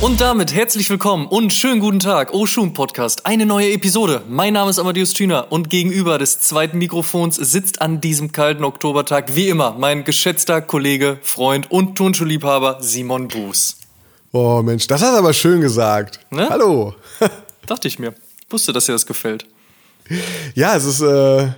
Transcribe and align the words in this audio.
Und 0.00 0.20
damit 0.20 0.54
herzlich 0.54 0.88
willkommen 0.90 1.26
und 1.26 1.52
schönen 1.52 1.80
guten 1.80 1.98
Tag, 1.98 2.32
Oshun 2.32 2.72
Podcast, 2.72 3.26
eine 3.26 3.46
neue 3.46 3.72
Episode. 3.72 4.22
Mein 4.28 4.52
Name 4.52 4.70
ist 4.70 4.78
Amadeus 4.78 5.12
Thüner 5.12 5.50
und 5.50 5.70
gegenüber 5.70 6.18
des 6.18 6.38
zweiten 6.38 6.78
Mikrofons 6.78 7.34
sitzt 7.34 7.82
an 7.82 8.00
diesem 8.00 8.30
kalten 8.30 8.62
Oktobertag 8.62 9.34
wie 9.34 9.48
immer 9.48 9.72
mein 9.72 10.04
geschätzter 10.04 10.62
Kollege, 10.62 11.18
Freund 11.22 11.68
und 11.72 11.96
Turnschuhliebhaber 11.96 12.78
Simon 12.80 13.26
Buß. 13.26 13.76
Oh 14.30 14.62
Mensch, 14.62 14.86
das 14.86 15.02
hast 15.02 15.14
du 15.14 15.18
aber 15.18 15.32
schön 15.32 15.60
gesagt. 15.60 16.20
Ne? 16.30 16.48
Hallo. 16.48 16.94
Dachte 17.66 17.88
ich 17.88 17.98
mir. 17.98 18.14
Wusste, 18.50 18.72
dass 18.72 18.86
dir 18.86 18.92
das 18.92 19.04
gefällt. 19.04 19.46
Ja, 20.54 20.76
es 20.76 20.84
ist, 20.84 21.00
äh, 21.00 21.48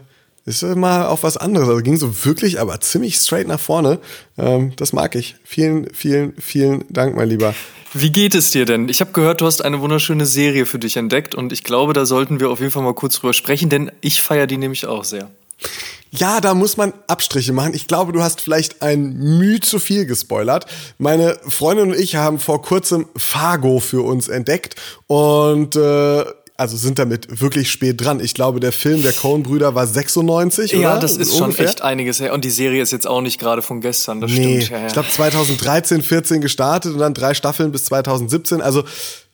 ist 0.46 0.62
mal 0.62 1.06
auch 1.06 1.22
was 1.22 1.36
anderes. 1.36 1.69
Also 1.69 1.83
ging 1.83 1.96
so 1.96 2.24
wirklich, 2.24 2.60
aber 2.60 2.80
ziemlich 2.80 3.16
straight 3.16 3.46
nach 3.46 3.60
vorne. 3.60 3.98
Ähm, 4.38 4.72
das 4.77 4.92
mag 4.92 5.14
ich. 5.14 5.36
Vielen, 5.44 5.92
vielen, 5.92 6.34
vielen 6.41 6.84
Dank, 6.88 7.16
mein 7.16 7.28
Lieber. 7.28 7.55
Wie 7.92 8.10
geht 8.10 8.34
es 8.34 8.50
dir 8.50 8.66
denn? 8.66 8.88
Ich 8.88 9.00
habe 9.00 9.12
gehört, 9.12 9.41
du 9.41 9.47
hast 9.47 9.62
eine 9.62 9.80
wunderschöne 9.80 10.24
Serie 10.24 10.64
für 10.64 10.78
dich 10.78 10.97
entdeckt 10.97 11.34
und 11.34 11.52
ich 11.52 11.64
glaube, 11.64 11.92
da 11.92 12.06
sollten 12.06 12.38
wir 12.38 12.50
auf 12.50 12.60
jeden 12.60 12.70
Fall 12.70 12.82
mal 12.82 12.94
kurz 12.94 13.16
drüber 13.16 13.32
sprechen, 13.32 13.69
denn 13.69 13.91
ich 14.00 14.22
feiere 14.22 14.47
die 14.47 14.58
nämlich 14.58 14.86
auch 14.86 15.05
sehr. 15.05 15.28
Ja, 16.12 16.41
da 16.41 16.54
muss 16.54 16.77
man 16.77 16.92
Abstriche 17.06 17.52
machen. 17.52 17.72
Ich 17.72 17.86
glaube, 17.86 18.12
du 18.12 18.20
hast 18.22 18.41
vielleicht 18.41 18.82
ein 18.82 19.12
Mühe 19.38 19.60
zu 19.60 19.78
viel 19.78 20.06
gespoilert. 20.06 20.66
Meine 20.98 21.38
Freundin 21.47 21.92
und 21.92 21.98
ich 21.98 22.16
haben 22.16 22.41
vor 22.41 22.62
kurzem 22.62 23.06
Fargo 23.16 23.78
für 23.78 24.02
uns 24.02 24.27
entdeckt 24.27 24.75
und 25.06 25.77
äh, 25.77 26.25
also 26.61 26.77
sind 26.77 26.98
damit 26.98 27.41
wirklich 27.41 27.70
spät 27.70 28.05
dran. 28.05 28.20
Ich 28.20 28.34
glaube, 28.34 28.61
der 28.61 28.70
Film 28.72 29.00
der 29.03 29.12
Coen-Brüder 29.12 29.75
war 29.75 29.86
96, 29.86 30.72
Ja, 30.72 30.92
oder? 30.92 31.00
das 31.00 31.16
ist 31.16 31.30
Ungefähr? 31.41 31.56
schon 31.56 31.66
echt 31.66 31.83
einiges 31.83 32.20
her. 32.20 32.34
Und 32.34 32.44
die 32.44 32.50
Serie 32.50 32.83
ist 32.83 32.91
jetzt 32.92 33.06
auch 33.06 33.22
nicht 33.22 33.41
gerade 33.41 33.62
von 33.62 33.80
gestern, 33.80 34.20
das 34.20 34.30
Nee, 34.30 34.61
stimmt. 34.61 34.70
Ja, 34.70 34.78
ja. 34.81 34.86
ich 34.88 34.92
glaube 34.92 35.08
2013, 35.08 36.03
14 36.03 36.41
gestartet 36.42 36.92
und 36.92 36.98
dann 36.98 37.14
drei 37.14 37.33
Staffeln 37.33 37.72
bis 37.72 37.86
2017. 37.86 38.61
Also 38.61 38.84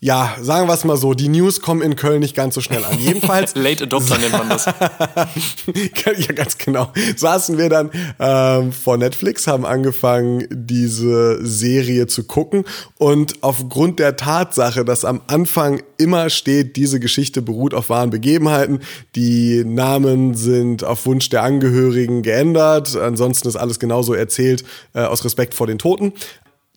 ja, 0.07 0.37
sagen 0.41 0.69
wir 0.69 0.75
es 0.75 0.85
mal 0.85 0.97
so, 0.97 1.15
die 1.15 1.27
News 1.27 1.61
kommen 1.61 1.83
in 1.83 1.97
Köln 1.97 2.21
nicht 2.21 2.37
ganz 2.37 2.55
so 2.55 2.61
schnell 2.61 2.85
an. 2.85 2.97
Jedenfalls 2.97 3.55
Late 3.57 3.83
Adopter 3.83 4.17
nennt 4.19 4.35
man 4.35 4.49
das. 4.49 4.67
ja, 4.67 6.33
ganz 6.33 6.57
genau. 6.59 6.93
Saßen 7.17 7.59
wir 7.59 7.69
dann 7.69 7.91
ähm, 8.21 8.71
vor 8.71 8.99
Netflix, 8.99 9.49
haben 9.49 9.67
angefangen, 9.67 10.47
diese 10.49 11.45
Serie 11.45 12.07
zu 12.07 12.23
gucken. 12.23 12.65
Und 12.99 13.43
aufgrund 13.43 13.99
der 13.99 14.17
Tatsache, 14.17 14.85
dass 14.85 15.05
am 15.05 15.23
Anfang 15.27 15.83
immer 15.99 16.31
steht, 16.31 16.77
diese 16.77 17.01
Geschichte 17.01 17.43
beruht 17.43 17.75
auf 17.75 17.91
wahren 17.91 18.11
Begebenheiten, 18.11 18.83
die 19.17 19.65
Namen 19.65 20.35
sind 20.35 20.85
auf 20.85 21.05
Wunsch 21.07 21.31
der 21.31 21.43
Angehörigen 21.43 22.23
geändert, 22.23 22.95
ansonsten 22.95 23.49
ist 23.49 23.57
alles 23.57 23.81
genauso 23.81 24.15
erzählt, 24.15 24.63
äh, 24.95 25.01
aus 25.01 25.25
Respekt 25.25 25.55
vor 25.55 25.67
den 25.67 25.79
Toten 25.79 26.13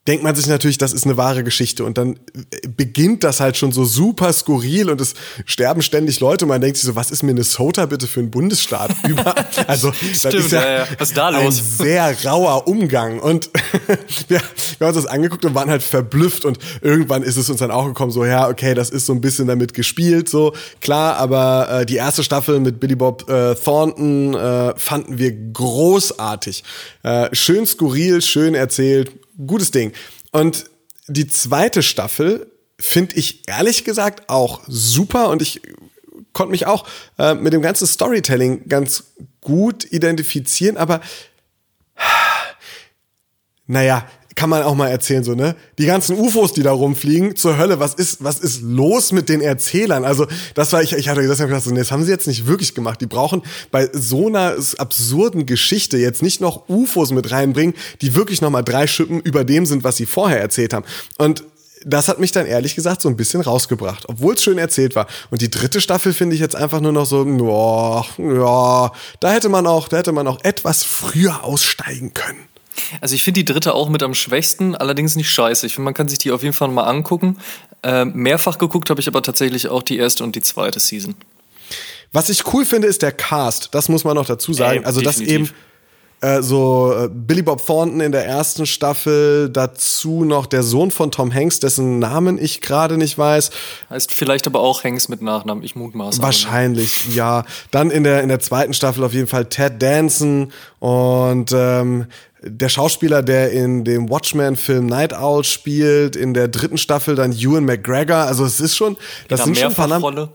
denkt 0.09 0.23
man 0.23 0.35
sich 0.35 0.47
natürlich, 0.47 0.79
das 0.79 0.91
ist 0.91 1.05
eine 1.05 1.17
wahre 1.17 1.43
Geschichte. 1.43 1.85
Und 1.85 1.99
dann 1.99 2.15
äh, 2.33 2.67
beginnt 2.67 3.23
das 3.23 3.39
halt 3.39 3.57
schon 3.57 3.71
so 3.71 3.85
super 3.85 4.33
skurril 4.33 4.89
und 4.89 4.99
es 4.99 5.13
sterben 5.45 5.83
ständig 5.83 6.19
Leute. 6.19 6.45
Und 6.45 6.49
man 6.49 6.61
denkt 6.61 6.77
sich 6.77 6.87
so, 6.87 6.95
was 6.95 7.11
ist 7.11 7.21
Minnesota 7.21 7.85
bitte 7.85 8.07
für 8.07 8.19
ein 8.19 8.31
Bundesstaat? 8.31 8.89
Überall. 9.07 9.45
Also, 9.67 9.91
das 9.91 10.17
Stimmt, 10.17 10.33
ist 10.33 10.51
ja, 10.51 10.61
ja, 10.61 10.77
ja. 10.79 10.87
Was 10.97 11.09
ist 11.09 11.17
da 11.17 11.27
ein 11.27 11.45
los? 11.45 11.77
sehr 11.77 12.15
rauer 12.25 12.67
Umgang. 12.67 13.19
Und 13.19 13.51
wir, 14.27 14.41
wir 14.79 14.87
haben 14.87 14.95
uns 14.95 15.03
das 15.03 15.05
angeguckt 15.05 15.45
und 15.45 15.53
waren 15.53 15.69
halt 15.69 15.83
verblüfft. 15.83 16.43
Und 16.43 16.57
irgendwann 16.81 17.21
ist 17.21 17.37
es 17.37 17.47
uns 17.47 17.59
dann 17.59 17.69
auch 17.69 17.85
gekommen, 17.85 18.11
so, 18.11 18.25
ja, 18.25 18.49
okay, 18.49 18.73
das 18.73 18.89
ist 18.89 19.05
so 19.05 19.13
ein 19.13 19.21
bisschen 19.21 19.47
damit 19.47 19.75
gespielt, 19.75 20.27
so, 20.27 20.55
klar. 20.81 21.17
Aber 21.17 21.81
äh, 21.81 21.85
die 21.85 21.97
erste 21.97 22.23
Staffel 22.23 22.59
mit 22.59 22.79
Billy 22.79 22.95
Bob 22.95 23.29
äh, 23.29 23.53
Thornton 23.53 24.33
äh, 24.33 24.73
fanden 24.75 25.19
wir 25.19 25.31
großartig. 25.53 26.63
Äh, 27.03 27.29
schön 27.35 27.67
skurril, 27.67 28.23
schön 28.23 28.55
erzählt, 28.55 29.11
gutes 29.45 29.71
Ding. 29.71 29.93
Und 30.31 30.69
die 31.07 31.27
zweite 31.27 31.83
Staffel 31.83 32.51
finde 32.79 33.15
ich 33.15 33.47
ehrlich 33.47 33.83
gesagt 33.83 34.29
auch 34.29 34.61
super 34.67 35.29
und 35.29 35.41
ich 35.41 35.61
konnte 36.33 36.51
mich 36.51 36.65
auch 36.67 36.87
äh, 37.17 37.33
mit 37.33 37.53
dem 37.53 37.61
ganzen 37.61 37.87
Storytelling 37.87 38.69
ganz 38.69 39.05
gut 39.41 39.91
identifizieren, 39.91 40.77
aber 40.77 41.01
naja, 43.67 44.07
kann 44.39 44.49
man 44.49 44.63
auch 44.63 44.73
mal 44.73 44.87
erzählen, 44.87 45.21
so, 45.21 45.35
ne? 45.35 45.53
Die 45.79 45.85
ganzen 45.85 46.17
UFOs, 46.17 46.53
die 46.53 46.63
da 46.63 46.71
rumfliegen, 46.71 47.35
zur 47.35 47.57
Hölle, 47.57 47.81
was 47.81 47.93
ist, 47.93 48.23
was 48.23 48.39
ist 48.39 48.61
los 48.61 49.11
mit 49.11 49.27
den 49.27 49.41
Erzählern? 49.41 50.05
Also, 50.05 50.27
das 50.53 50.71
war, 50.71 50.81
ich, 50.81 50.93
ich 50.93 51.09
hatte 51.09 51.27
das 51.27 51.39
gedacht, 51.39 51.61
so, 51.61 51.71
nee, 51.71 51.79
das 51.79 51.91
haben 51.91 52.05
sie 52.05 52.11
jetzt 52.11 52.25
nicht 52.25 52.47
wirklich 52.47 52.73
gemacht. 52.73 53.01
Die 53.01 53.05
brauchen 53.05 53.41
bei 53.69 53.89
so 53.91 54.27
einer 54.27 54.55
absurden 54.77 55.45
Geschichte 55.45 55.97
jetzt 55.97 56.21
nicht 56.21 56.39
noch 56.39 56.69
UFOs 56.69 57.11
mit 57.11 57.29
reinbringen, 57.31 57.75
die 58.01 58.15
wirklich 58.15 58.41
nochmal 58.41 58.63
drei 58.63 58.87
Schippen 58.87 59.19
über 59.19 59.43
dem 59.43 59.65
sind, 59.65 59.83
was 59.83 59.97
sie 59.97 60.05
vorher 60.05 60.39
erzählt 60.39 60.73
haben. 60.73 60.85
Und 61.17 61.43
das 61.83 62.07
hat 62.07 62.19
mich 62.19 62.31
dann 62.31 62.45
ehrlich 62.45 62.75
gesagt 62.75 63.01
so 63.01 63.09
ein 63.09 63.17
bisschen 63.17 63.41
rausgebracht, 63.41 64.05
obwohl 64.07 64.35
es 64.35 64.43
schön 64.43 64.57
erzählt 64.57 64.95
war. 64.95 65.07
Und 65.31 65.41
die 65.41 65.51
dritte 65.51 65.81
Staffel 65.81 66.13
finde 66.13 66.35
ich 66.35 66.41
jetzt 66.41 66.55
einfach 66.55 66.79
nur 66.79 66.93
noch 66.93 67.05
so, 67.05 67.25
ja, 67.25 68.05
ja, 68.17 68.91
da 69.19 69.31
hätte 69.31 69.49
man 69.49 69.67
auch, 69.67 69.89
da 69.89 69.97
hätte 69.97 70.13
man 70.13 70.27
auch 70.27 70.39
etwas 70.45 70.85
früher 70.85 71.43
aussteigen 71.43 72.13
können. 72.13 72.48
Also 73.01 73.15
ich 73.15 73.23
finde 73.23 73.43
die 73.43 73.45
dritte 73.45 73.73
auch 73.73 73.89
mit 73.89 74.03
am 74.03 74.13
schwächsten, 74.13 74.75
allerdings 74.75 75.15
nicht 75.15 75.29
scheiße. 75.31 75.65
Ich 75.65 75.75
finde, 75.75 75.85
man 75.85 75.93
kann 75.93 76.07
sich 76.07 76.19
die 76.19 76.31
auf 76.31 76.43
jeden 76.43 76.53
Fall 76.55 76.69
mal 76.69 76.83
angucken. 76.83 77.37
Ähm, 77.83 78.11
mehrfach 78.13 78.57
geguckt 78.57 78.89
habe 78.89 78.99
ich 78.99 79.07
aber 79.07 79.21
tatsächlich 79.21 79.67
auch 79.69 79.83
die 79.83 79.97
erste 79.97 80.23
und 80.23 80.35
die 80.35 80.41
zweite 80.41 80.79
Season. 80.79 81.15
Was 82.11 82.29
ich 82.29 82.51
cool 82.53 82.65
finde, 82.65 82.87
ist 82.87 83.01
der 83.01 83.11
Cast. 83.11 83.69
Das 83.71 83.87
muss 83.87 84.03
man 84.03 84.15
noch 84.15 84.25
dazu 84.25 84.53
sagen. 84.53 84.79
Ey, 84.79 84.85
also, 84.85 84.99
dass 85.01 85.19
eben 85.19 85.45
definitiv. 85.45 85.53
äh, 86.21 86.41
so 86.41 86.91
äh, 86.91 87.07
Billy 87.07 87.43
Bob 87.43 87.63
Thornton 87.63 88.01
in 88.01 88.11
der 88.11 88.25
ersten 88.25 88.65
Staffel, 88.65 89.49
dazu 89.49 90.25
noch 90.25 90.47
der 90.47 90.63
Sohn 90.63 90.89
von 90.89 91.11
Tom 91.11 91.31
Hanks, 91.31 91.59
dessen 91.59 91.99
Namen 91.99 92.43
ich 92.43 92.61
gerade 92.61 92.97
nicht 92.97 93.17
weiß. 93.17 93.51
Heißt 93.91 94.11
vielleicht 94.11 94.47
aber 94.47 94.59
auch 94.59 94.83
Hanks 94.83 95.07
mit 95.07 95.21
Nachnamen, 95.21 95.63
ich 95.63 95.75
mutmaße. 95.75 96.21
Wahrscheinlich, 96.21 97.15
ja. 97.15 97.45
Dann 97.69 97.91
in 97.91 98.03
der, 98.03 98.23
in 98.23 98.29
der 98.29 98.39
zweiten 98.39 98.73
Staffel 98.73 99.03
auf 99.03 99.13
jeden 99.13 99.27
Fall 99.27 99.45
Ted 99.45 99.81
Danson 99.81 100.51
und 100.79 101.51
ähm, 101.53 102.07
der 102.41 102.69
Schauspieler, 102.69 103.21
der 103.21 103.51
in 103.51 103.83
dem 103.83 104.09
Watchmen-Film 104.09 104.85
Night 104.85 105.13
Owl 105.13 105.43
spielt, 105.43 106.15
in 106.15 106.33
der 106.33 106.47
dritten 106.47 106.77
Staffel 106.77 107.15
dann 107.15 107.33
Ewan 107.33 107.65
McGregor. 107.65 108.17
Also 108.17 108.45
es 108.45 108.59
ist 108.59 108.75
schon, 108.75 108.95
das 109.27 109.39
Das 109.39 109.45
sind 109.45 109.57
schon 109.57 109.69
ein 109.69 109.75
paar 109.75 109.87
Namen. 109.87 110.29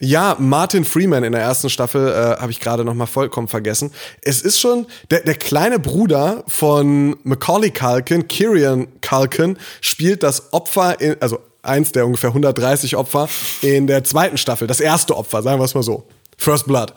Ja, 0.00 0.36
Martin 0.38 0.84
Freeman 0.84 1.24
in 1.24 1.32
der 1.32 1.40
ersten 1.40 1.68
Staffel 1.70 2.08
äh, 2.08 2.40
habe 2.40 2.52
ich 2.52 2.60
gerade 2.60 2.84
noch 2.84 2.94
mal 2.94 3.06
vollkommen 3.06 3.48
vergessen. 3.48 3.90
Es 4.22 4.42
ist 4.42 4.60
schon 4.60 4.86
der, 5.10 5.22
der 5.22 5.34
kleine 5.34 5.80
Bruder 5.80 6.44
von 6.46 7.16
Macaulay 7.24 7.70
Culkin, 7.70 8.28
Kieran 8.28 8.86
Culkin, 9.00 9.58
spielt 9.80 10.22
das 10.22 10.52
Opfer, 10.52 11.00
in, 11.00 11.16
also 11.20 11.40
eins 11.62 11.90
der 11.90 12.06
ungefähr 12.06 12.30
130 12.30 12.94
Opfer 12.94 13.28
in 13.60 13.88
der 13.88 14.04
zweiten 14.04 14.38
Staffel, 14.38 14.68
das 14.68 14.78
erste 14.78 15.16
Opfer, 15.16 15.42
sagen 15.42 15.60
wir 15.60 15.64
es 15.64 15.74
mal 15.74 15.82
so, 15.82 16.06
First 16.36 16.66
Blood. 16.68 16.94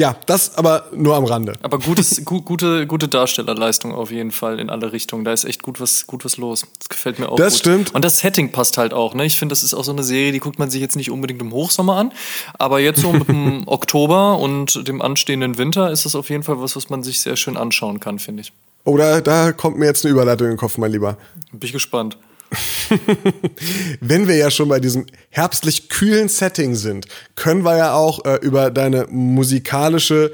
Ja, 0.00 0.16
das 0.24 0.56
aber 0.56 0.86
nur 0.94 1.14
am 1.14 1.26
Rande. 1.26 1.52
Aber 1.60 1.78
gutes, 1.78 2.24
gu 2.24 2.40
gute, 2.40 2.86
gute 2.86 3.06
Darstellerleistung 3.06 3.92
auf 3.94 4.10
jeden 4.10 4.30
Fall 4.30 4.58
in 4.58 4.70
alle 4.70 4.92
Richtungen. 4.92 5.26
Da 5.26 5.32
ist 5.34 5.44
echt 5.44 5.62
gut 5.62 5.78
was, 5.78 6.06
gut 6.06 6.24
was 6.24 6.38
los. 6.38 6.64
Das 6.78 6.88
gefällt 6.88 7.18
mir 7.18 7.28
auch 7.28 7.36
Das 7.36 7.52
gut. 7.52 7.60
stimmt. 7.60 7.94
Und 7.94 8.02
das 8.02 8.20
Setting 8.20 8.50
passt 8.50 8.78
halt 8.78 8.94
auch. 8.94 9.12
Ne? 9.12 9.26
Ich 9.26 9.36
finde, 9.38 9.52
das 9.52 9.62
ist 9.62 9.74
auch 9.74 9.84
so 9.84 9.92
eine 9.92 10.02
Serie, 10.02 10.32
die 10.32 10.38
guckt 10.40 10.58
man 10.58 10.70
sich 10.70 10.80
jetzt 10.80 10.96
nicht 10.96 11.10
unbedingt 11.10 11.42
im 11.42 11.52
Hochsommer 11.52 11.96
an. 11.96 12.12
Aber 12.58 12.80
jetzt 12.80 13.02
so 13.02 13.12
mit 13.12 13.28
dem 13.28 13.62
Oktober 13.66 14.38
und 14.38 14.88
dem 14.88 15.02
anstehenden 15.02 15.58
Winter 15.58 15.90
ist 15.90 16.06
das 16.06 16.14
auf 16.14 16.30
jeden 16.30 16.44
Fall 16.44 16.58
was, 16.62 16.76
was 16.76 16.88
man 16.88 17.02
sich 17.02 17.20
sehr 17.20 17.36
schön 17.36 17.58
anschauen 17.58 18.00
kann, 18.00 18.18
finde 18.18 18.40
ich. 18.40 18.54
Oder 18.84 19.20
da 19.20 19.52
kommt 19.52 19.76
mir 19.78 19.84
jetzt 19.84 20.06
eine 20.06 20.12
Überleitung 20.12 20.46
in 20.46 20.52
den 20.54 20.58
Kopf, 20.58 20.78
mein 20.78 20.92
Lieber. 20.92 21.18
Bin 21.52 21.60
ich 21.66 21.72
gespannt. 21.74 22.16
Wenn 24.00 24.26
wir 24.26 24.36
ja 24.36 24.50
schon 24.50 24.68
bei 24.68 24.80
diesem 24.80 25.06
herbstlich 25.30 25.88
kühlen 25.88 26.28
Setting 26.28 26.74
sind, 26.74 27.06
können 27.36 27.64
wir 27.64 27.76
ja 27.76 27.94
auch 27.94 28.24
äh, 28.24 28.36
über 28.42 28.70
deine 28.70 29.06
musikalische 29.08 30.32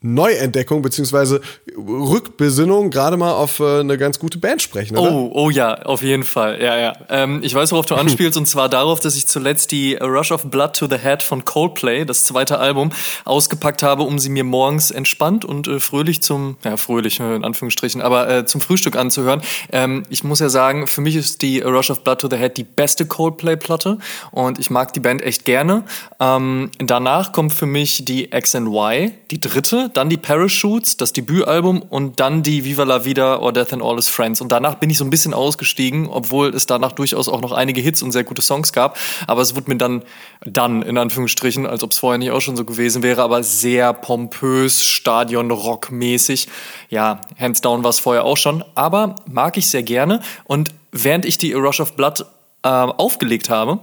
Neuentdeckung 0.00 0.82
beziehungsweise 0.82 1.40
Rückbesinnung 1.76 2.90
gerade 2.90 3.16
mal 3.16 3.32
auf 3.32 3.60
äh, 3.60 3.80
eine 3.80 3.98
ganz 3.98 4.18
gute 4.18 4.38
Band 4.38 4.62
sprechen, 4.62 4.96
oder? 4.96 5.12
Oh, 5.12 5.30
oh 5.34 5.50
ja, 5.50 5.82
auf 5.82 6.02
jeden 6.02 6.24
Fall. 6.24 6.60
Ja, 6.62 6.76
ja. 6.76 6.92
Ähm, 7.08 7.40
ich 7.42 7.54
weiß, 7.54 7.72
worauf 7.72 7.86
du 7.86 7.94
anspielst, 7.96 8.38
und 8.38 8.46
zwar 8.46 8.68
darauf, 8.68 9.00
dass 9.00 9.16
ich 9.16 9.26
zuletzt 9.26 9.72
die 9.72 9.94
Rush 9.94 10.32
of 10.32 10.44
Blood 10.44 10.76
to 10.76 10.86
the 10.88 10.98
Head 10.98 11.22
von 11.22 11.44
Coldplay, 11.44 12.04
das 12.04 12.24
zweite 12.24 12.58
Album, 12.58 12.90
ausgepackt 13.24 13.82
habe, 13.82 14.04
um 14.04 14.18
sie 14.18 14.28
mir 14.28 14.44
morgens 14.44 14.90
entspannt 14.90 15.44
und 15.44 15.66
äh, 15.68 15.80
fröhlich 15.80 16.22
zum, 16.22 16.56
ja, 16.64 16.76
fröhlich 16.76 17.20
in 17.20 17.44
Anführungsstrichen, 17.44 18.00
aber 18.00 18.28
äh, 18.28 18.46
zum 18.46 18.60
Frühstück 18.60 18.96
anzuhören. 18.96 19.42
Ähm, 19.72 20.04
ich 20.08 20.22
muss 20.24 20.38
ja 20.38 20.48
sagen, 20.48 20.86
für 20.86 21.00
mich 21.00 21.16
ist 21.16 21.42
die 21.42 21.60
Rush 21.60 21.90
of 21.90 22.04
Blood 22.04 22.20
to 22.20 22.28
the 22.30 22.36
Head 22.36 22.56
die 22.56 22.64
beste 22.64 23.06
Coldplay-Platte 23.06 23.98
und 24.30 24.58
ich 24.58 24.70
mag 24.70 24.92
die 24.92 25.00
Band 25.00 25.22
echt 25.22 25.44
gerne. 25.44 25.84
Ähm, 26.20 26.70
danach 26.78 27.32
kommt 27.32 27.52
für 27.52 27.66
mich 27.66 28.04
die 28.04 28.32
X 28.32 28.54
Y, 28.54 29.12
die 29.30 29.40
dritte 29.40 29.87
dann 29.96 30.08
die 30.10 30.16
Parachutes, 30.16 30.96
das 30.96 31.12
Debütalbum 31.12 31.82
und 31.82 32.20
dann 32.20 32.42
die 32.42 32.64
Viva 32.64 32.84
la 32.84 33.04
Vida 33.04 33.38
or 33.38 33.52
Death 33.52 33.72
and 33.72 33.82
All 33.82 33.96
His 33.96 34.08
Friends. 34.08 34.40
Und 34.40 34.50
danach 34.50 34.76
bin 34.76 34.90
ich 34.90 34.98
so 34.98 35.04
ein 35.04 35.10
bisschen 35.10 35.34
ausgestiegen, 35.34 36.08
obwohl 36.08 36.48
es 36.54 36.66
danach 36.66 36.92
durchaus 36.92 37.28
auch 37.28 37.40
noch 37.40 37.52
einige 37.52 37.80
Hits 37.80 38.02
und 38.02 38.12
sehr 38.12 38.24
gute 38.24 38.42
Songs 38.42 38.72
gab. 38.72 38.98
Aber 39.26 39.42
es 39.42 39.56
wurde 39.56 39.70
mir 39.70 39.76
dann, 39.76 40.02
dann 40.44 40.82
in 40.82 40.98
Anführungsstrichen, 40.98 41.66
als 41.66 41.82
ob 41.82 41.92
es 41.92 41.98
vorher 41.98 42.18
nicht 42.18 42.30
auch 42.30 42.40
schon 42.40 42.56
so 42.56 42.64
gewesen 42.64 43.02
wäre, 43.02 43.22
aber 43.22 43.42
sehr 43.42 43.92
pompös, 43.92 44.84
Stadion-Rock-mäßig. 44.84 46.48
Ja, 46.90 47.22
hands 47.38 47.60
down 47.60 47.82
war 47.82 47.90
es 47.90 48.00
vorher 48.00 48.24
auch 48.24 48.36
schon. 48.36 48.64
Aber 48.74 49.16
mag 49.26 49.56
ich 49.56 49.68
sehr 49.68 49.82
gerne. 49.82 50.20
Und 50.44 50.70
während 50.92 51.24
ich 51.24 51.38
die 51.38 51.54
A 51.54 51.58
Rush 51.58 51.80
of 51.80 51.94
Blood 51.94 52.24
äh, 52.62 52.68
aufgelegt 52.68 53.50
habe, 53.50 53.80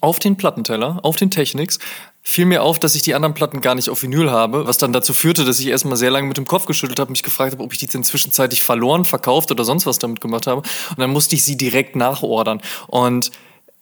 auf 0.00 0.18
den 0.18 0.36
Plattenteller, 0.36 1.00
auf 1.02 1.16
den 1.16 1.30
Technics, 1.30 1.78
fiel 2.28 2.44
mir 2.44 2.64
auf, 2.64 2.80
dass 2.80 2.96
ich 2.96 3.02
die 3.02 3.14
anderen 3.14 3.34
Platten 3.34 3.60
gar 3.60 3.76
nicht 3.76 3.88
auf 3.88 4.02
Vinyl 4.02 4.32
habe, 4.32 4.66
was 4.66 4.78
dann 4.78 4.92
dazu 4.92 5.14
führte, 5.14 5.44
dass 5.44 5.60
ich 5.60 5.68
erstmal 5.68 5.96
sehr 5.96 6.10
lange 6.10 6.26
mit 6.26 6.36
dem 6.36 6.46
Kopf 6.46 6.66
geschüttelt 6.66 6.98
habe, 6.98 7.12
mich 7.12 7.22
gefragt 7.22 7.52
habe, 7.52 7.62
ob 7.62 7.72
ich 7.72 7.78
die 7.78 7.86
denn 7.86 8.02
zwischenzeitlich 8.02 8.64
verloren, 8.64 9.04
verkauft 9.04 9.52
oder 9.52 9.62
sonst 9.62 9.86
was 9.86 10.00
damit 10.00 10.20
gemacht 10.20 10.48
habe. 10.48 10.62
Und 10.62 10.98
dann 10.98 11.10
musste 11.10 11.36
ich 11.36 11.44
sie 11.44 11.56
direkt 11.56 11.94
nachordern. 11.94 12.60
Und 12.88 13.30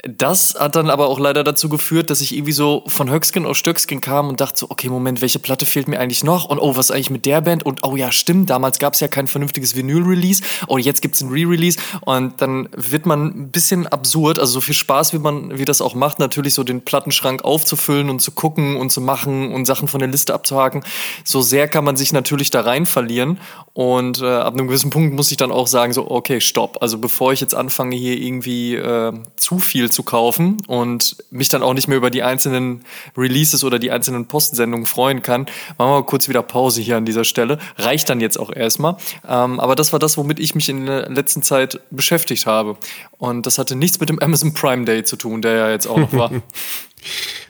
das 0.07 0.55
hat 0.59 0.77
dann 0.77 0.91
aber 0.91 1.09
auch 1.09 1.19
leider 1.19 1.45
dazu 1.45 1.69
geführt, 1.69 2.11
dass 2.11 2.21
ich 2.21 2.35
irgendwie 2.35 2.53
so 2.53 2.85
von 2.87 3.11
Höckskin 3.11 3.47
auf 3.47 3.57
Stöckskin 3.57 4.03
kam 4.03 4.29
und 4.29 4.41
dachte 4.41 4.61
so, 4.61 4.67
okay, 4.69 4.89
Moment, 4.89 5.23
welche 5.23 5.39
Platte 5.39 5.65
fehlt 5.65 5.89
mir 5.89 5.99
eigentlich 5.99 6.23
noch? 6.23 6.45
Und 6.45 6.59
oh, 6.59 6.77
was 6.77 6.91
eigentlich 6.91 7.11
mit 7.11 7.25
der 7.25 7.41
Band? 7.41 7.65
Und 7.65 7.85
oh 7.85 7.97
ja, 7.97 8.13
stimmt, 8.13 8.51
damals 8.51 8.79
gab 8.79 8.93
es 8.93 9.01
ja 9.01 9.09
kein 9.09 9.27
vernünftiges 9.27 9.77
Vinyl-Release. 9.77 10.43
Oh, 10.69 10.77
jetzt 10.77 11.01
gibt's 11.01 11.23
ein 11.23 11.31
Re-Release. 11.31 11.79
Und 12.03 12.43
dann 12.43 12.69
wird 12.77 13.07
man 13.07 13.27
ein 13.29 13.51
bisschen 13.51 13.87
absurd, 13.87 14.39
also 14.39 14.53
so 14.53 14.61
viel 14.61 14.75
Spaß, 14.75 15.15
wie 15.15 15.19
man, 15.19 15.59
wie 15.59 15.65
das 15.65 15.81
auch 15.81 15.95
macht, 15.95 16.19
natürlich 16.19 16.53
so 16.53 16.65
den 16.65 16.83
Plattenschrank 16.83 17.43
aufzufüllen 17.43 18.11
und 18.11 18.21
zu 18.21 18.33
gucken 18.33 18.77
und 18.77 18.91
zu 18.91 19.01
machen 19.01 19.53
und 19.53 19.65
Sachen 19.65 19.89
von 19.89 20.01
der 20.01 20.09
Liste 20.09 20.35
abzuhaken. 20.35 20.85
So 21.25 21.41
sehr 21.41 21.67
kann 21.67 21.85
man 21.85 21.97
sich 21.97 22.13
natürlich 22.13 22.51
da 22.51 22.61
rein 22.61 22.85
verlieren. 22.85 23.39
Und 23.73 24.21
äh, 24.21 24.27
ab 24.27 24.53
einem 24.53 24.69
gewissen 24.69 24.91
Punkt 24.91 25.15
muss 25.15 25.31
ich 25.31 25.37
dann 25.39 25.51
auch 25.51 25.67
sagen, 25.67 25.93
so, 25.93 26.11
okay, 26.11 26.41
stopp. 26.41 26.79
Also 26.83 26.99
bevor 26.99 27.33
ich 27.33 27.41
jetzt 27.41 27.55
anfange, 27.55 27.97
hier 27.97 28.17
irgendwie 28.21 28.75
äh, 28.75 29.13
zu 29.37 29.59
viel 29.59 29.91
zu 29.95 30.03
kaufen 30.03 30.63
und 30.67 31.17
mich 31.31 31.49
dann 31.49 31.63
auch 31.63 31.73
nicht 31.73 31.89
mehr 31.89 31.97
über 31.97 32.11
die 32.11 32.23
einzelnen 32.23 32.85
Releases 33.17 33.65
oder 33.65 33.79
die 33.79 33.91
einzelnen 33.91 34.27
Postsendungen 34.27 34.87
freuen 34.87 35.23
kann, 35.23 35.43
machen 35.79 35.91
wir 35.91 36.01
mal 36.01 36.05
kurz 36.05 36.29
wieder 36.29 36.43
Pause 36.43 36.83
hier 36.83 36.97
an 36.97 37.07
dieser 37.07 37.25
Stelle. 37.25 37.59
Reicht 37.77 38.11
dann 38.11 38.21
jetzt 38.21 38.39
auch 38.39 38.53
erstmal. 38.55 38.97
Ähm, 39.27 39.61
aber 39.61 39.75
das 39.75 39.93
war 39.93 39.99
das, 39.99 40.19
womit 40.19 40.39
ich 40.41 40.55
mich 40.55 40.69
in 40.69 40.87
der 40.87 41.09
letzten 41.09 41.43
Zeit 41.43 41.81
beschäftigt 41.91 42.47
habe. 42.47 42.77
Und 43.19 43.47
das 43.47 43.59
hatte 43.59 43.77
nichts 43.77 44.01
mit 44.01 44.09
dem 44.09 44.19
Amazon 44.19 44.53
Prime 44.53 44.85
Day 44.85 45.05
zu 45.05 45.17
tun, 45.17 45.41
der 45.41 45.55
ja 45.55 45.71
jetzt 45.71 45.87
auch 45.87 45.99
noch 45.99 46.13
war. 46.13 46.31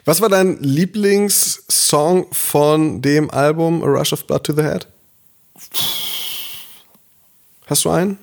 Was 0.05 0.21
war 0.21 0.29
dein 0.29 0.61
Lieblingssong 0.61 2.27
von 2.31 3.01
dem 3.01 3.31
Album 3.31 3.83
A 3.83 3.87
Rush 3.87 4.13
of 4.13 4.25
Blood 4.25 4.43
to 4.43 4.53
the 4.53 4.61
Head? 4.61 4.87
Hast 7.65 7.85
du 7.85 7.89
einen? 7.89 8.19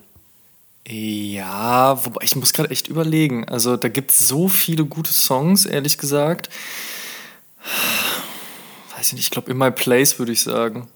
Ja, 0.93 2.05
wobei 2.05 2.23
ich 2.23 2.37
muss 2.37 2.53
gerade 2.53 2.71
echt 2.71 2.87
überlegen. 2.87 3.49
Also 3.49 3.79
da 3.79 3.89
gibt 3.89 4.11
es 4.11 4.29
so 4.29 4.49
viele 4.49 4.85
gute 4.85 5.13
Songs, 5.13 5.65
ehrlich 5.65 5.97
gesagt. 5.97 6.51
Weiß 8.95 9.07
ich 9.07 9.13
nicht, 9.15 9.25
ich 9.25 9.31
glaube 9.31 9.51
In 9.51 9.57
My 9.57 9.71
Place 9.71 10.19
würde 10.19 10.33
ich 10.33 10.43
sagen. 10.43 10.89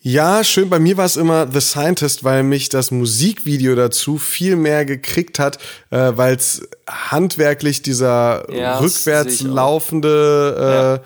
Ja, 0.00 0.42
schön. 0.42 0.68
Bei 0.68 0.80
mir 0.80 0.96
war 0.96 1.04
es 1.04 1.16
immer 1.16 1.46
The 1.52 1.60
Scientist, 1.60 2.24
weil 2.24 2.42
mich 2.42 2.68
das 2.68 2.90
Musikvideo 2.90 3.76
dazu 3.76 4.18
viel 4.18 4.56
mehr 4.56 4.84
gekriegt 4.84 5.38
hat, 5.38 5.58
äh, 5.90 6.12
weil 6.14 6.34
es 6.34 6.68
handwerklich 6.88 7.82
dieser 7.82 8.52
ja, 8.52 8.78
rückwärts 8.78 9.42
laufende, 9.42 10.56
äh, 10.58 10.72
ja. 10.72 11.00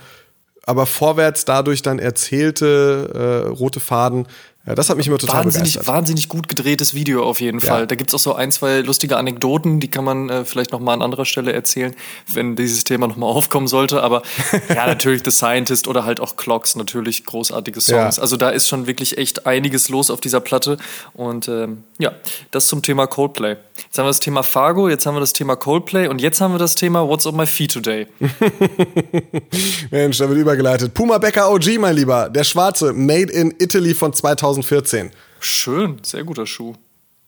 aber 0.65 0.87
vorwärts 0.87 1.45
dadurch 1.45 1.83
dann 1.83 1.99
erzählte 1.99 3.45
äh, 3.47 3.49
rote 3.49 3.81
Faden 3.81 4.29
ja, 4.65 4.77
das 4.77 4.89
hat 4.89 4.97
mich 4.97 5.09
immer 5.09 5.19
total 5.19 5.45
wahnsinnig, 5.45 5.73
begeistert. 5.73 5.95
Wahnsinnig 5.95 6.29
gut 6.29 6.49
gedrehtes 6.49 6.95
Video 6.95 7.25
auf 7.25 7.41
jeden 7.41 7.59
ja. 7.59 7.67
Fall. 7.67 7.87
Da 7.89 7.97
gibt's 7.97 8.15
auch 8.15 8.21
so 8.21 8.35
ein, 8.35 8.53
zwei 8.53 8.79
lustige 8.81 9.17
Anekdoten, 9.17 9.81
die 9.81 9.89
kann 9.89 10.05
man 10.05 10.29
äh, 10.29 10.45
vielleicht 10.45 10.71
nochmal 10.71 10.95
an 10.95 11.03
anderer 11.03 11.25
Stelle 11.25 11.53
erzählen, 11.53 11.95
wenn 12.33 12.55
dieses 12.55 12.85
Thema 12.85 13.09
nochmal 13.09 13.29
aufkommen 13.31 13.67
sollte. 13.67 14.03
Aber 14.05 14.23
ja, 14.69 14.87
natürlich 14.87 15.23
The 15.25 15.33
Scientist 15.33 15.89
oder 15.89 16.05
halt 16.05 16.21
auch 16.21 16.37
Clocks, 16.37 16.77
natürlich 16.77 17.25
großartige 17.25 17.81
Songs. 17.81 18.17
Ja. 18.17 18.23
Also 18.23 18.37
da 18.37 18.51
ist 18.51 18.69
schon 18.69 18.87
wirklich 18.87 19.19
echt 19.19 19.47
einiges 19.47 19.89
los 19.89 20.11
auf 20.11 20.21
dieser 20.21 20.41
Platte. 20.41 20.77
Und 21.13 21.49
ähm, 21.49 21.83
ja, 21.99 22.13
das 22.53 22.69
zum 22.69 22.83
Thema 22.83 23.09
Coldplay. 23.09 23.57
Jetzt 23.85 23.99
haben 23.99 24.07
wir 24.07 24.11
das 24.11 24.21
Thema 24.21 24.43
Fargo, 24.43 24.89
jetzt 24.89 25.07
haben 25.07 25.17
wir 25.17 25.21
das 25.21 25.33
Thema 25.33 25.57
Coldplay 25.57 26.07
und 26.09 26.21
jetzt 26.21 26.41
haben 26.41 26.55
wir 26.55 26.59
das 26.59 26.75
Thema 26.75 27.07
What's 27.07 27.27
on 27.27 27.37
my 27.37 27.47
feet 27.47 27.73
today. 27.73 28.07
Mensch, 29.91 30.19
da 30.19 30.29
wird 30.29 30.39
übergeleitet. 30.39 30.95
Puma 30.95 31.19
Becker 31.19 31.51
OG, 31.51 31.79
mein 31.79 31.97
Lieber. 31.97 32.31
Der 32.31 32.45
schwarze, 32.45 32.93
Made 32.93 33.33
in 33.33 33.53
Italy 33.59 33.95
von 33.95 34.13
2014. 34.55 35.11
Schön, 35.41 35.99
sehr 36.03 36.25
guter 36.25 36.47
Schuh. 36.47 36.75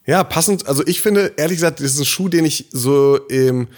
Ja, 0.07 0.23
passend. 0.23 0.67
Also 0.67 0.87
ich 0.87 1.01
finde, 1.01 1.33
ehrlich 1.37 1.57
gesagt, 1.57 1.81
das 1.81 1.95
ist 1.95 1.99
ein 1.99 2.05
Schuh, 2.05 2.29
den 2.29 2.45
ich 2.45 2.67
so 2.71 3.17
im 3.29 3.69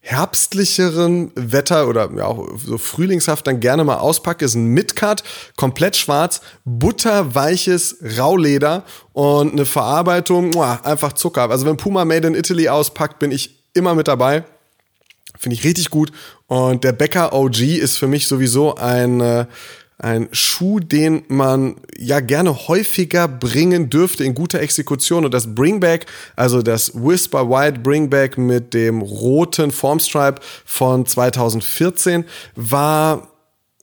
herbstlicheren 0.00 1.32
Wetter 1.34 1.88
oder 1.88 2.10
ja 2.14 2.26
auch 2.26 2.46
so 2.62 2.76
frühlingshaft 2.76 3.46
dann 3.46 3.60
gerne 3.60 3.84
mal 3.84 3.96
auspacke, 3.96 4.44
ist 4.44 4.54
ein 4.54 4.66
Midcut, 4.66 5.22
komplett 5.56 5.96
schwarz, 5.96 6.42
butterweiches 6.66 7.96
Rauleder 8.18 8.84
und 9.14 9.52
eine 9.52 9.64
Verarbeitung, 9.64 10.50
muah, 10.50 10.80
einfach 10.84 11.14
Zucker. 11.14 11.50
Also 11.50 11.64
wenn 11.64 11.78
Puma 11.78 12.04
Made 12.04 12.26
in 12.28 12.34
Italy 12.34 12.68
auspackt, 12.68 13.18
bin 13.18 13.30
ich 13.30 13.64
immer 13.72 13.94
mit 13.94 14.06
dabei. 14.06 14.44
Finde 15.38 15.56
ich 15.56 15.64
richtig 15.64 15.88
gut. 15.88 16.12
Und 16.46 16.84
der 16.84 16.92
Becker 16.92 17.32
OG 17.32 17.60
ist 17.60 17.96
für 17.96 18.06
mich 18.06 18.26
sowieso 18.26 18.74
ein 18.74 19.20
äh, 19.20 19.46
ein 19.98 20.28
Schuh, 20.32 20.80
den 20.80 21.22
man 21.28 21.76
ja 21.96 22.20
gerne 22.20 22.68
häufiger 22.68 23.28
bringen 23.28 23.90
dürfte 23.90 24.24
in 24.24 24.34
guter 24.34 24.60
Exekution. 24.60 25.24
Und 25.24 25.34
das 25.34 25.54
Bringback, 25.54 26.06
also 26.36 26.62
das 26.62 26.94
Whisper 26.94 27.48
White 27.48 27.80
Bringback 27.80 28.36
mit 28.36 28.74
dem 28.74 29.02
roten 29.02 29.70
Formstripe 29.70 30.40
von 30.64 31.06
2014, 31.06 32.24
war 32.56 33.28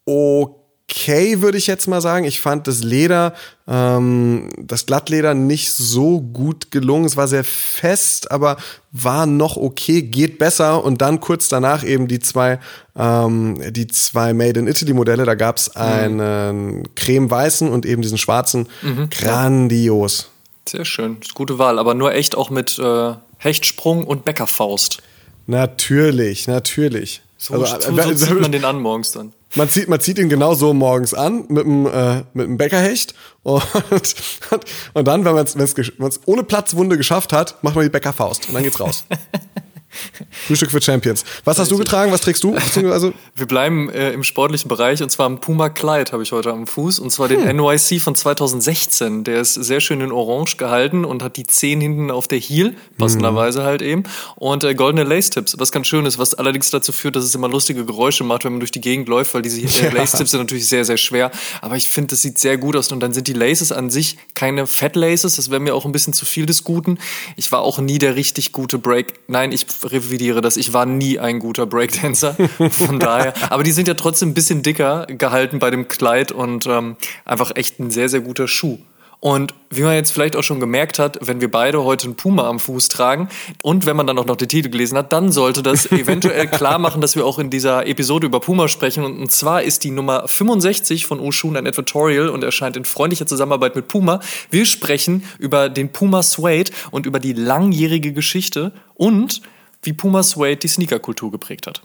okay 0.06 0.61
okay, 0.92 1.42
würde 1.42 1.58
ich 1.58 1.68
jetzt 1.68 1.88
mal 1.88 2.02
sagen. 2.02 2.26
Ich 2.26 2.42
fand 2.42 2.68
das 2.68 2.84
Leder, 2.84 3.34
ähm, 3.68 4.50
das 4.58 4.86
Glattleder 4.86 5.34
nicht 5.34 5.72
so 5.72 6.20
gut 6.20 6.72
gelungen. 6.72 7.06
Es 7.06 7.16
war 7.16 7.28
sehr 7.28 7.44
fest, 7.44 8.32
aber 8.32 8.58
war 8.92 9.26
noch 9.26 9.58
okay, 9.58 10.02
geht 10.02 10.38
besser. 10.38 10.84
Und 10.84 11.02
dann 11.02 11.20
kurz 11.22 11.48
danach 11.48 11.84
eben 11.84 12.08
die 12.08 12.20
zwei, 12.20 12.60
ähm, 12.96 13.58
die 13.72 13.88
zwei 13.88 14.34
Made 14.34 14.60
in 14.60 14.68
Italy 14.68 14.94
Modelle. 14.94 15.26
Da 15.26 15.36
gab 15.36 15.58
es 15.58 15.70
mhm. 15.70 15.82
einen 15.82 16.96
cremeweißen 16.96 17.70
und 17.70 17.86
eben 17.86 18.02
diesen 18.02 18.18
schwarzen. 18.18 18.68
Mhm. 18.82 19.10
Grandios. 19.10 20.30
Sehr 20.68 20.86
schön, 20.86 21.18
gute 21.34 21.58
Wahl, 21.58 21.80
aber 21.80 21.96
nur 21.96 22.14
echt 22.14 22.36
auch 22.36 22.50
mit 22.50 22.78
äh, 22.78 23.14
Hechtsprung 23.38 24.06
und 24.06 24.26
Bäckerfaust. 24.26 25.02
Natürlich, 25.48 26.48
natürlich. 26.48 27.22
So, 27.38 27.56
also, 27.56 27.82
so, 27.82 27.96
so 27.96 28.14
sieht 28.14 28.40
man 28.42 28.52
den 28.52 28.64
an 28.64 28.80
morgens 28.80 29.12
dann. 29.12 29.34
Man 29.56 29.70
zieht, 29.70 29.90
man 29.90 30.00
zieht 30.00 30.18
ihn 30.18 30.30
genauso 30.30 30.74
morgens 30.74 31.14
an 31.14 31.46
mit 31.50 31.66
einem, 31.66 31.86
äh, 31.86 32.24
mit 32.34 32.48
einem 32.48 32.58
Bäckerhecht 32.58 33.14
und, 33.44 33.64
und, 33.92 34.66
und 34.94 35.08
dann, 35.08 35.26
wenn 35.26 35.34
man 35.36 35.46
es 35.46 36.20
ohne 36.26 36.44
Platzwunde 36.44 36.98
geschafft 36.98 37.34
hat, 37.34 37.62
macht 37.64 37.76
man 37.76 37.84
die 37.84 37.90
Bäckerfaust 37.90 38.48
und 38.48 38.54
dann 38.54 38.64
geht's 38.64 38.80
raus. 38.80 39.06
Frühstück 40.48 40.72
für 40.72 40.82
Champions. 40.82 41.24
Was 41.44 41.60
hast 41.60 41.72
du 41.72 41.78
getragen? 41.78 42.12
Was 42.12 42.22
trägst 42.22 42.44
du? 42.44 42.56
Also 42.56 43.14
Wir 43.36 43.46
bleiben 43.46 43.90
äh, 43.90 44.12
im 44.12 44.24
sportlichen 44.24 44.68
Bereich 44.68 45.02
und 45.02 45.10
zwar 45.10 45.30
ein 45.30 45.40
Puma 45.40 45.70
Clyde 45.70 46.12
habe 46.12 46.24
ich 46.24 46.32
heute 46.32 46.52
am 46.52 46.68
Fuß 46.68 47.00
und 47.00 47.12
zwar 47.12 47.28
den 47.28 47.48
hm. 47.48 47.58
NYC 47.58 48.00
von 48.02 48.16
2016. 48.16 49.24
Der 49.24 49.42
ist 49.42 49.54
sehr 49.54 49.82
schön 49.82 50.02
in 50.02 50.12
Orange 50.12 50.58
gehalten 50.58 51.06
und 51.06 51.24
hat 51.24 51.38
die 51.38 51.46
Zehen 51.46 51.82
hinten 51.82 52.12
auf 52.12 52.28
der 52.28 52.40
Heel, 52.40 52.76
passenderweise 52.98 53.60
hm. 53.60 53.66
halt 53.66 53.82
eben 53.82 54.04
und 54.36 54.64
äh, 54.64 54.76
goldene 54.76 55.04
Lace 55.04 55.30
Tips, 55.30 55.58
was 55.60 55.72
ganz 55.72 55.88
schön 55.88 56.06
ist, 56.06 56.18
was 56.18 56.34
allerdings 56.34 56.70
dazu 56.70 56.92
führt, 56.92 57.16
dass 57.16 57.24
es 57.24 57.36
immer 57.36 57.50
lustige 57.50 57.86
Geräusche 57.86 58.24
macht, 58.24 58.46
wenn 58.46 58.54
man 58.54 58.60
durch 58.60 58.72
die 58.72 58.82
Gegend 58.82 59.08
läuft, 59.10 59.34
weil 59.34 59.42
diese 59.42 59.62
äh, 59.62 59.86
ja. 59.86 59.92
Lace 59.92 60.14
Tips 60.14 60.32
sind 60.32 60.40
natürlich 60.40 60.68
sehr 60.68 60.86
sehr 60.86 60.98
schwer. 60.98 61.32
Aber 61.62 61.76
ich 61.76 61.90
finde, 61.90 62.12
das 62.12 62.22
sieht 62.22 62.40
sehr 62.40 62.58
gut 62.58 62.76
aus 62.76 62.92
und 62.92 63.00
dann 63.00 63.14
sind 63.14 63.28
die 63.28 63.34
Laces 63.34 63.72
an 63.72 63.90
sich 63.90 64.18
keine 64.34 64.68
Fat 64.68 64.96
Laces. 64.96 65.36
Das 65.36 65.50
wäre 65.50 65.60
mir 65.60 65.76
auch 65.76 65.86
ein 65.86 65.92
bisschen 65.92 66.14
zu 66.14 66.26
viel 66.26 66.46
des 66.46 66.64
Guten. 66.64 66.98
Ich 67.36 67.52
war 67.52 67.62
auch 67.62 67.80
nie 67.80 68.00
der 68.00 68.16
richtig 68.16 68.52
gute 68.52 68.78
Break. 68.78 69.14
Nein, 69.28 69.52
ich 69.52 69.66
revidiere 69.84 70.42
das. 70.42 70.58
Ich 70.58 70.74
war 70.74 70.86
nie 70.86 71.20
ein 71.20 71.40
guter 71.40 71.66
Breakdancer. 71.66 72.36
Von 72.70 73.00
daher. 73.00 73.34
Aber 73.50 73.64
die 73.64 73.72
sind 73.72 73.88
ja 73.88 73.94
trotzdem 73.94 74.30
ein 74.30 74.34
bisschen 74.34 74.64
dicker 74.64 75.06
gehalten 75.08 75.60
bei 75.60 75.72
dem 75.72 75.88
Kleid 75.88 76.32
und 76.32 76.66
ähm, 76.68 76.96
einfach 77.26 77.56
echt 77.56 77.80
ein 77.80 77.92
sehr, 77.92 78.10
sehr 78.10 78.22
guter 78.22 78.48
Schuh. 78.48 78.80
Und 79.22 79.54
wie 79.70 79.84
man 79.84 79.94
jetzt 79.94 80.12
vielleicht 80.12 80.36
auch 80.36 80.42
schon 80.42 80.60
gemerkt 80.60 80.98
hat, 80.98 81.20
wenn 81.22 81.42
wir 81.42 81.52
beide 81.52 81.84
heute 81.84 82.06
einen 82.06 82.16
Puma 82.16 82.50
am 82.50 82.60
Fuß 82.60 82.90
tragen 82.90 83.30
und 83.62 83.86
wenn 83.86 83.96
man 83.96 84.08
dann 84.08 84.18
auch 84.18 84.26
noch 84.26 84.36
den 84.36 84.50
Titel 84.50 84.70
gelesen 84.70 84.98
hat, 84.98 85.14
dann 85.14 85.32
sollte 85.32 85.62
das 85.62 85.86
eventuell 85.92 86.48
klar 86.48 86.80
machen, 86.80 87.02
dass 87.02 87.16
wir 87.16 87.24
auch 87.24 87.38
in 87.38 87.52
dieser 87.52 87.86
Episode 87.86 88.26
über 88.26 88.40
Puma 88.40 88.68
sprechen. 88.68 89.06
Und 89.06 89.32
zwar 89.32 89.62
ist 89.62 89.84
die 89.84 89.92
Nummer 89.92 90.28
65 90.28 91.06
von 91.06 91.20
Oshun 91.20 91.56
ein 91.56 91.68
Advertorial 91.68 92.30
und 92.30 92.44
erscheint 92.44 92.76
in 92.76 92.84
freundlicher 92.84 93.28
Zusammenarbeit 93.28 93.76
mit 93.76 93.88
Puma. 93.88 94.22
Wir 94.50 94.66
sprechen 94.66 95.24
über 95.38 95.70
den 95.70 95.92
Puma 95.92 96.24
Suede 96.24 96.72
und 96.90 97.06
über 97.06 97.20
die 97.20 97.34
langjährige 97.34 98.14
Geschichte 98.14 98.72
und 98.96 99.44
wie 99.84 99.94
Puma 99.94 100.24
Suede 100.24 100.58
die 100.58 100.68
Sneakerkultur 100.68 101.32
geprägt 101.32 101.68
hat. 101.68 101.82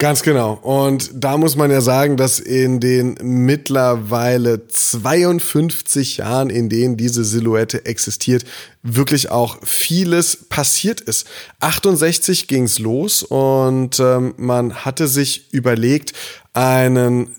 Ganz 0.00 0.22
genau. 0.22 0.52
Und 0.52 1.10
da 1.12 1.36
muss 1.36 1.56
man 1.56 1.72
ja 1.72 1.80
sagen, 1.80 2.16
dass 2.16 2.38
in 2.38 2.78
den 2.78 3.16
mittlerweile 3.20 4.68
52 4.68 6.18
Jahren, 6.18 6.50
in 6.50 6.68
denen 6.68 6.96
diese 6.96 7.24
Silhouette 7.24 7.84
existiert, 7.84 8.44
wirklich 8.84 9.32
auch 9.32 9.58
vieles 9.64 10.48
passiert 10.48 11.00
ist. 11.00 11.26
68 11.58 12.46
ging's 12.46 12.78
los 12.78 13.24
und 13.24 13.98
ähm, 13.98 14.34
man 14.36 14.84
hatte 14.84 15.08
sich 15.08 15.52
überlegt, 15.52 16.12
einen 16.52 17.34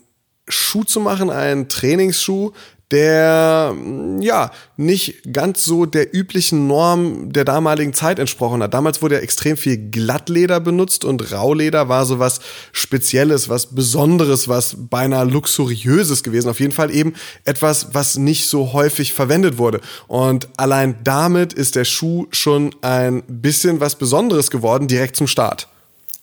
Schuh 0.46 0.84
zu 0.84 1.00
machen, 1.00 1.30
einen 1.30 1.70
Trainingsschuh, 1.70 2.52
der 2.90 3.74
ja 4.20 4.50
nicht 4.76 5.32
ganz 5.32 5.64
so 5.64 5.86
der 5.86 6.14
üblichen 6.14 6.66
Norm 6.66 7.32
der 7.32 7.44
damaligen 7.44 7.94
Zeit 7.94 8.18
entsprochen 8.18 8.62
hat. 8.62 8.74
Damals 8.74 9.02
wurde 9.02 9.16
ja 9.16 9.20
extrem 9.20 9.56
viel 9.56 9.90
Glattleder 9.90 10.60
benutzt 10.60 11.04
und 11.04 11.32
Rauleder 11.32 11.88
war 11.88 12.04
so 12.04 12.18
was 12.18 12.40
Spezielles, 12.72 13.48
was 13.48 13.66
Besonderes, 13.66 14.48
was 14.48 14.76
beinahe 14.76 15.24
luxuriöses 15.24 16.22
gewesen. 16.22 16.48
Auf 16.48 16.60
jeden 16.60 16.72
Fall 16.72 16.94
eben 16.94 17.14
etwas, 17.44 17.94
was 17.94 18.16
nicht 18.16 18.46
so 18.46 18.72
häufig 18.72 19.12
verwendet 19.12 19.58
wurde. 19.58 19.80
Und 20.08 20.48
allein 20.56 20.96
damit 21.04 21.52
ist 21.52 21.76
der 21.76 21.84
Schuh 21.84 22.26
schon 22.30 22.74
ein 22.82 23.22
bisschen 23.28 23.80
was 23.80 23.96
Besonderes 23.96 24.50
geworden, 24.50 24.88
direkt 24.88 25.16
zum 25.16 25.26
Start. 25.26 25.68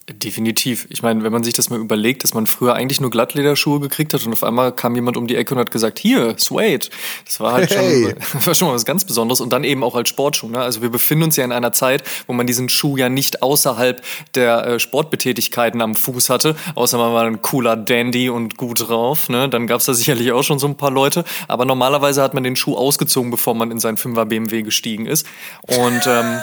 Definitiv. 0.10 0.88
Ich 0.90 1.04
meine, 1.04 1.22
wenn 1.24 1.34
man 1.34 1.44
sich 1.44 1.54
das 1.54 1.70
mal 1.70 1.78
überlegt, 1.78 2.24
dass 2.24 2.34
man 2.34 2.48
früher 2.48 2.74
eigentlich 2.76 3.02
nur 3.02 3.10
Glattlederschuhe 3.10 3.82
gekriegt 3.82 4.14
hat 4.14 4.26
und 4.26 4.32
auf 4.32 4.42
einmal 4.42 4.72
kam 4.72 4.96
jemand 4.96 5.18
um 5.18 5.28
die 5.28 5.36
Ecke 5.36 5.54
und 5.54 5.60
hat 5.60 5.70
gesagt, 5.70 6.00
hier, 6.00 6.36
Suede. 6.38 6.88
Das 7.26 7.42
war 7.42 7.52
halt 7.52 7.76
hey. 7.76 8.16
schon, 8.32 8.46
war 8.46 8.56
schon 8.56 8.68
mal 8.70 8.74
was 8.74 8.86
ganz 8.86 9.04
Besonderes 9.04 9.42
und 9.42 9.52
dann 9.52 9.66
eben 9.66 9.84
auch 9.84 9.96
als 9.96 10.08
Sportschuh. 10.08 10.48
Ne? 10.48 10.60
Also 10.60 10.82
wir 10.82 10.90
befinden 10.90 11.26
uns 11.26 11.36
ja 11.36 11.44
in 11.44 11.52
einer 11.52 11.74
Zeit, 11.74 12.04
wo 12.26 12.32
man 12.32 12.48
diesen 12.48 12.70
Schuh 12.70 12.96
ja 12.96 13.10
nicht 13.10 13.42
außerhalb 13.42 14.02
der 14.34 14.66
äh, 14.66 14.80
Sportbetätigkeiten 14.80 15.82
am 15.82 15.94
Fuß 15.94 16.30
hatte, 16.30 16.56
außer 16.76 16.98
man 16.98 17.12
war 17.12 17.26
ein 17.26 17.42
cooler 17.42 17.76
Dandy 17.76 18.30
und 18.30 18.56
gut 18.56 18.88
drauf. 18.88 19.28
Ne? 19.28 19.50
Dann 19.50 19.68
gab's 19.68 19.88
da 19.88 19.94
sicherlich 19.94 20.32
auch 20.32 20.44
schon 20.44 20.58
so 20.58 20.68
ein 20.68 20.78
paar 20.78 20.92
Leute. 20.92 21.26
Aber 21.50 21.66
normalerweise 21.66 22.22
hat 22.22 22.34
man 22.34 22.44
den 22.44 22.56
Schuh 22.56 22.78
ausgezogen, 22.78 23.30
bevor 23.30 23.56
man 23.56 23.72
in 23.72 23.80
seinen 23.82 23.98
5er 23.98 24.24
BMW 24.24 24.62
gestiegen 24.62 25.06
ist. 25.06 25.28
Und 25.64 26.08
ähm, 26.08 26.40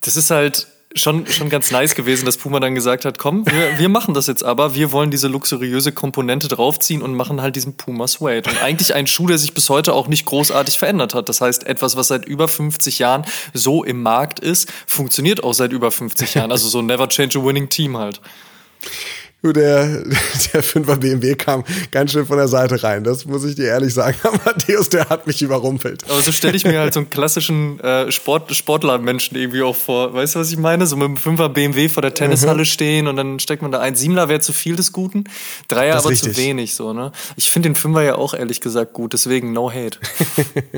das 0.00 0.16
ist 0.16 0.30
halt 0.30 0.66
schon, 0.94 1.26
schon 1.26 1.48
ganz 1.48 1.70
nice 1.70 1.94
gewesen, 1.94 2.26
dass 2.26 2.36
Puma 2.36 2.60
dann 2.60 2.74
gesagt 2.74 3.04
hat, 3.04 3.18
komm, 3.18 3.46
wir, 3.46 3.78
wir 3.78 3.88
machen 3.88 4.14
das 4.14 4.26
jetzt 4.26 4.44
aber, 4.44 4.74
wir 4.74 4.92
wollen 4.92 5.10
diese 5.10 5.28
luxuriöse 5.28 5.92
Komponente 5.92 6.48
draufziehen 6.48 7.02
und 7.02 7.14
machen 7.14 7.40
halt 7.40 7.56
diesen 7.56 7.76
Puma 7.76 8.06
Suede. 8.06 8.48
Und 8.48 8.62
eigentlich 8.62 8.94
ein 8.94 9.06
Schuh, 9.06 9.26
der 9.26 9.38
sich 9.38 9.54
bis 9.54 9.68
heute 9.70 9.92
auch 9.94 10.08
nicht 10.08 10.24
großartig 10.26 10.78
verändert 10.78 11.14
hat. 11.14 11.28
Das 11.28 11.40
heißt, 11.40 11.66
etwas, 11.66 11.96
was 11.96 12.08
seit 12.08 12.24
über 12.24 12.48
50 12.48 12.98
Jahren 12.98 13.24
so 13.52 13.84
im 13.84 14.02
Markt 14.02 14.40
ist, 14.40 14.70
funktioniert 14.86 15.42
auch 15.44 15.54
seit 15.54 15.72
über 15.72 15.90
50 15.90 16.34
Jahren. 16.34 16.52
Also 16.52 16.68
so 16.68 16.82
Never 16.82 17.08
Change 17.08 17.38
a 17.38 17.44
Winning 17.44 17.68
Team 17.68 17.96
halt. 17.96 18.20
Der, 19.42 19.86
der 20.52 20.62
5er 20.62 20.96
BMW 20.96 21.34
kam 21.34 21.64
ganz 21.90 22.12
schön 22.12 22.26
von 22.26 22.36
der 22.36 22.46
Seite 22.46 22.80
rein. 22.82 23.02
Das 23.02 23.24
muss 23.24 23.44
ich 23.44 23.56
dir 23.56 23.66
ehrlich 23.66 23.92
sagen. 23.92 24.16
Matthäus, 24.44 24.88
der 24.88 25.08
hat 25.08 25.26
mich 25.26 25.42
überrumpelt. 25.42 26.04
Aber 26.08 26.22
so 26.22 26.30
stelle 26.30 26.56
ich 26.56 26.64
mir 26.64 26.78
halt 26.78 26.94
so 26.94 27.00
einen 27.00 27.10
klassischen 27.10 27.80
äh, 27.80 28.12
Sport, 28.12 28.54
Sportlermenschen 28.54 29.36
irgendwie 29.36 29.62
auch 29.62 29.74
vor. 29.74 30.14
Weißt 30.14 30.36
du, 30.36 30.38
was 30.38 30.50
ich 30.52 30.58
meine? 30.58 30.86
So 30.86 30.96
mit 30.96 31.06
einem 31.06 31.16
5er 31.16 31.48
BMW 31.48 31.88
vor 31.88 32.02
der 32.02 32.14
Tennishalle 32.14 32.60
mhm. 32.60 32.66
stehen 32.66 33.06
und 33.08 33.16
dann 33.16 33.40
steckt 33.40 33.62
man 33.62 33.72
da 33.72 33.80
ein. 33.80 33.96
Siebener 33.96 34.28
wäre 34.28 34.40
zu 34.40 34.52
viel 34.52 34.76
des 34.76 34.92
Guten, 34.92 35.24
Dreier 35.66 35.96
aber 35.96 36.10
richtig. 36.10 36.34
zu 36.34 36.40
wenig. 36.40 36.76
So, 36.76 36.92
ne? 36.92 37.10
Ich 37.36 37.50
finde 37.50 37.70
den 37.70 37.74
Fünfer 37.74 38.02
ja 38.02 38.14
auch 38.14 38.34
ehrlich 38.34 38.60
gesagt 38.60 38.92
gut, 38.92 39.12
deswegen 39.12 39.52
no 39.52 39.72
hate. 39.72 39.98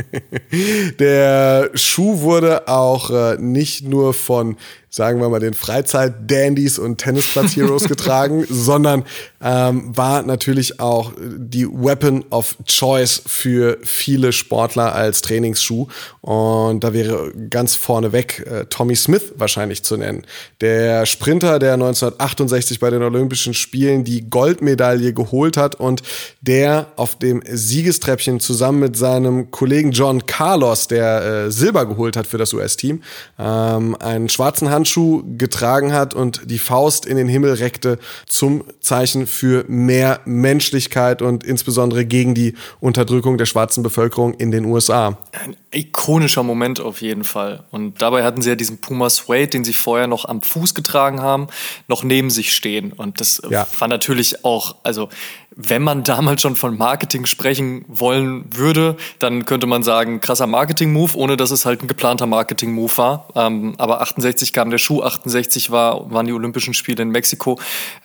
der 0.98 1.70
Schuh 1.74 2.20
wurde 2.20 2.66
auch 2.66 3.10
äh, 3.10 3.36
nicht 3.38 3.86
nur 3.86 4.14
von 4.14 4.56
sagen 4.94 5.20
wir 5.20 5.28
mal, 5.28 5.40
den 5.40 5.54
Freizeit-Dandys 5.54 6.78
und 6.78 6.98
Tennisplatz-Heroes 6.98 7.84
getragen, 7.88 8.46
sondern 8.48 9.02
ähm, 9.42 9.90
war 9.96 10.22
natürlich 10.22 10.78
auch 10.78 11.10
die 11.18 11.66
Weapon 11.66 12.24
of 12.30 12.56
Choice 12.68 13.20
für 13.26 13.78
viele 13.82 14.32
Sportler 14.32 14.94
als 14.94 15.20
Trainingsschuh. 15.22 15.88
Und 16.20 16.84
da 16.84 16.92
wäre 16.92 17.32
ganz 17.50 17.74
vorneweg 17.74 18.46
äh, 18.46 18.66
Tommy 18.66 18.94
Smith 18.94 19.32
wahrscheinlich 19.36 19.82
zu 19.82 19.96
nennen. 19.96 20.22
Der 20.60 21.06
Sprinter, 21.06 21.58
der 21.58 21.72
1968 21.72 22.78
bei 22.78 22.90
den 22.90 23.02
Olympischen 23.02 23.52
Spielen 23.52 24.04
die 24.04 24.30
Goldmedaille 24.30 25.12
geholt 25.12 25.56
hat 25.56 25.74
und 25.74 26.04
der 26.40 26.86
auf 26.94 27.18
dem 27.18 27.42
Siegestreppchen 27.44 28.38
zusammen 28.38 28.78
mit 28.78 28.96
seinem 28.96 29.50
Kollegen 29.50 29.90
John 29.90 30.24
Carlos, 30.26 30.86
der 30.86 31.46
äh, 31.46 31.50
Silber 31.50 31.84
geholt 31.86 32.16
hat 32.16 32.28
für 32.28 32.38
das 32.38 32.52
US-Team, 32.52 33.02
ähm, 33.40 33.96
einen 33.96 34.28
schwarzen 34.28 34.70
Hand 34.70 34.83
Handschuh 34.84 35.22
getragen 35.38 35.94
hat 35.94 36.12
und 36.12 36.42
die 36.44 36.58
Faust 36.58 37.06
in 37.06 37.16
den 37.16 37.26
Himmel 37.26 37.54
reckte 37.54 37.98
zum 38.26 38.64
Zeichen 38.80 39.26
für 39.26 39.64
mehr 39.66 40.20
Menschlichkeit 40.26 41.22
und 41.22 41.42
insbesondere 41.42 42.04
gegen 42.04 42.34
die 42.34 42.54
Unterdrückung 42.80 43.38
der 43.38 43.46
schwarzen 43.46 43.82
Bevölkerung 43.82 44.34
in 44.34 44.50
den 44.50 44.66
USA. 44.66 45.16
Ein 45.32 45.56
ikonischer 45.70 46.42
Moment 46.42 46.80
auf 46.80 47.00
jeden 47.00 47.24
Fall. 47.24 47.64
Und 47.70 48.02
dabei 48.02 48.24
hatten 48.24 48.42
sie 48.42 48.50
ja 48.50 48.56
diesen 48.56 48.76
Puma 48.76 49.08
Suede, 49.08 49.48
den 49.48 49.64
sie 49.64 49.72
vorher 49.72 50.06
noch 50.06 50.26
am 50.26 50.42
Fuß 50.42 50.74
getragen 50.74 51.22
haben, 51.22 51.46
noch 51.88 52.04
neben 52.04 52.28
sich 52.28 52.54
stehen. 52.54 52.92
Und 52.92 53.20
das 53.20 53.40
ja. 53.48 53.66
war 53.78 53.88
natürlich 53.88 54.44
auch, 54.44 54.76
also 54.82 55.08
wenn 55.56 55.82
man 55.82 56.02
damals 56.02 56.42
schon 56.42 56.56
von 56.56 56.76
Marketing 56.76 57.26
sprechen 57.26 57.84
wollen 57.88 58.44
würde, 58.54 58.96
dann 59.18 59.44
könnte 59.44 59.66
man 59.66 59.82
sagen, 59.82 60.20
krasser 60.20 60.46
Marketing-Move, 60.46 61.16
ohne 61.16 61.36
dass 61.36 61.50
es 61.50 61.64
halt 61.64 61.82
ein 61.82 61.88
geplanter 61.88 62.26
Marketing-Move 62.26 62.96
war. 62.98 63.28
Ähm, 63.36 63.74
aber 63.78 64.00
68 64.00 64.52
kam 64.52 64.70
der 64.70 64.78
Schuh, 64.78 65.02
68 65.02 65.70
war, 65.70 66.10
waren 66.10 66.26
die 66.26 66.32
Olympischen 66.32 66.74
Spiele 66.74 67.02
in 67.02 67.10
Mexiko. 67.10 67.58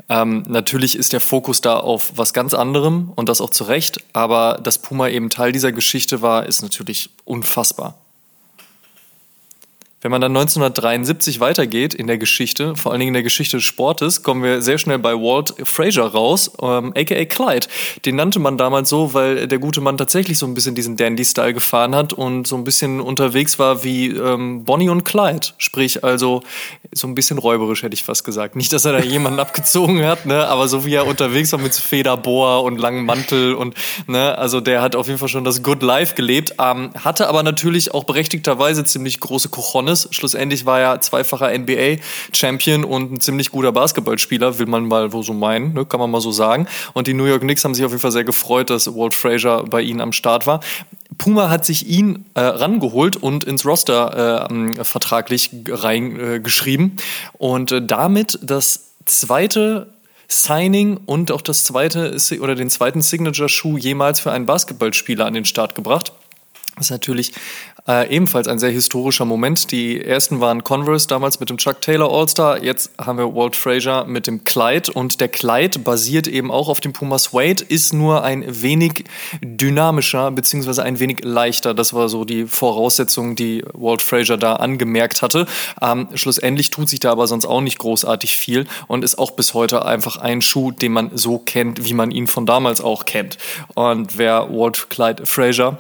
Ähm, 0.10 0.44
natürlich 0.48 0.96
ist 0.96 1.14
der 1.14 1.22
Fokus 1.22 1.62
da 1.62 1.78
auf 1.78 2.12
was 2.16 2.34
ganz 2.34 2.54
anderem 2.54 3.12
und 3.16 3.30
das 3.30 3.42
auch 3.42 3.50
zu 3.50 3.64
Recht. 3.64 4.04
Aber 4.14 4.60
dass 4.64 4.78
Puma 4.78 5.10
eben 5.10 5.30
Teil 5.30 5.52
dieser 5.52 5.72
Geschichte 5.72 6.22
war, 6.22 6.46
ist 6.46 6.62
natürlich 6.62 7.10
unfassbar. 7.26 7.96
Wenn 10.02 10.12
man 10.12 10.22
dann 10.22 10.32
1973 10.32 11.42
weitergeht 11.42 11.94
in 11.94 12.08
der 12.08 12.18
Geschichte, 12.18 12.78
vor 12.78 12.94
allen 12.94 13.00
Dingen 13.00 13.10
in 13.10 13.16
der 13.16 13.24
Geschichte 13.24 13.58
des 13.58 13.66
Sportes, 13.66 14.24
kommen 14.24 14.44
wir 14.44 14.62
sehr 14.62 14.78
schnell 14.78 14.98
bei 14.98 15.14
Walt 15.14 15.54
Frazier 15.64 16.04
raus, 16.04 16.52
ähm, 16.62 16.94
aka 16.96 17.26
Clyde. 17.26 17.68
Den 18.06 18.16
nannte 18.16 18.40
man 18.40 18.58
damals 18.58 18.88
so, 18.88 19.14
weil 19.14 19.46
der 19.50 19.60
gute 19.60 19.82
Mann 19.82 19.98
tatsächlich 19.98 20.38
so 20.38 20.46
ein 20.46 20.54
bisschen 20.54 20.74
diesen 20.74 20.96
Dandy-Style 20.96 21.54
gefahren 21.54 21.96
hat 21.96 22.14
und 22.14 22.48
so 22.48 22.56
ein 22.56 22.64
bisschen 22.64 23.02
unterwegs 23.02 23.60
war 23.60 23.84
wie 23.84 24.08
ähm, 24.08 24.64
Bonnie 24.64 24.88
und 24.88 25.04
Clyde. 25.04 25.48
Sprich, 25.58 26.02
also 26.02 26.44
so 26.94 27.06
ein 27.06 27.14
bisschen 27.14 27.38
räuberisch, 27.38 27.84
hätte 27.84 27.94
ich 27.94 28.06
fast 28.06 28.24
gesagt. 28.24 28.56
Nicht, 28.56 28.72
dass 28.72 28.86
er 28.86 28.94
da 28.94 29.00
jemanden 29.00 29.40
abgezogen 29.42 30.06
hat, 30.06 30.26
ne, 30.26 30.48
aber 30.48 30.70
so 30.70 30.86
wie 30.86 30.94
er 30.94 31.08
unterwegs 31.08 31.52
war 31.52 31.60
mit 31.60 31.76
Federbohr 31.76 32.64
und 32.64 32.78
langem 32.78 33.06
Mantel 33.06 33.54
und, 33.54 33.76
ne, 34.08 34.38
also 34.38 34.62
der 34.62 34.82
hat 34.82 34.96
auf 34.96 35.08
jeden 35.08 35.20
Fall 35.20 35.28
schon 35.28 35.44
das 35.44 35.62
Good 35.62 35.84
Life 35.84 36.16
gelebt, 36.16 36.54
ähm, 36.58 36.92
hatte 37.04 37.28
aber 37.28 37.44
natürlich 37.44 37.94
auch 37.94 38.06
berechtigterweise 38.06 38.86
ziemlich 38.86 39.20
große 39.20 39.50
Kochonne 39.50 39.89
Giannis. 39.90 40.08
Schlussendlich 40.12 40.66
war 40.66 40.80
er 40.80 41.02
zweifacher 41.02 41.58
NBA-Champion 41.58 42.84
und 42.84 43.14
ein 43.14 43.20
ziemlich 43.20 43.52
guter 43.52 43.72
Basketballspieler, 43.72 44.60
will 44.60 44.68
man 44.68 44.88
mal 44.88 45.10
so 45.24 45.34
meinen, 45.34 45.74
ne? 45.74 45.86
kann 45.86 46.00
man 46.00 46.12
mal 46.12 46.22
so 46.22 46.32
sagen. 46.32 46.68
Und 46.94 47.08
die 47.08 47.14
New 47.14 47.26
York 47.26 47.42
Knicks 47.42 47.64
haben 47.64 47.74
sich 47.74 47.84
auf 47.86 47.92
jeden 47.92 48.02
Fall 48.02 48.12
sehr 48.12 48.24
gefreut, 48.24 48.70
dass 48.70 48.88
Walt 48.88 49.14
Frazier 49.14 49.66
bei 49.70 49.82
ihnen 49.82 50.02
am 50.02 50.14
Start 50.14 50.48
war. 50.48 50.62
Puma 51.18 51.50
hat 51.50 51.66
sich 51.66 51.88
ihn 51.88 52.26
äh, 52.36 52.42
rangeholt 52.42 53.18
und 53.18 53.44
ins 53.44 53.66
Roster 53.66 54.50
äh, 54.50 54.84
vertraglich 54.84 55.50
reingeschrieben 55.68 56.98
äh, 56.98 57.38
und 57.38 57.72
äh, 57.72 57.82
damit 57.82 58.40
das 58.42 58.94
zweite 59.06 59.88
Signing 60.28 60.98
und 61.06 61.32
auch 61.32 61.42
das 61.42 61.64
zweite 61.64 62.16
oder 62.40 62.54
den 62.54 62.70
zweiten 62.70 63.02
Signature-Schuh 63.02 63.78
jemals 63.78 64.20
für 64.20 64.32
einen 64.32 64.46
Basketballspieler 64.46 65.26
an 65.26 65.34
den 65.34 65.46
Start 65.46 65.74
gebracht. 65.74 66.14
Das 66.80 66.88
ist 66.88 66.92
natürlich 66.92 67.34
äh, 67.90 68.10
ebenfalls 68.10 68.48
ein 68.48 68.58
sehr 68.58 68.70
historischer 68.70 69.26
Moment. 69.26 69.72
Die 69.72 70.02
ersten 70.02 70.40
waren 70.40 70.64
Converse 70.64 71.10
damals 71.10 71.42
mit 71.42 71.50
dem 71.50 71.58
Chuck 71.58 71.82
Taylor 71.82 72.10
All-Star. 72.10 72.64
Jetzt 72.64 72.92
haben 72.98 73.18
wir 73.18 73.36
Walt 73.36 73.58
Frazier 73.58 74.06
mit 74.08 74.28
dem 74.28 74.46
Clyde. 74.46 74.94
Und 74.94 75.20
der 75.20 75.28
Clyde 75.28 75.80
basiert 75.80 76.26
eben 76.28 76.52
auch 76.52 76.70
auf 76.70 76.80
dem 76.80 76.94
Puma 76.94 77.20
Suede, 77.20 77.66
ist 77.68 77.94
nur 77.94 78.24
ein 78.24 78.46
wenig 78.48 79.04
dynamischer 79.42 80.32
beziehungsweise 80.32 80.82
ein 80.84 81.00
wenig 81.02 81.20
leichter. 81.22 81.74
Das 81.74 81.94
war 81.94 82.08
so 82.08 82.24
die 82.24 82.46
Voraussetzung, 82.46 83.36
die 83.36 83.66
Walt 83.74 84.02
Frazier 84.02 84.38
da 84.38 84.54
angemerkt 84.54 85.22
hatte. 85.22 85.46
Ähm, 85.82 86.08
schlussendlich 86.14 86.70
tut 86.70 86.88
sich 86.88 87.02
da 87.02 87.12
aber 87.12 87.28
sonst 87.28 87.46
auch 87.46 87.60
nicht 87.60 87.78
großartig 87.78 88.38
viel 88.38 88.68
und 88.88 89.04
ist 89.04 89.20
auch 89.20 89.32
bis 89.32 89.54
heute 89.54 89.84
einfach 89.84 90.16
ein 90.16 90.42
Schuh, 90.42 90.72
den 90.72 90.94
man 90.94 91.12
so 91.14 91.40
kennt, 91.40 91.84
wie 91.84 91.94
man 91.94 92.12
ihn 92.12 92.28
von 92.28 92.46
damals 92.46 92.80
auch 92.80 93.04
kennt. 93.04 93.38
Und 93.76 94.18
wer 94.18 94.50
Walt 94.50 94.90
Clyde 94.90 95.26
Frazier 95.26 95.78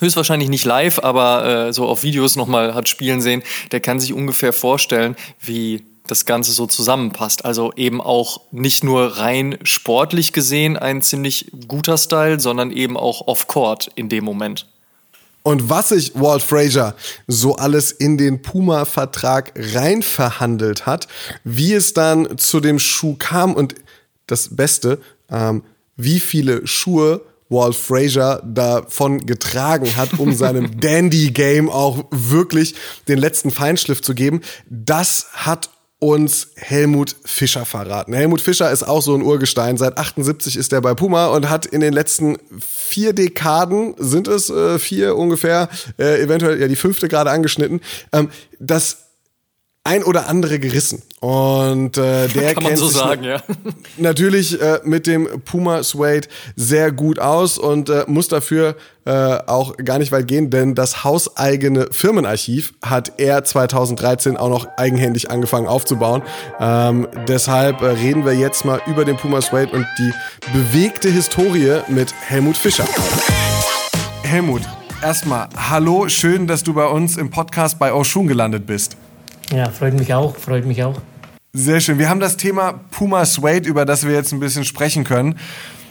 höchstwahrscheinlich 0.00 0.48
nicht 0.48 0.64
live, 0.64 0.98
aber 0.98 1.68
äh, 1.68 1.72
so 1.72 1.86
auf 1.86 2.02
Videos 2.02 2.36
nochmal 2.36 2.74
hat 2.74 2.88
spielen 2.88 3.20
sehen, 3.20 3.42
der 3.72 3.80
kann 3.80 4.00
sich 4.00 4.12
ungefähr 4.12 4.52
vorstellen, 4.52 5.16
wie 5.40 5.84
das 6.06 6.26
Ganze 6.26 6.52
so 6.52 6.66
zusammenpasst. 6.66 7.44
Also 7.44 7.72
eben 7.76 8.00
auch 8.00 8.42
nicht 8.50 8.84
nur 8.84 9.18
rein 9.18 9.58
sportlich 9.62 10.32
gesehen 10.32 10.76
ein 10.76 11.02
ziemlich 11.02 11.50
guter 11.66 11.96
Style, 11.96 12.40
sondern 12.40 12.70
eben 12.70 12.96
auch 12.96 13.26
off-court 13.26 13.90
in 13.94 14.08
dem 14.08 14.24
Moment. 14.24 14.66
Und 15.42 15.68
was 15.68 15.90
sich 15.90 16.12
Walt 16.14 16.42
Frazier 16.42 16.94
so 17.26 17.56
alles 17.56 17.92
in 17.92 18.16
den 18.16 18.40
Puma-Vertrag 18.40 19.52
rein 19.56 20.02
verhandelt 20.02 20.86
hat, 20.86 21.06
wie 21.44 21.74
es 21.74 21.92
dann 21.92 22.38
zu 22.38 22.60
dem 22.60 22.78
Schuh 22.78 23.16
kam 23.18 23.54
und 23.54 23.74
das 24.26 24.56
Beste, 24.56 25.00
ähm, 25.30 25.62
wie 25.96 26.18
viele 26.18 26.66
Schuhe 26.66 27.20
Walt 27.54 27.74
Frazier 27.74 28.42
davon 28.44 29.24
getragen 29.26 29.96
hat, 29.96 30.18
um 30.18 30.34
seinem 30.34 30.80
Dandy-Game 30.80 31.70
auch 31.70 32.04
wirklich 32.10 32.74
den 33.08 33.18
letzten 33.18 33.50
Feinschliff 33.50 34.02
zu 34.02 34.14
geben. 34.14 34.40
Das 34.68 35.28
hat 35.32 35.70
uns 36.00 36.48
Helmut 36.56 37.16
Fischer 37.24 37.64
verraten. 37.64 38.12
Helmut 38.12 38.42
Fischer 38.42 38.70
ist 38.70 38.82
auch 38.82 39.00
so 39.00 39.14
ein 39.14 39.22
Urgestein. 39.22 39.78
Seit 39.78 39.96
78 39.96 40.56
ist 40.56 40.72
er 40.74 40.82
bei 40.82 40.92
Puma 40.92 41.28
und 41.28 41.48
hat 41.48 41.64
in 41.64 41.80
den 41.80 41.94
letzten 41.94 42.36
vier 42.60 43.14
Dekaden, 43.14 43.94
sind 43.96 44.28
es 44.28 44.50
äh, 44.50 44.78
vier 44.78 45.16
ungefähr, 45.16 45.70
äh, 45.98 46.20
eventuell 46.20 46.60
ja 46.60 46.68
die 46.68 46.76
fünfte 46.76 47.08
gerade 47.08 47.30
angeschnitten, 47.30 47.80
ähm, 48.12 48.28
das 48.60 49.03
ein 49.86 50.02
oder 50.02 50.28
andere 50.28 50.58
gerissen. 50.58 51.02
Und 51.20 51.98
äh, 51.98 52.28
der 52.34 52.54
Kann 52.54 52.62
man 52.62 52.72
kennt 52.72 52.78
so 52.78 52.88
sich 52.88 52.96
sagen, 52.96 53.22
ja. 53.22 53.42
natürlich 53.98 54.60
äh, 54.60 54.80
mit 54.84 55.06
dem 55.06 55.42
Puma 55.44 55.82
Suede 55.82 56.26
sehr 56.56 56.90
gut 56.90 57.18
aus 57.18 57.58
und 57.58 57.90
äh, 57.90 58.04
muss 58.06 58.28
dafür 58.28 58.76
äh, 59.04 59.10
auch 59.10 59.76
gar 59.76 59.98
nicht 59.98 60.10
weit 60.10 60.26
gehen, 60.26 60.48
denn 60.48 60.74
das 60.74 61.04
hauseigene 61.04 61.88
Firmenarchiv 61.92 62.72
hat 62.82 63.12
er 63.18 63.44
2013 63.44 64.38
auch 64.38 64.48
noch 64.48 64.66
eigenhändig 64.78 65.30
angefangen 65.30 65.68
aufzubauen. 65.68 66.22
Ähm, 66.58 67.06
deshalb 67.28 67.82
äh, 67.82 67.88
reden 67.88 68.24
wir 68.24 68.32
jetzt 68.32 68.64
mal 68.64 68.80
über 68.86 69.04
den 69.04 69.18
Puma 69.18 69.42
Suede 69.42 69.72
und 69.72 69.86
die 69.98 70.12
bewegte 70.52 71.10
Historie 71.10 71.80
mit 71.88 72.14
Helmut 72.26 72.56
Fischer. 72.56 72.86
Helmut, 74.22 74.62
erstmal 75.02 75.48
hallo, 75.54 76.08
schön, 76.08 76.46
dass 76.46 76.62
du 76.62 76.72
bei 76.72 76.86
uns 76.86 77.18
im 77.18 77.28
Podcast 77.28 77.78
bei 77.78 77.92
Oshun 77.92 78.26
gelandet 78.26 78.66
bist. 78.66 78.96
Ja, 79.52 79.70
freut 79.70 79.94
mich 79.94 80.12
auch, 80.14 80.36
freut 80.36 80.66
mich 80.66 80.82
auch. 80.82 81.00
Sehr 81.56 81.80
schön. 81.80 81.98
Wir 82.00 82.08
haben 82.08 82.18
das 82.18 82.36
Thema 82.36 82.80
Puma 82.90 83.24
Suede, 83.24 83.68
über 83.68 83.84
das 83.84 84.04
wir 84.04 84.12
jetzt 84.12 84.32
ein 84.32 84.40
bisschen 84.40 84.64
sprechen 84.64 85.04
können. 85.04 85.38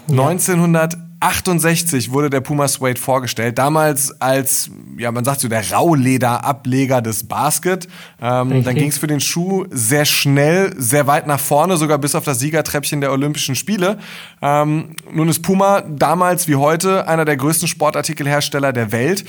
Ja. 0.08 0.28
1968 0.28 2.12
wurde 2.12 2.30
der 2.30 2.42
Puma 2.42 2.68
Suede 2.68 3.00
vorgestellt. 3.00 3.58
Damals 3.58 4.20
als, 4.20 4.70
ja, 4.98 5.10
man 5.14 5.24
sagt 5.24 5.40
so, 5.40 5.48
der 5.48 5.72
Rauhlederableger 5.72 7.02
des 7.02 7.30
Basket. 7.30 7.88
Ähm, 8.22 8.66
dann 8.66 8.76
ging 8.76 8.90
es 8.90 8.98
für 8.98 9.08
den 9.08 9.22
Schuh 9.22 9.66
sehr 9.70 10.04
schnell, 10.04 10.74
sehr 10.78 11.08
weit 11.08 11.28
nach 11.28 11.40
vorne, 11.40 11.78
sogar 11.78 11.98
bis 11.98 12.14
auf 12.14 12.26
das 12.26 12.40
Siegertreppchen 12.40 13.00
der 13.00 13.14
Olympischen 13.14 13.56
Spiele. 13.56 14.00
Ähm, 14.42 14.98
nun 15.14 15.30
ist 15.30 15.44
Puma 15.44 15.80
damals 15.82 16.50
wie 16.50 16.58
heute 16.58 17.08
einer 17.08 17.24
der 17.24 17.38
größten 17.38 17.70
Sportartikelhersteller 17.70 18.74
der 18.74 18.92
Welt. 18.92 19.24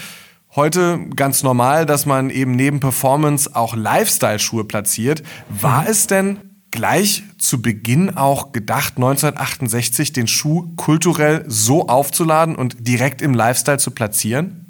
Heute 0.56 1.00
ganz 1.16 1.42
normal, 1.42 1.84
dass 1.84 2.06
man 2.06 2.30
eben 2.30 2.52
neben 2.52 2.78
Performance 2.78 3.50
auch 3.54 3.74
Lifestyle-Schuhe 3.74 4.62
platziert. 4.62 5.24
War 5.48 5.82
mhm. 5.82 5.88
es 5.88 6.06
denn 6.06 6.38
gleich 6.70 7.24
zu 7.38 7.60
Beginn 7.60 8.16
auch 8.16 8.52
gedacht, 8.52 8.94
1968 8.96 10.12
den 10.12 10.28
Schuh 10.28 10.68
kulturell 10.76 11.44
so 11.48 11.88
aufzuladen 11.88 12.54
und 12.54 12.86
direkt 12.86 13.20
im 13.20 13.34
Lifestyle 13.34 13.78
zu 13.78 13.90
platzieren? 13.90 14.66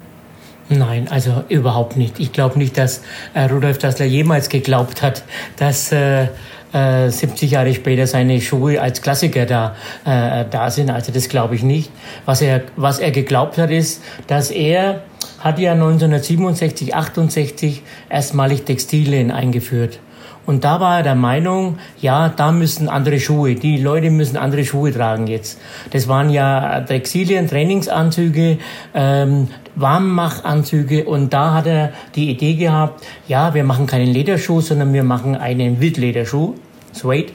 Nein, 0.69 1.07
also 1.07 1.43
überhaupt 1.49 1.97
nicht. 1.97 2.19
Ich 2.19 2.31
glaube 2.31 2.57
nicht, 2.57 2.79
dass 2.79 3.01
äh, 3.35 3.41
Rudolf 3.43 3.77
Dassler 3.77 4.07
jemals 4.07 4.49
geglaubt 4.49 5.03
hat, 5.03 5.23
dass 5.57 5.91
äh, 5.91 6.29
70 6.75 7.43
äh, 7.43 7.53
Jahre 7.53 7.73
später 7.73 8.05
seine 8.05 8.41
Schuhe 8.41 8.81
als 8.81 9.01
Klassiker 9.01 9.45
da, 9.45 9.75
äh, 10.03 10.45
da 10.49 10.69
sind. 10.69 10.89
Also 10.89 11.11
das 11.11 11.29
glaube 11.29 11.55
ich 11.55 11.63
nicht. 11.63 11.89
Was 12.25 12.41
er, 12.41 12.63
was 12.75 12.99
er 12.99 13.11
geglaubt 13.11 13.57
hat, 13.57 13.71
ist, 13.71 14.03
dass 14.27 14.51
er 14.51 15.01
hat 15.39 15.59
ja 15.59 15.73
1967, 15.73 16.95
68 16.95 17.83
erstmalig 18.09 18.63
Textilien 18.63 19.31
eingeführt. 19.31 19.99
Und 20.45 20.63
da 20.63 20.79
war 20.79 20.97
er 20.97 21.03
der 21.03 21.15
Meinung, 21.15 21.79
ja, 21.99 22.29
da 22.29 22.51
müssen 22.51 22.87
andere 22.87 23.19
Schuhe, 23.19 23.55
die 23.55 23.77
Leute 23.77 24.11
müssen 24.11 24.37
andere 24.37 24.63
Schuhe 24.63 24.93
tragen 24.93 25.27
jetzt. 25.27 25.59
Das 25.91 26.07
waren 26.07 26.29
ja 26.29 26.81
Textilien, 26.81 27.47
Trainingsanzüge, 27.47 28.59
ähm, 28.93 29.47
Warmmachanzüge 29.75 31.05
und 31.05 31.33
da 31.33 31.53
hat 31.53 31.65
er 31.65 31.93
die 32.15 32.29
Idee 32.29 32.53
gehabt, 32.53 33.03
ja, 33.27 33.53
wir 33.53 33.63
machen 33.63 33.87
keinen 33.87 34.07
Lederschuh, 34.13 34.61
sondern 34.61 34.93
wir 34.93 35.03
machen 35.03 35.35
einen 35.35 35.81
Wildlederschuh, 35.81 36.53
Suede, 36.95 37.33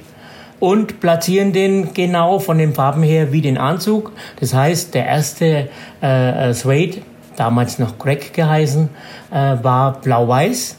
und 0.61 1.01
platzieren 1.01 1.53
den 1.53 1.95
genau 1.95 2.39
von 2.39 2.59
den 2.59 2.75
Farben 2.75 3.03
her 3.03 3.33
wie 3.33 3.41
den 3.41 3.59
Anzug. 3.59 4.13
Das 4.39 4.55
heißt, 4.55 4.95
der 4.95 5.07
erste 5.07 5.69
äh, 6.01 6.53
Suede 6.53 6.99
damals 7.37 7.79
noch 7.79 7.99
Crack 7.99 8.35
geheißen, 8.35 8.91
äh, 9.31 9.35
war 9.35 10.01
blau-weiß. 10.01 10.77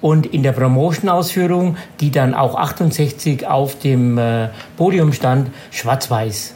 Und 0.00 0.26
in 0.26 0.44
der 0.44 0.52
Promotion-Ausführung, 0.52 1.76
die 1.98 2.12
dann 2.12 2.32
auch 2.32 2.54
68 2.54 3.48
auf 3.48 3.76
dem 3.80 4.16
äh, 4.16 4.50
Podium 4.76 5.12
stand, 5.12 5.50
schwarz-weiß. 5.72 6.54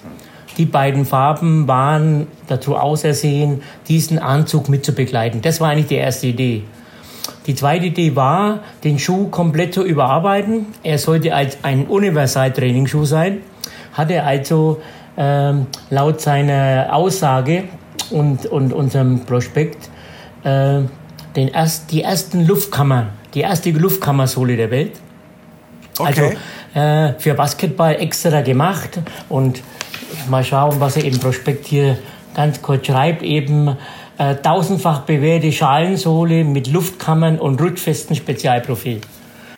Die 0.58 0.66
beiden 0.66 1.04
Farben 1.04 1.66
waren 1.66 2.28
dazu 2.46 2.76
ausersehen, 2.76 3.62
diesen 3.88 4.20
Anzug 4.20 4.68
mit 4.68 4.84
zu 4.84 4.92
begleiten. 4.92 5.42
Das 5.42 5.60
war 5.60 5.70
eigentlich 5.70 5.88
die 5.88 5.96
erste 5.96 6.28
Idee. 6.28 6.62
Die 7.46 7.54
zweite 7.54 7.86
Idee 7.86 8.14
war, 8.14 8.60
den 8.84 8.98
Schuh 8.98 9.28
komplett 9.28 9.74
zu 9.74 9.84
überarbeiten. 9.84 10.66
Er 10.82 10.98
sollte 10.98 11.34
als 11.34 11.58
ein 11.62 11.86
Universal-Trainingsschuh 11.86 13.04
sein. 13.04 13.40
Hat 13.92 14.10
er 14.10 14.26
also 14.26 14.80
ähm, 15.16 15.66
laut 15.90 16.20
seiner 16.20 16.88
Aussage 16.92 17.64
und, 18.10 18.46
und 18.46 18.72
unserem 18.72 19.20
Prospekt 19.24 19.90
äh, 20.44 20.80
den 21.36 21.48
erst, 21.48 21.90
die 21.90 22.02
ersten 22.02 22.46
Luftkammern, 22.46 23.08
die 23.34 23.40
erste 23.40 23.70
Luftkammersohle 23.70 24.56
der 24.56 24.70
Welt. 24.70 24.92
Okay. 25.98 26.36
Also 26.74 26.78
äh, 26.78 27.18
für 27.18 27.34
Basketball 27.34 27.96
extra 27.96 28.40
gemacht 28.40 29.00
und 29.28 29.62
mal 30.28 30.44
schauen, 30.44 30.78
was 30.78 30.96
er 30.96 31.04
im 31.04 31.18
Prospekt 31.18 31.66
hier 31.66 31.98
ganz 32.34 32.62
kurz 32.62 32.86
schreibt, 32.86 33.22
eben 33.22 33.76
äh, 34.18 34.34
tausendfach 34.36 35.00
bewährte 35.00 35.52
Schalensohle 35.52 36.44
mit 36.44 36.66
Luftkammern 36.66 37.38
und 37.38 37.60
rutschfesten 37.60 38.16
Spezialprofil. 38.16 39.00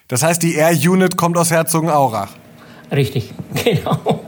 Das 0.08 0.22
heißt, 0.22 0.42
die 0.42 0.54
Air 0.54 0.72
Unit 0.72 1.16
kommt 1.16 1.37
aus 1.37 1.50
Herzogenaurach. 1.50 2.30
Richtig, 2.92 3.32
genau 3.64 4.22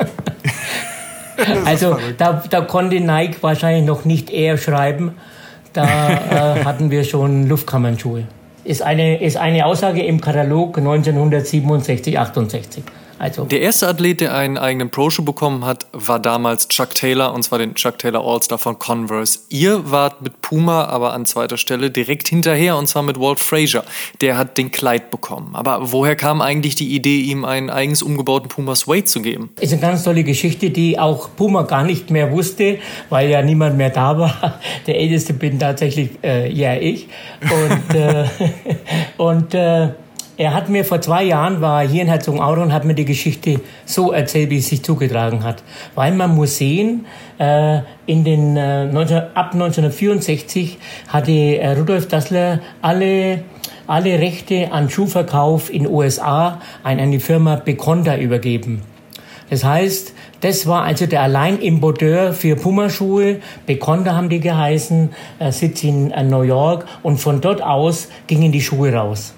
also 1.65 1.97
da, 2.19 2.43
da 2.49 2.61
konnte 2.63 3.01
Nike 3.01 3.43
wahrscheinlich 3.43 3.85
noch 3.85 4.05
nicht 4.05 4.31
eher 4.31 4.59
schreiben. 4.59 5.15
Da 5.73 5.85
äh, 5.85 6.19
hatten 6.65 6.91
wir 6.91 7.05
schon 7.05 7.49
Luftkammernschuhe. 7.49 8.25
Ist 8.65 8.83
eine, 8.83 9.23
ist 9.23 9.37
eine 9.37 9.67
Aussage 9.67 10.03
im 10.03 10.21
Katalog 10.21 10.79
1967, 10.79 12.19
68. 12.19 12.83
Also 13.19 13.45
der 13.45 13.61
erste 13.61 13.89
Athlet, 13.89 14.21
der 14.21 14.35
einen 14.35 14.59
eigenen 14.59 14.91
Pro-Schuh 14.91 15.25
bekommen 15.25 15.65
hat, 15.65 15.87
war 15.93 16.19
damals 16.19 16.69
Chuck 16.69 16.95
Taylor, 16.95 17.33
und 17.33 17.43
zwar 17.43 17.59
den 17.59 17.75
Chuck 17.75 17.99
Taylor 17.99 18.25
All-Star 18.25 18.59
von 18.59 18.79
Converse. 18.79 19.39
Ihr 19.49 19.91
wart 19.91 20.23
mit 20.23 20.43
Puma 20.43 20.85
aber 20.85 21.15
an 21.15 21.25
zweiter 21.27 21.57
Stelle 21.57 21.91
direkt 21.91 22.29
hinterher, 22.29 22.77
und 22.77 22.89
zwar 22.89 23.03
mit 23.03 23.19
Walt 23.19 23.41
Frazier. 23.41 23.85
Der 24.21 24.37
hat 24.37 24.59
den 24.59 24.71
Kleid 24.71 25.11
bekommen. 25.11 25.55
Aber 25.55 25.93
woher 25.93 26.17
kam 26.17 26.41
eigentlich 26.43 26.75
die 26.75 26.95
Idee, 26.95 27.21
ihm 27.21 27.45
einen 27.45 27.71
eigens 27.71 28.03
umgebauten 28.03 28.49
Puma 28.49 28.75
Suede 28.75 29.05
zu 29.05 29.23
geben? 29.23 29.51
Ist 29.61 29.73
eine 29.73 29.81
ganz 29.81 30.05
tolle 30.05 30.25
Geschichte, 30.25 30.71
die 30.71 30.99
auch 30.99 31.31
Puma 31.37 31.63
gar 31.63 31.85
nicht 31.85 32.11
mehr 32.11 32.31
wusste, 32.33 32.79
weil 33.09 33.31
ja 33.31 33.43
niemand 33.43 33.77
mehr 33.77 33.91
da 33.91 34.19
war. 34.19 34.61
Der 34.87 34.99
Älteste 34.99 35.33
bin 35.33 35.59
tatsächlich 35.59 36.11
äh, 36.23 36.53
ja 36.53 36.75
ich. 36.75 37.09
Und, 37.41 37.95
äh, 37.95 38.25
und 39.17 39.55
äh, 39.55 39.89
er 40.37 40.55
hat 40.55 40.69
mir 40.69 40.85
vor 40.85 41.01
zwei 41.01 41.25
Jahren, 41.25 41.61
war 41.61 41.87
hier 41.87 42.03
in 42.03 42.09
Herzogenaurach 42.09 42.63
und 42.63 42.73
hat 42.73 42.85
mir 42.85 42.95
die 42.95 43.05
Geschichte 43.05 43.61
so 43.85 44.13
erzählt, 44.13 44.51
wie 44.51 44.59
es 44.59 44.69
sich 44.69 44.83
zugetragen 44.83 45.45
hat. 45.45 45.63
Weil 45.95 46.13
man 46.13 46.35
muss 46.35 46.59
sehen, 46.59 47.07
äh, 47.39 47.81
in 48.07 48.25
den, 48.25 48.57
äh, 48.57 48.85
19, 48.85 49.17
ab 49.35 49.55
1964 49.55 50.79
hatte 51.09 51.33
äh, 51.33 51.73
Rudolf 51.73 52.09
Dassler 52.09 52.61
alle 52.83 53.45
alle 53.87 54.19
Rechte 54.19 54.73
an 54.73 54.91
Schuhverkauf 54.91 55.73
in 55.73 55.87
USA 55.87 56.61
an 56.83 56.99
eine 56.99 57.21
Firma 57.21 57.55
Beconda 57.55 58.17
übergeben. 58.17 58.83
Das 59.49 59.63
heißt, 59.63 60.13
das 60.41 60.67
war 60.67 60.83
also 60.83 61.07
der 61.07 61.23
Alleinimporteur 61.23 62.33
für 62.33 62.57
Pumaschuhe. 62.57 63.37
Beconda 63.65 64.17
haben 64.17 64.29
die 64.29 64.41
geheißen, 64.41 65.11
äh, 65.39 65.53
Sitz 65.53 65.85
in 65.85 66.11
äh, 66.11 66.25
New 66.25 66.43
York 66.43 66.87
und 67.05 67.19
von 67.19 67.41
dort 67.41 67.63
aus 67.63 68.09
gingen 68.27 68.51
die 68.51 68.61
Schuhe 68.61 68.93
raus. 68.93 69.36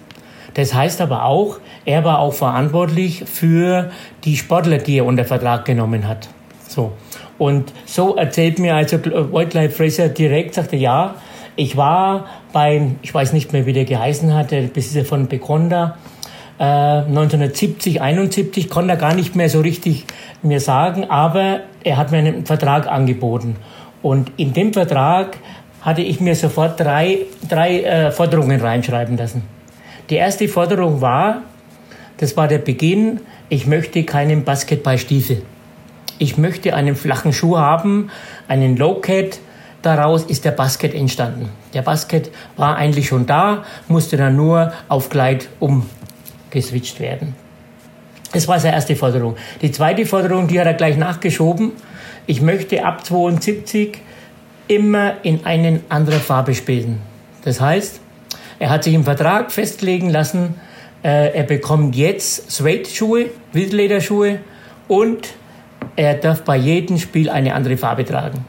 Das 0.59 0.75
heißt 0.75 1.01
aber 1.01 1.25
auch, 1.25 1.61
er 1.85 2.03
war 2.03 2.19
auch 2.19 2.35
verantwortlich 2.35 3.23
für 3.27 3.93
die 4.25 4.37
Sportler, 4.37 4.79
die 4.79 4.99
er 4.99 5.07
unter 5.07 5.25
Vertrag 5.25 5.65
genommen 5.65 6.09
hat. 6.09 6.29
So. 6.67 6.95
Und 7.39 7.73
so 7.87 8.17
erzählt 8.17 8.59
mir 8.59 8.75
also 8.75 8.99
White 8.99 9.71
Fraser 9.71 10.09
direkt, 10.09 10.55
sagte, 10.55 10.75
ja, 10.75 11.15
ich 11.55 11.77
war 11.77 12.27
beim, 12.53 12.97
ich 13.03 13.15
weiß 13.15 13.35
nicht 13.35 13.53
mehr, 13.53 13.67
wie 13.67 13.73
der 13.73 13.85
geheißen 13.85 14.35
hat, 14.35 14.51
der 14.51 14.63
Besitzer 14.63 15.05
von 15.05 15.29
Beconda, 15.29 15.97
1970, 16.59 18.03
71, 18.03 18.69
konnte 18.69 18.95
er 18.95 18.97
gar 18.97 19.15
nicht 19.15 19.37
mehr 19.37 19.49
so 19.49 19.61
richtig 19.61 20.07
mir 20.43 20.59
sagen, 20.59 21.09
aber 21.09 21.61
er 21.85 21.99
hat 21.99 22.11
mir 22.11 22.19
einen 22.19 22.47
Vertrag 22.47 22.89
angeboten. 22.89 23.55
Und 24.03 24.33
in 24.37 24.55
dem 24.55 24.73
Vertrag 24.73 25.37
hatte 25.83 26.03
ich 26.03 26.21
mir 26.21 26.35
sofort 26.35 26.81
drei, 26.81 27.19
drei 27.49 27.83
äh, 27.83 28.11
Forderungen 28.11 28.61
reinschreiben 28.61 29.17
lassen. 29.17 29.58
Die 30.11 30.17
erste 30.17 30.49
Forderung 30.49 31.01
war, 31.01 31.43
das 32.17 32.37
war 32.37 32.49
der 32.49 32.59
Beginn, 32.59 33.21
ich 33.51 33.67
möchte 33.67 34.05
keinen 34.05 34.45
Basketballstiefel. 34.45 35.43
Ich 36.19 36.37
möchte 36.37 36.75
einen 36.75 36.97
flachen 36.97 37.33
Schuh 37.33 37.59
haben, 37.59 38.11
einen 38.49 38.77
Low-Cat. 38.77 39.39
Daraus 39.83 40.25
ist 40.25 40.45
der 40.45 40.51
Basket 40.51 40.95
entstanden. 40.95 41.51
Der 41.75 41.83
Basket 41.83 42.31
war 42.57 42.77
eigentlich 42.77 43.09
schon 43.09 43.27
da, 43.27 43.65
musste 43.87 44.17
dann 44.17 44.35
nur 44.35 44.73
auf 44.89 45.11
Gleit 45.11 45.49
um 45.61 45.87
geswitcht 46.51 47.01
werden. 47.01 47.35
Das 48.33 48.49
war 48.49 48.59
seine 48.59 48.75
erste 48.75 48.97
Forderung. 48.97 49.37
Die 49.63 49.71
zweite 49.71 50.05
Forderung, 50.07 50.49
die 50.49 50.59
hat 50.59 50.67
er 50.67 50.75
gleich 50.75 50.97
nachgeschoben. 50.97 51.73
Ich 52.27 52.41
möchte 52.41 52.85
ab 52.85 53.05
72 53.05 53.99
immer 54.67 55.15
in 55.23 55.47
eine 55.47 55.81
andere 55.89 56.19
Farbe 56.19 56.55
spielen. 56.55 57.01
Das 57.45 57.61
heißt, 57.61 58.01
er 58.59 58.71
hat 58.71 58.85
sich 58.85 58.95
im 58.95 59.05
Vertrag 59.05 59.53
festlegen 59.53 60.11
lassen, 60.11 60.55
äh, 61.03 61.35
er 61.37 61.45
bekommt 61.45 61.95
jetzt 61.95 62.51
Suede-Schuhe, 62.51 63.27
Wildlederschuhe 63.53 64.41
und 64.89 65.29
er 65.97 66.15
darf 66.15 66.43
bei 66.43 66.57
jedem 66.57 66.99
Spiel 66.99 67.31
eine 67.31 67.55
andere 67.55 67.77
Farbe 67.77 68.05
tragen. 68.05 68.45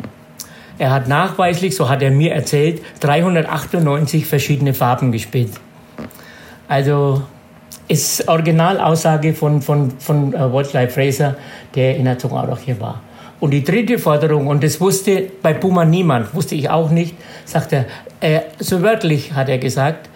Er 0.79 0.91
hat 0.91 1.07
nachweislich, 1.07 1.75
so 1.75 1.89
hat 1.89 2.01
er 2.01 2.09
mir 2.09 2.33
erzählt, 2.33 2.81
398 3.01 4.25
verschiedene 4.25 4.73
Farben 4.73 5.11
gespielt. 5.11 5.51
Also 6.67 7.23
ist 7.89 8.27
Originalaussage 8.27 9.33
von, 9.33 9.61
von, 9.61 9.91
von 9.99 10.33
uh, 10.33 10.53
Wildlife 10.53 10.93
Fraser, 10.93 11.35
der 11.75 11.97
in 11.97 12.05
Herzogenaurach 12.05 12.59
hier 12.59 12.79
war. 12.79 13.01
Und 13.39 13.51
die 13.51 13.63
dritte 13.63 13.99
Forderung, 13.99 14.47
und 14.47 14.63
das 14.63 14.81
wusste 14.81 15.31
bei 15.41 15.53
Puma 15.53 15.85
niemand, 15.85 16.33
wusste 16.33 16.55
ich 16.55 16.69
auch 16.69 16.89
nicht, 16.89 17.15
sagt 17.45 17.73
er, 17.73 17.85
äh, 18.19 18.41
so 18.59 18.81
wörtlich 18.81 19.33
hat 19.33 19.47
er 19.47 19.57
gesagt, 19.57 20.09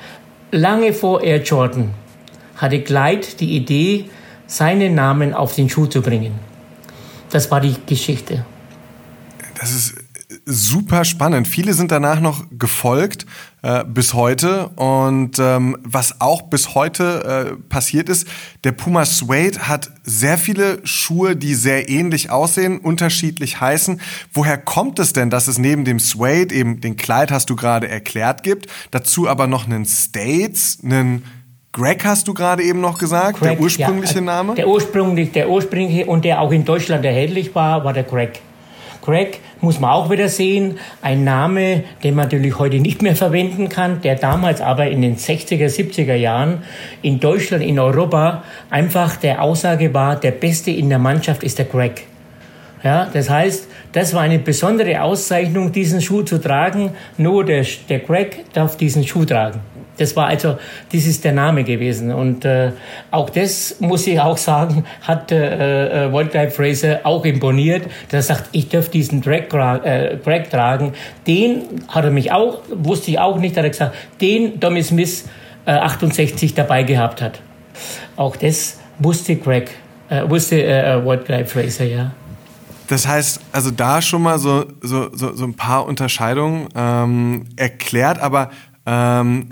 lange 0.52 0.94
vor 0.94 1.24
Air 1.24 1.42
Jordan 1.42 1.92
hatte 2.58 2.80
Glide 2.80 3.28
die 3.40 3.56
Idee, 3.56 4.06
seinen 4.46 4.96
Namen 4.96 5.34
auf 5.34 5.56
den 5.56 5.70
Schuh 5.70 5.86
zu 5.86 6.02
bringen. 6.02 6.34
Das 7.30 7.50
war 7.50 7.62
die 7.62 7.76
Geschichte. 7.86 8.46
Das 9.60 9.72
ist 9.72 9.96
super 10.46 11.06
spannend. 11.06 11.48
Viele 11.48 11.74
sind 11.74 11.92
danach 11.92 12.20
noch 12.20 12.46
gefolgt 12.52 13.26
äh, 13.64 13.86
bis 13.86 14.14
heute. 14.14 14.68
Und 14.76 15.40
ähm, 15.40 15.78
was 15.84 16.20
auch 16.20 16.44
bis 16.44 16.76
heute 16.76 17.56
äh, 17.56 17.64
passiert 17.70 18.10
ist, 18.10 18.28
der 18.66 18.74
Puma 18.74 19.06
Suede 19.06 19.70
hat 19.70 19.90
sehr 20.04 20.38
viele 20.38 20.86
Schuhe, 20.86 21.38
die 21.38 21.54
sehr 21.56 21.90
ähnlich 21.90 22.30
aussehen, 22.30 22.80
unterschiedlich 22.80 23.62
heißen. 23.62 24.02
Woher 24.34 24.58
kommt 24.58 25.00
es 25.00 25.14
denn, 25.14 25.30
dass 25.30 25.48
es 25.48 25.58
neben 25.58 25.86
dem 25.86 26.00
Suede, 26.00 26.54
eben 26.54 26.82
den 26.82 26.98
Kleid 26.98 27.32
hast 27.32 27.50
du 27.50 27.56
gerade 27.56 27.88
erklärt, 27.88 28.44
gibt, 28.44 28.68
dazu 28.92 29.30
aber 29.30 29.48
noch 29.48 29.66
einen 29.66 29.86
States, 29.86 30.80
einen 30.84 31.24
Greg 31.72 32.06
hast 32.06 32.28
du 32.28 32.34
gerade 32.34 32.64
eben 32.64 32.82
noch 32.82 33.00
gesagt, 33.00 33.40
Greg, 33.40 33.54
der 33.54 33.62
ursprüngliche 33.62 34.16
ja, 34.16 34.22
Name? 34.22 34.56
Der 34.56 34.68
ursprüngliche, 34.68 35.32
der 35.32 35.50
ursprüngliche 35.50 36.06
und 36.06 36.26
der 36.26 36.42
auch 36.42 36.52
in 36.52 36.66
Deutschland 36.66 37.04
erhältlich 37.04 37.56
war, 37.56 37.84
war 37.84 37.94
der 37.94 38.04
Greg. 38.04 38.42
Greg 39.04 39.42
muss 39.60 39.82
man 39.82 39.92
auch 39.92 40.10
wieder 40.10 40.30
sehen, 40.30 40.80
ein 41.02 41.26
Name, 41.26 41.84
den 42.04 42.16
man 42.16 42.26
natürlich 42.26 42.58
heute 42.58 42.80
nicht 42.80 43.02
mehr 43.02 43.18
verwenden 43.18 43.68
kann, 43.68 44.00
der 44.02 44.16
damals 44.16 44.62
aber 44.62 44.88
in 44.88 45.02
den 45.02 45.18
60er, 45.18 45.68
70er 45.68 46.16
Jahren 46.16 46.64
in 47.02 47.20
Deutschland, 47.20 47.64
in 47.64 47.80
Europa 47.80 48.44
einfach 48.70 49.18
der 49.18 49.42
Aussage 49.42 49.94
war, 49.94 50.16
der 50.16 50.32
Beste 50.32 50.72
in 50.72 50.88
der 50.88 51.00
Mannschaft 51.00 51.44
ist 51.44 51.60
der 51.60 51.66
Greg. 51.66 52.04
Ja, 52.82 53.10
das 53.12 53.30
heißt, 53.30 53.68
das 53.92 54.14
war 54.14 54.22
eine 54.22 54.40
besondere 54.40 55.02
Auszeichnung, 55.02 55.74
diesen 55.74 56.02
Schuh 56.02 56.22
zu 56.22 56.38
tragen. 56.38 56.92
Nur 57.18 57.44
der, 57.46 57.66
der 57.90 58.00
Greg 58.00 58.46
darf 58.54 58.78
diesen 58.78 59.06
Schuh 59.06 59.26
tragen. 59.26 59.60
Das 59.98 60.16
war 60.16 60.28
also, 60.28 60.58
das 60.92 61.06
ist 61.06 61.24
der 61.24 61.34
Name 61.34 61.64
gewesen. 61.64 62.12
Und 62.12 62.46
äh, 62.46 62.72
auch 63.12 63.30
das, 63.30 63.80
muss 63.80 64.08
ich 64.08 64.20
auch 64.20 64.38
sagen, 64.38 64.86
hat 65.02 65.32
äh, 65.32 66.08
äh, 66.08 66.14
Wildlife 66.14 66.52
Fraser 66.52 67.02
auch 67.04 67.26
imponiert. 67.26 67.84
Der 68.12 68.22
sagt, 68.22 68.50
ich 68.52 68.70
darf 68.70 68.90
diesen 68.90 69.22
Drag, 69.22 69.54
äh, 69.84 70.18
Drag 70.18 70.50
tragen. 70.50 70.94
Den 71.28 71.84
hat 71.88 72.06
er 72.06 72.12
mich 72.12 72.32
auch, 72.32 72.62
wusste 72.74 73.12
ich 73.12 73.20
auch 73.20 73.38
nicht, 73.38 73.56
hat 73.56 73.64
er 73.64 73.70
gesagt, 73.70 73.96
den 74.20 74.60
Tommy 74.60 74.84
Smith 74.84 75.26
äh, 75.66 75.72
68 75.72 76.56
dabei 76.56 76.84
gehabt 76.84 77.22
hat. 77.22 77.40
Auch 78.16 78.36
das 78.36 78.80
wusste 79.00 79.36
Greg, 79.36 79.72
äh, 80.10 80.28
wusste 80.28 80.62
äh, 80.62 80.98
äh 80.98 81.06
Wildlife 81.06 81.46
Fraser, 81.46 81.86
ja. 81.86 82.12
Das 82.88 83.08
heißt, 83.08 83.40
also 83.52 83.72
da 83.72 84.02
schon 84.02 84.22
mal 84.22 84.38
so, 84.38 84.66
so, 84.82 85.10
so, 85.14 85.34
so 85.36 85.46
ein 85.46 85.56
paar 85.56 85.86
Unterscheidungen 85.86 86.68
ähm, 86.76 87.46
erklärt, 87.56 88.20
aber 88.20 88.50
ähm, 88.86 89.48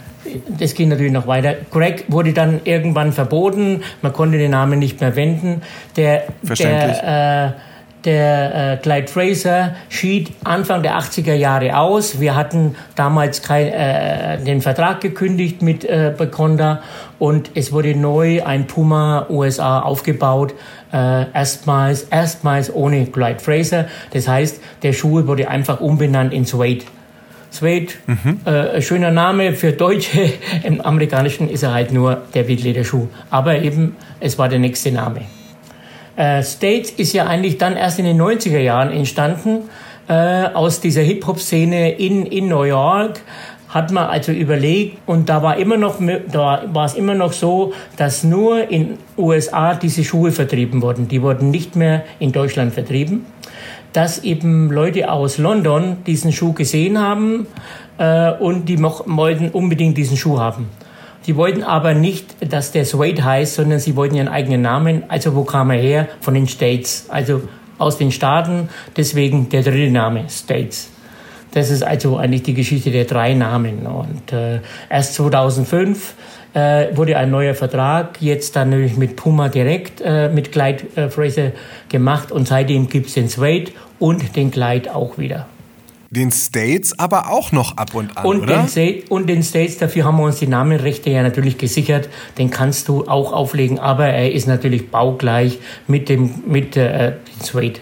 das 0.59 0.73
ging 0.73 0.89
natürlich 0.89 1.13
noch 1.13 1.27
weiter. 1.27 1.55
Greg 1.71 2.05
wurde 2.09 2.33
dann 2.33 2.61
irgendwann 2.63 3.13
verboten, 3.13 3.83
man 4.01 4.11
konnte 4.13 4.37
den 4.37 4.51
Namen 4.51 4.79
nicht 4.79 4.99
mehr 4.99 5.15
wenden. 5.15 5.61
Der, 5.95 6.23
der, 6.43 7.47
äh, 7.47 7.51
der 8.03 8.73
äh, 8.73 8.77
Clyde 8.77 9.07
Fraser 9.07 9.75
schied 9.89 10.31
Anfang 10.43 10.83
der 10.83 10.97
80er 10.97 11.33
Jahre 11.33 11.77
aus. 11.77 12.19
Wir 12.19 12.35
hatten 12.35 12.75
damals 12.95 13.41
kein, 13.41 13.67
äh, 13.67 14.43
den 14.43 14.61
Vertrag 14.61 15.01
gekündigt 15.01 15.61
mit 15.61 15.85
äh, 15.85 16.13
Beconda 16.17 16.81
und 17.19 17.51
es 17.55 17.71
wurde 17.71 17.95
neu 17.95 18.43
ein 18.43 18.67
Puma 18.67 19.27
USA 19.29 19.79
aufgebaut. 19.79 20.53
Äh, 20.91 21.31
erstmals, 21.33 22.03
erstmals 22.03 22.73
ohne 22.73 23.05
Clyde 23.05 23.39
Fraser. 23.39 23.85
Das 24.11 24.27
heißt, 24.27 24.61
der 24.83 24.91
Schuh 24.91 25.25
wurde 25.25 25.47
einfach 25.47 25.79
umbenannt 25.79 26.33
in 26.33 26.43
Suede. 26.43 26.83
Suede, 27.51 27.93
mhm. 28.07 28.39
äh, 28.45 28.81
schöner 28.81 29.11
Name 29.11 29.53
für 29.53 29.73
Deutsche. 29.73 30.31
Im 30.63 30.79
Amerikanischen 30.79 31.49
ist 31.49 31.63
er 31.63 31.73
halt 31.73 31.91
nur 31.91 32.21
der 32.33 32.47
Wildlederschuh. 32.47 33.07
Aber 33.29 33.61
eben, 33.61 33.97
es 34.21 34.39
war 34.39 34.47
der 34.47 34.59
nächste 34.59 34.91
Name. 34.91 35.25
Äh, 36.15 36.43
States 36.43 36.91
ist 36.91 37.11
ja 37.11 37.27
eigentlich 37.27 37.57
dann 37.57 37.75
erst 37.75 37.99
in 37.99 38.05
den 38.05 38.19
90er 38.19 38.59
Jahren 38.59 38.91
entstanden. 38.91 39.69
Äh, 40.07 40.13
aus 40.53 40.79
dieser 40.79 41.01
Hip-Hop-Szene 41.01 41.91
in, 41.91 42.25
in 42.25 42.47
New 42.47 42.63
York 42.63 43.19
hat 43.67 43.91
man 43.91 44.07
also 44.07 44.31
überlegt 44.31 44.97
und 45.05 45.29
da 45.29 45.43
war 45.43 45.57
immer 45.57 45.77
noch 45.77 45.99
da 46.31 46.63
war 46.73 46.85
es 46.85 46.93
immer 46.93 47.15
noch 47.15 47.31
so, 47.31 47.73
dass 47.95 48.23
nur 48.23 48.69
in 48.69 48.97
USA 49.17 49.75
diese 49.75 50.03
Schuhe 50.03 50.31
vertrieben 50.31 50.81
wurden. 50.81 51.07
Die 51.07 51.21
wurden 51.21 51.51
nicht 51.51 51.75
mehr 51.75 52.03
in 52.19 52.31
Deutschland 52.33 52.73
vertrieben 52.73 53.25
dass 53.93 54.23
eben 54.23 54.71
Leute 54.71 55.11
aus 55.11 55.37
London 55.37 55.97
diesen 56.05 56.31
Schuh 56.31 56.53
gesehen 56.53 56.99
haben 56.99 57.47
äh, 57.97 58.31
und 58.31 58.65
die 58.65 58.81
wollten 58.81 59.49
unbedingt 59.49 59.97
diesen 59.97 60.17
Schuh 60.17 60.39
haben. 60.39 60.69
Die 61.27 61.35
wollten 61.35 61.63
aber 61.63 61.93
nicht, 61.93 62.51
dass 62.51 62.71
der 62.71 62.85
Suede 62.85 63.23
heißt, 63.23 63.55
sondern 63.55 63.79
sie 63.79 63.95
wollten 63.95 64.15
ihren 64.15 64.27
eigenen 64.27 64.61
Namen. 64.61 65.03
Also 65.07 65.35
wo 65.35 65.43
kam 65.43 65.69
er 65.69 65.79
her? 65.79 66.07
Von 66.19 66.33
den 66.33 66.47
States, 66.47 67.05
also 67.09 67.43
aus 67.77 67.97
den 67.97 68.11
Staaten. 68.11 68.69
Deswegen 68.97 69.49
der 69.49 69.61
dritte 69.61 69.91
Name, 69.91 70.25
States. 70.29 70.89
Das 71.51 71.69
ist 71.69 71.83
also 71.83 72.17
eigentlich 72.17 72.43
die 72.43 72.53
Geschichte 72.53 72.91
der 72.91 73.05
drei 73.05 73.33
Namen. 73.33 73.85
Und 73.85 74.31
äh, 74.31 74.59
erst 74.89 75.15
2005 75.15 76.15
äh, 76.53 76.95
wurde 76.95 77.17
ein 77.17 77.29
neuer 77.29 77.55
Vertrag, 77.55 78.21
jetzt 78.21 78.55
dann 78.55 78.69
natürlich 78.69 78.97
mit 78.97 79.15
Puma 79.15 79.49
direkt, 79.49 80.01
äh, 80.01 80.29
mit 80.29 80.51
Glide 80.51 80.83
äh, 80.95 81.09
Fraser 81.09 81.51
gemacht 81.89 82.31
und 82.31 82.47
seitdem 82.47 82.89
gibt 82.89 83.07
es 83.07 83.13
den 83.13 83.29
Suede 83.29 83.71
und 83.99 84.35
den 84.35 84.51
Glide 84.51 84.93
auch 84.93 85.17
wieder. 85.17 85.47
den 86.09 86.29
States 86.31 86.97
aber 86.99 87.31
auch 87.31 87.53
noch 87.53 87.77
ab 87.77 87.95
und 87.95 88.17
an, 88.17 88.25
und 88.25 88.41
oder? 88.41 88.67
Den 88.75 89.03
und 89.07 89.27
den 89.27 89.43
States, 89.43 89.77
dafür 89.77 90.03
haben 90.03 90.17
wir 90.17 90.23
uns 90.23 90.39
die 90.39 90.47
Namenrechte 90.47 91.09
ja 91.09 91.23
natürlich 91.23 91.57
gesichert. 91.57 92.09
Den 92.37 92.49
kannst 92.49 92.89
du 92.89 93.07
auch 93.07 93.31
auflegen, 93.31 93.79
aber 93.79 94.07
er 94.07 94.31
ist 94.31 94.45
natürlich 94.47 94.89
baugleich 94.89 95.59
mit 95.87 96.09
dem 96.09 96.43
mit 96.47 96.75
äh, 96.75 97.13
Suede. 97.41 97.79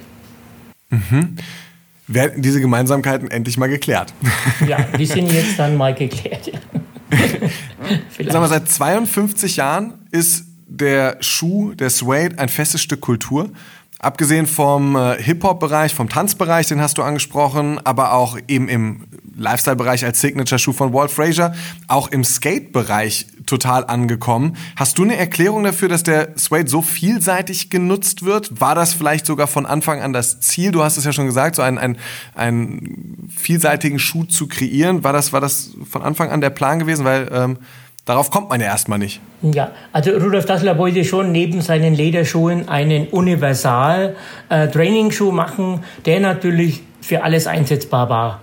Mhm. 0.91 1.37
Werden 2.11 2.41
diese 2.41 2.59
Gemeinsamkeiten 2.59 3.29
endlich 3.29 3.57
mal 3.57 3.67
geklärt? 3.67 4.13
Ja, 4.67 4.79
die 4.97 5.05
sind 5.05 5.31
jetzt 5.31 5.59
dann 5.59 5.77
mal 5.77 5.93
geklärt. 5.93 6.47
Ja. 6.47 6.59
Sag 8.31 8.41
mal, 8.41 8.49
seit 8.49 8.67
52 8.67 9.57
Jahren 9.57 9.93
ist 10.09 10.45
der 10.67 11.17
Schuh, 11.19 11.73
der 11.75 11.91
Suede, 11.91 12.39
ein 12.39 12.49
festes 12.49 12.81
Stück 12.81 13.01
Kultur. 13.01 13.51
Abgesehen 14.01 14.47
vom 14.47 14.95
äh, 14.95 15.21
Hip-Hop-Bereich, 15.21 15.93
vom 15.93 16.07
Tanzbereich, 16.07 16.67
den 16.67 16.79
hast 16.79 16.97
du 16.97 17.03
angesprochen, 17.03 17.79
aber 17.83 18.13
auch 18.13 18.37
eben 18.47 18.69
im 18.69 19.03
Lifestyle-Bereich 19.35 20.05
als 20.05 20.21
Signature-Schuh 20.21 20.71
von 20.71 20.93
Walt 20.93 21.11
Frazier, 21.11 21.53
auch 21.89 22.07
im 22.07 22.23
Skate-Bereich 22.23 23.27
total 23.45 23.85
angekommen. 23.85 24.55
Hast 24.77 24.97
du 24.97 25.03
eine 25.03 25.17
Erklärung 25.17 25.65
dafür, 25.65 25.89
dass 25.89 26.03
der 26.03 26.29
Suede 26.35 26.69
so 26.69 26.81
vielseitig 26.81 27.69
genutzt 27.69 28.23
wird? 28.23 28.61
War 28.61 28.73
das 28.73 28.93
vielleicht 28.93 29.25
sogar 29.25 29.47
von 29.47 29.65
Anfang 29.65 30.01
an 30.01 30.13
das 30.13 30.39
Ziel? 30.39 30.71
Du 30.71 30.81
hast 30.81 30.95
es 30.95 31.03
ja 31.03 31.11
schon 31.11 31.25
gesagt, 31.25 31.55
so 31.55 31.61
einen, 31.61 31.77
einen, 31.77 31.97
einen 32.35 33.29
vielseitigen 33.35 33.99
Schuh 33.99 34.23
zu 34.23 34.47
kreieren. 34.47 35.03
War 35.03 35.11
das, 35.11 35.33
war 35.33 35.41
das 35.41 35.71
von 35.89 36.03
Anfang 36.03 36.29
an 36.29 36.39
der 36.39 36.51
Plan 36.51 36.79
gewesen? 36.79 37.03
Weil 37.03 37.29
ähm, 37.33 37.57
Darauf 38.09 38.29
kommt 38.31 38.49
man 38.49 38.59
ja 38.59 38.65
erstmal 38.65 38.97
nicht. 38.97 39.21
Ja, 39.43 39.69
also 39.93 40.09
Rudolf 40.09 40.47
Dassler 40.47 40.79
wollte 40.79 41.05
schon 41.05 41.31
neben 41.31 41.61
seinen 41.61 41.93
Lederschuhen 41.93 42.67
einen 42.67 43.05
Universal-Training-Schuh 43.05 45.29
äh, 45.29 45.31
machen, 45.31 45.83
der 46.07 46.19
natürlich 46.19 46.81
für 47.01 47.21
alles 47.21 47.45
einsetzbar 47.45 48.09
war. 48.09 48.39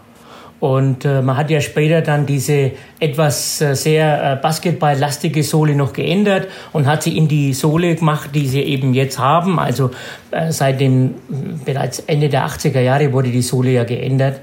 Und 0.60 1.04
äh, 1.04 1.20
man 1.20 1.36
hat 1.36 1.50
ja 1.50 1.60
später 1.60 2.00
dann 2.00 2.26
diese 2.26 2.70
etwas 3.00 3.60
äh, 3.60 3.74
sehr 3.74 4.34
äh, 4.34 4.36
basketballlastige 4.36 5.42
Sohle 5.42 5.74
noch 5.74 5.92
geändert 5.92 6.46
und 6.72 6.86
hat 6.86 7.02
sie 7.02 7.16
in 7.16 7.26
die 7.26 7.52
Sohle 7.52 7.96
gemacht, 7.96 8.30
die 8.36 8.46
sie 8.46 8.62
eben 8.62 8.94
jetzt 8.94 9.18
haben. 9.18 9.58
Also 9.58 9.90
äh, 10.30 10.52
seit 10.52 10.80
dem 10.80 11.16
bereits 11.64 11.98
Ende 11.98 12.28
der 12.28 12.46
80er 12.46 12.78
Jahre 12.78 13.12
wurde 13.12 13.32
die 13.32 13.42
Sohle 13.42 13.72
ja 13.72 13.82
geändert. 13.82 14.38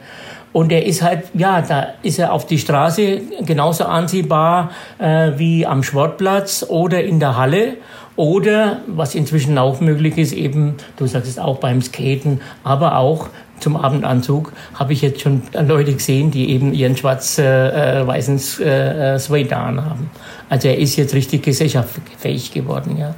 Und 0.54 0.72
er 0.72 0.86
ist 0.86 1.02
halt, 1.02 1.24
ja, 1.34 1.62
da 1.62 1.88
ist 2.04 2.20
er 2.20 2.32
auf 2.32 2.46
die 2.46 2.60
Straße 2.60 3.22
genauso 3.46 3.86
ansehbar 3.86 4.72
äh, 5.00 5.32
wie 5.36 5.66
am 5.66 5.84
Sportplatz 5.84 6.66
oder 6.70 7.04
in 7.04 7.20
der 7.20 7.36
Halle. 7.36 7.78
Oder, 8.16 8.82
was 8.86 9.16
inzwischen 9.16 9.58
auch 9.58 9.82
möglich 9.82 10.18
ist, 10.20 10.34
eben, 10.34 10.76
du 10.98 11.08
sagst 11.08 11.28
es 11.28 11.40
auch 11.40 11.58
beim 11.58 11.82
Skaten, 11.82 12.42
aber 12.64 12.98
auch 12.98 13.30
zum 13.60 13.76
Abendanzug 13.76 14.54
habe 14.76 14.94
ich 14.94 15.02
jetzt 15.02 15.22
schon 15.22 15.42
Leute 15.54 15.94
gesehen, 15.94 16.30
die 16.30 16.52
eben 16.52 16.74
ihren 16.74 16.96
schwarz-weißen 16.96 18.42
äh, 18.60 18.64
äh, 18.64 19.16
äh, 19.16 19.20
Suede 19.20 19.56
haben. 19.56 20.12
Also 20.50 20.68
er 20.68 20.78
ist 20.78 20.96
jetzt 20.98 21.16
richtig 21.16 21.44
gesellschaftsfähig 21.44 22.52
geworden, 22.52 22.98
ja. 23.00 23.16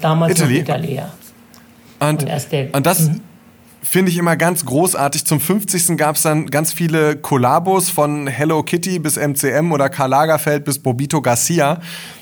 Damals 0.00 0.38
Italy? 0.38 0.60
Italy, 0.60 0.94
ja. 0.94 1.10
Und, 1.98 2.22
und, 2.22 2.74
und 2.74 2.86
das, 2.86 3.08
mhm 3.08 3.22
finde 3.82 4.10
ich 4.10 4.18
immer 4.18 4.36
ganz 4.36 4.64
großartig. 4.64 5.26
Zum 5.26 5.40
50. 5.40 5.96
gab 5.96 6.16
es 6.16 6.22
dann 6.22 6.46
ganz 6.46 6.72
viele 6.72 7.16
Kollabos 7.16 7.90
von 7.90 8.26
Hello 8.26 8.62
Kitty 8.62 8.98
bis 8.98 9.16
MCM 9.16 9.72
oder 9.72 9.88
Karl 9.88 10.10
Lagerfeld 10.10 10.64
bis 10.64 10.78
Bobito 10.78 11.20
Garcia. 11.20 11.80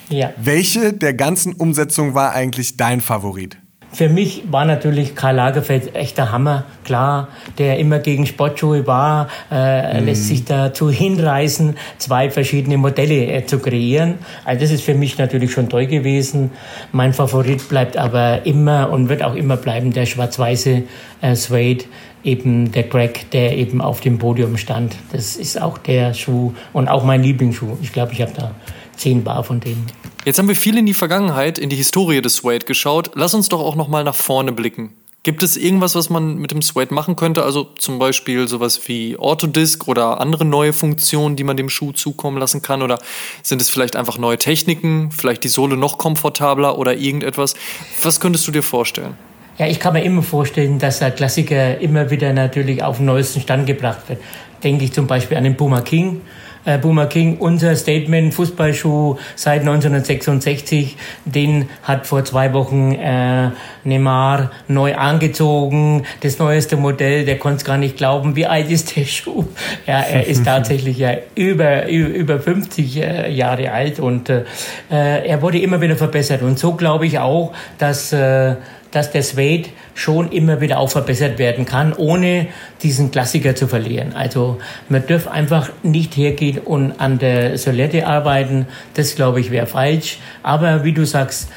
Ja. 0.09 0.33
Welche 0.37 0.93
der 0.93 1.15
ganzen 1.15 1.53
Umsetzungen 1.55 2.15
war 2.15 2.33
eigentlich 2.33 2.77
dein 2.77 3.01
Favorit? 3.01 3.59
Für 3.93 4.09
mich 4.09 4.45
war 4.51 4.65
natürlich 4.65 5.17
Karl 5.17 5.35
Lagerfeld 5.35 5.97
echter 5.97 6.31
Hammer, 6.31 6.65
klar, 6.85 7.29
der 7.59 7.79
immer 7.79 7.99
gegen 7.99 8.25
Sportschuhe 8.25 8.87
war, 8.87 9.29
äh, 9.51 10.01
mm. 10.01 10.05
lässt 10.05 10.29
sich 10.29 10.45
dazu 10.45 10.91
hinreißen, 10.91 11.77
zwei 11.99 12.31
verschiedene 12.31 12.79
Modelle 12.79 13.27
äh, 13.27 13.47
zu 13.47 13.59
kreieren. 13.59 14.19
Also 14.45 14.61
das 14.61 14.71
ist 14.71 14.85
für 14.85 14.95
mich 14.95 15.19
natürlich 15.19 15.51
schon 15.51 15.69
toll 15.69 15.87
gewesen. 15.87 16.53
Mein 16.93 17.13
Favorit 17.13 17.69
bleibt 17.69 17.97
aber 17.97 18.47
immer 18.47 18.91
und 18.91 19.09
wird 19.09 19.25
auch 19.25 19.35
immer 19.35 19.57
bleiben 19.57 19.93
der 19.93 20.07
schwarz-weiße 20.07 20.85
äh, 21.21 21.35
Suede, 21.35 21.85
eben 22.23 22.71
der 22.71 22.85
Greg, 22.85 23.31
der 23.33 23.57
eben 23.57 23.81
auf 23.81 24.01
dem 24.01 24.19
Podium 24.19 24.57
stand. 24.57 24.95
Das 25.11 25.35
ist 25.35 25.61
auch 25.61 25.79
der 25.79 26.15
Schuh 26.15 26.53
und 26.73 26.89
auch 26.89 27.03
mein 27.03 27.25
Lieblingsschuh. 27.25 27.77
Ich 27.83 27.93
glaube, 27.93 28.13
ich 28.13 28.23
habe 28.23 28.33
da 28.37 28.53
zehn 28.97 29.25
Bar 29.25 29.43
von 29.43 29.59
denen. 29.59 29.87
Jetzt 30.25 30.39
haben 30.39 30.49
wir 30.49 30.57
viel 30.57 30.77
in 30.77 30.85
die 30.85 30.93
Vergangenheit, 30.93 31.59
in 31.59 31.71
die 31.71 31.77
Historie 31.77 32.21
des 32.21 32.37
Suede 32.37 32.67
geschaut. 32.67 33.13
Lass 33.15 33.33
uns 33.33 33.49
doch 33.49 33.61
auch 33.61 33.75
noch 33.75 33.89
mal 33.89 34.05
nach 34.05 34.15
vorne 34.15 34.53
blicken. 34.53 34.93
Gibt 35.23 35.43
es 35.43 35.57
irgendwas, 35.57 35.95
was 35.95 36.11
man 36.11 36.37
mit 36.37 36.51
dem 36.51 36.61
Suede 36.61 36.93
machen 36.93 37.17
könnte? 37.17 37.43
Also 37.43 37.65
zum 37.79 37.99
Beispiel 37.99 38.47
sowas 38.47 38.83
wie 38.87 39.19
Autodisk 39.19 39.89
oder 39.89 40.21
andere 40.21 40.45
neue 40.45 40.75
Funktionen, 40.75 41.37
die 41.37 41.45
man 41.45 41.57
dem 41.57 41.71
Schuh 41.71 41.93
zukommen 41.93 42.37
lassen 42.37 42.61
kann? 42.61 42.83
Oder 42.83 42.99
sind 43.43 43.63
es 43.63 43.71
vielleicht 43.71 43.97
einfach 43.97 44.19
neue 44.19 44.37
Techniken, 44.37 45.11
vielleicht 45.11 45.43
die 45.43 45.49
Sohle 45.49 45.79
noch 45.79 45.97
komfortabler 45.97 46.77
oder 46.79 46.97
irgendetwas? 46.97 47.55
Was 48.03 48.21
könntest 48.21 48.47
du 48.47 48.53
dir 48.53 48.63
vorstellen? 48.63 49.17
Ja, 49.57 49.67
ich 49.69 49.81
kann 49.81 49.95
mir 49.95 50.05
immer 50.05 50.23
vorstellen, 50.23 50.79
dass 50.79 50.99
der 50.99 51.13
Klassiker 51.13 51.79
immer 51.81 52.11
wieder 52.11 52.35
natürlich 52.35 52.83
auf 52.83 52.99
den 52.99 53.07
neuesten 53.07 53.41
Stand 53.41 53.67
gebracht 53.67 54.09
wird. 54.09 54.21
Denke 54.63 54.85
ich 54.85 54.93
zum 54.93 55.07
Beispiel 55.07 55.39
an 55.39 55.45
den 55.45 55.57
Puma 55.57 55.81
King 55.81 56.21
äh, 56.65 56.79
Boomer 56.79 57.07
King, 57.07 57.39
unser 57.39 57.77
Statement 57.77 58.35
Fußballschuh 58.35 59.17
seit 59.37 59.61
1966, 59.61 60.97
den 61.25 61.69
hat 61.83 62.07
vor 62.07 62.25
zwei 62.25 62.53
Wochen 62.53 62.93
äh, 62.93 63.51
Neymar 63.85 64.51
neu 64.69 64.95
angezogen, 64.95 66.05
das 66.21 66.39
neueste 66.39 66.77
Modell, 66.77 67.25
der 67.25 67.39
konnte 67.39 67.59
es 67.59 67.65
gar 67.65 67.79
nicht 67.79 67.97
glauben, 67.97 68.37
wie 68.37 68.47
alt 68.47 68.71
ist 68.71 68.97
der 68.97 69.05
Schuh? 69.05 69.45
Ja, 69.87 70.01
er 70.01 70.27
ist 70.27 70.45
tatsächlich 70.45 70.99
ja 70.99 71.15
über, 71.35 71.89
über 71.89 72.41
50 72.41 72.97
äh, 72.97 73.31
Jahre 73.31 73.73
alt 73.73 74.01
und 74.01 74.29
äh, 74.29 74.45
er 74.89 75.43
wurde 75.43 75.59
immer 75.59 75.81
wieder 75.81 75.97
verbessert 75.97 76.43
und 76.43 76.59
so 76.59 76.75
glaube 76.75 77.07
ich 77.07 77.19
auch, 77.19 77.53
dass 77.79 78.13
äh, 78.13 78.57
dass 78.91 79.11
der 79.13 79.23
Suede 79.23 79.71
schon 79.95 80.33
immer 80.33 80.61
wieder 80.61 80.79
auch 80.79 80.91
verbessert 80.91 81.39
werden 81.39 81.65
kann, 81.65 81.93
ohne 81.93 82.49
diesen 82.83 83.11
Klassiker 83.11 83.55
zu 83.55 83.69
verlieren. 83.69 84.15
Also 84.15 84.59
man 84.89 85.07
darf 85.07 85.29
einfach 85.29 85.71
nicht 85.83 86.17
hergehen 86.17 86.59
und 86.59 86.93
an 87.01 87.19
der 87.19 87.59
Solette 87.59 88.07
arbeiten. 88.07 88.67
Das 88.95 89.15
glaube 89.15 89.41
ich 89.41 89.51
wäre 89.51 89.67
falsch. 89.67 90.19
Aber 90.43 90.85
wie 90.85 90.93
du 90.93 91.05
sagst, 91.05 91.49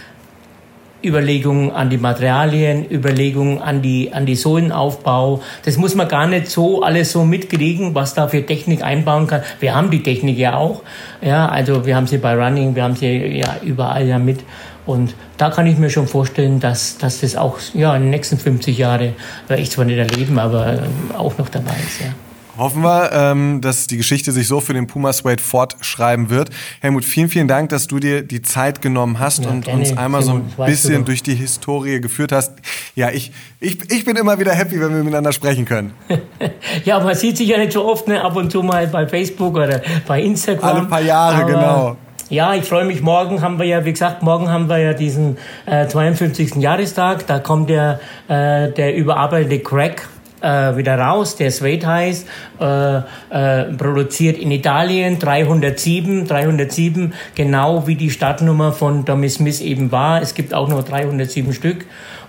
Überlegungen 1.03 1.71
an 1.71 1.89
die 1.89 1.97
Materialien, 1.97 2.89
Überlegungen 2.89 3.59
an 3.59 3.81
die, 3.81 4.13
an 4.13 4.25
die 4.25 4.35
Sohlenaufbau. 4.35 5.41
Das 5.65 5.77
muss 5.77 5.95
man 5.95 6.07
gar 6.07 6.27
nicht 6.27 6.47
so 6.47 6.81
alles 6.81 7.11
so 7.11 7.25
mitkriegen, 7.25 7.93
was 7.93 8.13
da 8.13 8.27
für 8.27 8.45
Technik 8.45 8.83
einbauen 8.83 9.27
kann. 9.27 9.41
Wir 9.59 9.75
haben 9.75 9.91
die 9.91 10.01
Technik 10.01 10.37
ja 10.37 10.55
auch. 10.55 10.81
Ja, 11.21 11.49
also 11.49 11.85
wir 11.85 11.95
haben 11.95 12.07
sie 12.07 12.17
bei 12.17 12.35
Running, 12.35 12.75
wir 12.75 12.83
haben 12.83 12.95
sie 12.95 13.37
ja 13.37 13.57
überall 13.63 14.07
ja 14.07 14.17
mit. 14.17 14.39
Und 14.85 15.15
da 15.37 15.49
kann 15.49 15.65
ich 15.65 15.77
mir 15.77 15.89
schon 15.89 16.07
vorstellen, 16.07 16.59
dass, 16.59 16.97
dass 16.97 17.21
das 17.21 17.35
auch 17.35 17.57
ja, 17.73 17.95
in 17.95 18.03
den 18.03 18.09
nächsten 18.11 18.37
50 18.37 18.77
Jahren, 18.77 19.13
werde 19.47 19.61
ich 19.61 19.71
zwar 19.71 19.85
nicht 19.85 19.97
erleben, 19.97 20.39
aber 20.39 20.73
ähm, 20.73 21.15
auch 21.17 21.37
noch 21.37 21.49
dabei 21.49 21.75
ist. 21.87 22.01
Ja. 22.01 22.13
Hoffen 22.57 22.83
wir, 22.83 23.11
ähm, 23.13 23.61
dass 23.61 23.87
die 23.87 23.97
Geschichte 23.97 24.31
sich 24.31 24.47
so 24.47 24.59
für 24.59 24.73
den 24.73 24.85
Puma 24.85 25.11
Suede 25.11 25.41
fortschreiben 25.41 26.29
wird. 26.29 26.51
Helmut, 26.81 27.03
vielen, 27.03 27.27
vielen 27.27 27.47
Dank, 27.47 27.69
dass 27.69 27.87
du 27.87 27.97
dir 27.97 28.21
die 28.21 28.43
Zeit 28.43 28.79
genommen 28.79 29.17
hast 29.17 29.43
ja, 29.43 29.49
und 29.49 29.65
gerne, 29.65 29.79
uns 29.79 29.97
einmal 29.97 30.21
so 30.21 30.33
ein 30.33 30.65
bisschen 30.65 31.03
durch 31.03 31.23
die 31.23 31.33
Historie 31.33 31.99
geführt 31.99 32.31
hast. 32.31 32.53
Ja, 32.95 33.09
ich, 33.09 33.31
ich, 33.59 33.91
ich 33.91 34.05
bin 34.05 34.15
immer 34.17 34.37
wieder 34.37 34.51
happy, 34.51 34.79
wenn 34.79 34.93
wir 34.93 35.03
miteinander 35.03 35.31
sprechen 35.31 35.65
können. 35.65 35.93
ja, 36.85 36.99
man 36.99 37.15
sieht 37.15 37.37
sich 37.37 37.47
ja 37.47 37.57
nicht 37.57 37.71
so 37.71 37.85
oft, 37.85 38.07
ne? 38.07 38.23
ab 38.23 38.35
und 38.35 38.51
zu 38.51 38.61
mal 38.61 38.85
bei 38.85 39.07
Facebook 39.07 39.55
oder 39.55 39.81
bei 40.05 40.21
Instagram. 40.21 40.77
Alle 40.77 40.85
paar 40.85 41.01
Jahre, 41.01 41.37
aber 41.37 41.51
genau. 41.51 41.97
Ja, 42.33 42.55
ich 42.55 42.63
freue 42.63 42.83
mich. 42.83 43.03
Morgen 43.03 43.43
haben 43.43 43.59
wir 43.59 43.67
ja, 43.67 43.85
wie 43.85 43.91
gesagt, 43.91 44.23
morgen 44.23 44.49
haben 44.49 44.67
wir 44.67 44.79
ja 44.79 44.93
diesen 44.95 45.37
äh, 45.67 45.85
52. 45.85 46.55
Jahrestag. 46.55 47.27
Da 47.27 47.37
kommt 47.37 47.69
der, 47.69 47.99
äh, 48.27 48.71
der 48.71 48.95
überarbeitete 48.95 49.59
Crack 49.59 50.09
äh, 50.41 50.75
wieder 50.75 50.97
raus, 50.97 51.35
der 51.35 51.51
Suede 51.51 51.85
heißt, 51.85 52.27
äh, 52.59 52.97
äh, 53.29 53.65
produziert 53.77 54.39
in 54.39 54.49
Italien 54.49 55.19
307, 55.19 56.27
307, 56.27 57.13
genau 57.35 57.85
wie 57.85 57.95
die 57.95 58.09
Startnummer 58.09 58.71
von 58.71 59.05
Tommy 59.05 59.29
Smith 59.29 59.61
eben 59.61 59.91
war. 59.91 60.19
Es 60.19 60.33
gibt 60.33 60.55
auch 60.55 60.67
nur 60.67 60.81
307 60.81 61.53
Stück. 61.53 61.85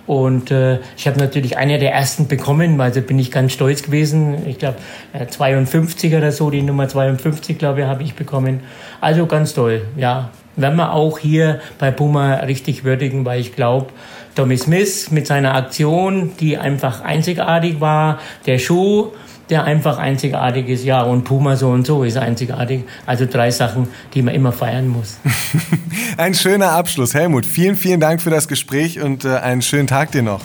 Und 0.07 0.51
äh, 0.51 0.81
ich 0.97 1.07
habe 1.07 1.19
natürlich 1.19 1.57
einer 1.57 1.79
der 1.79 1.93
ersten 1.93 2.29
bekommen, 2.29 2.77
da 2.77 2.89
bin 3.01 3.19
ich 3.19 3.31
ganz 3.31 3.53
stolz 3.53 3.83
gewesen. 3.83 4.47
Ich 4.47 4.59
glaube, 4.59 4.77
äh, 5.13 5.27
52 5.27 6.15
oder 6.15 6.31
so, 6.31 6.51
die 6.51 6.63
Nummer 6.63 6.89
52, 6.89 7.59
glaube 7.59 7.81
ich, 7.81 7.87
habe 7.87 8.03
ich 8.03 8.15
bekommen. 8.15 8.61
Also 9.01 9.27
ganz 9.27 9.55
toll, 9.55 9.83
ja. 9.97 10.31
werden 10.57 10.77
wir 10.77 10.93
auch 10.93 11.19
hier 11.19 11.61
bei 11.79 11.91
Puma 11.91 12.35
richtig 12.37 12.85
würdigen, 12.85 13.25
weil 13.25 13.41
ich 13.41 13.57
glaube, 13.57 13.87
Tommy 14.35 14.59
Smith 14.59 15.11
mit 15.11 15.27
seiner 15.27 15.55
Aktion, 15.55 16.33
die 16.39 16.59
einfach 16.59 17.01
einzigartig 17.01 17.81
war, 17.81 18.19
der 18.47 18.59
Schuh, 18.59 19.13
der 19.51 19.65
einfach 19.65 19.99
einzigartig 19.99 20.69
ist, 20.69 20.85
ja, 20.85 21.03
und 21.03 21.25
Puma 21.25 21.57
so 21.57 21.69
und 21.69 21.87
so 21.87 22.05
ist 22.05 22.17
einzigartig. 22.17 22.85
Also 23.07 23.27
drei 23.27 23.51
Sachen, 23.51 23.89
die 24.15 24.23
man 24.23 24.35
immer 24.35 24.53
feiern 24.53 24.89
muss. 24.89 25.19
Ein 26.17 26.35
schöner 26.35 26.73
Abschluss. 26.73 27.15
Helmut, 27.15 27.47
vielen, 27.47 27.77
vielen 27.77 28.01
Dank 28.01 28.23
für 28.23 28.31
das 28.31 28.49
Gespräch 28.49 29.01
und 29.01 29.25
äh, 29.25 29.37
einen 29.37 29.63
schönen 29.63 29.87
Tag 29.87 30.13
dir 30.13 30.23
noch. 30.23 30.41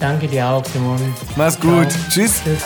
Danke 0.00 0.28
dir 0.28 0.46
auch, 0.48 0.64
Simon. 0.64 0.98
Mach's 1.36 1.60
gut. 1.60 1.90
Ciao. 1.90 2.08
Tschüss. 2.08 2.40
Tschüss. 2.42 2.64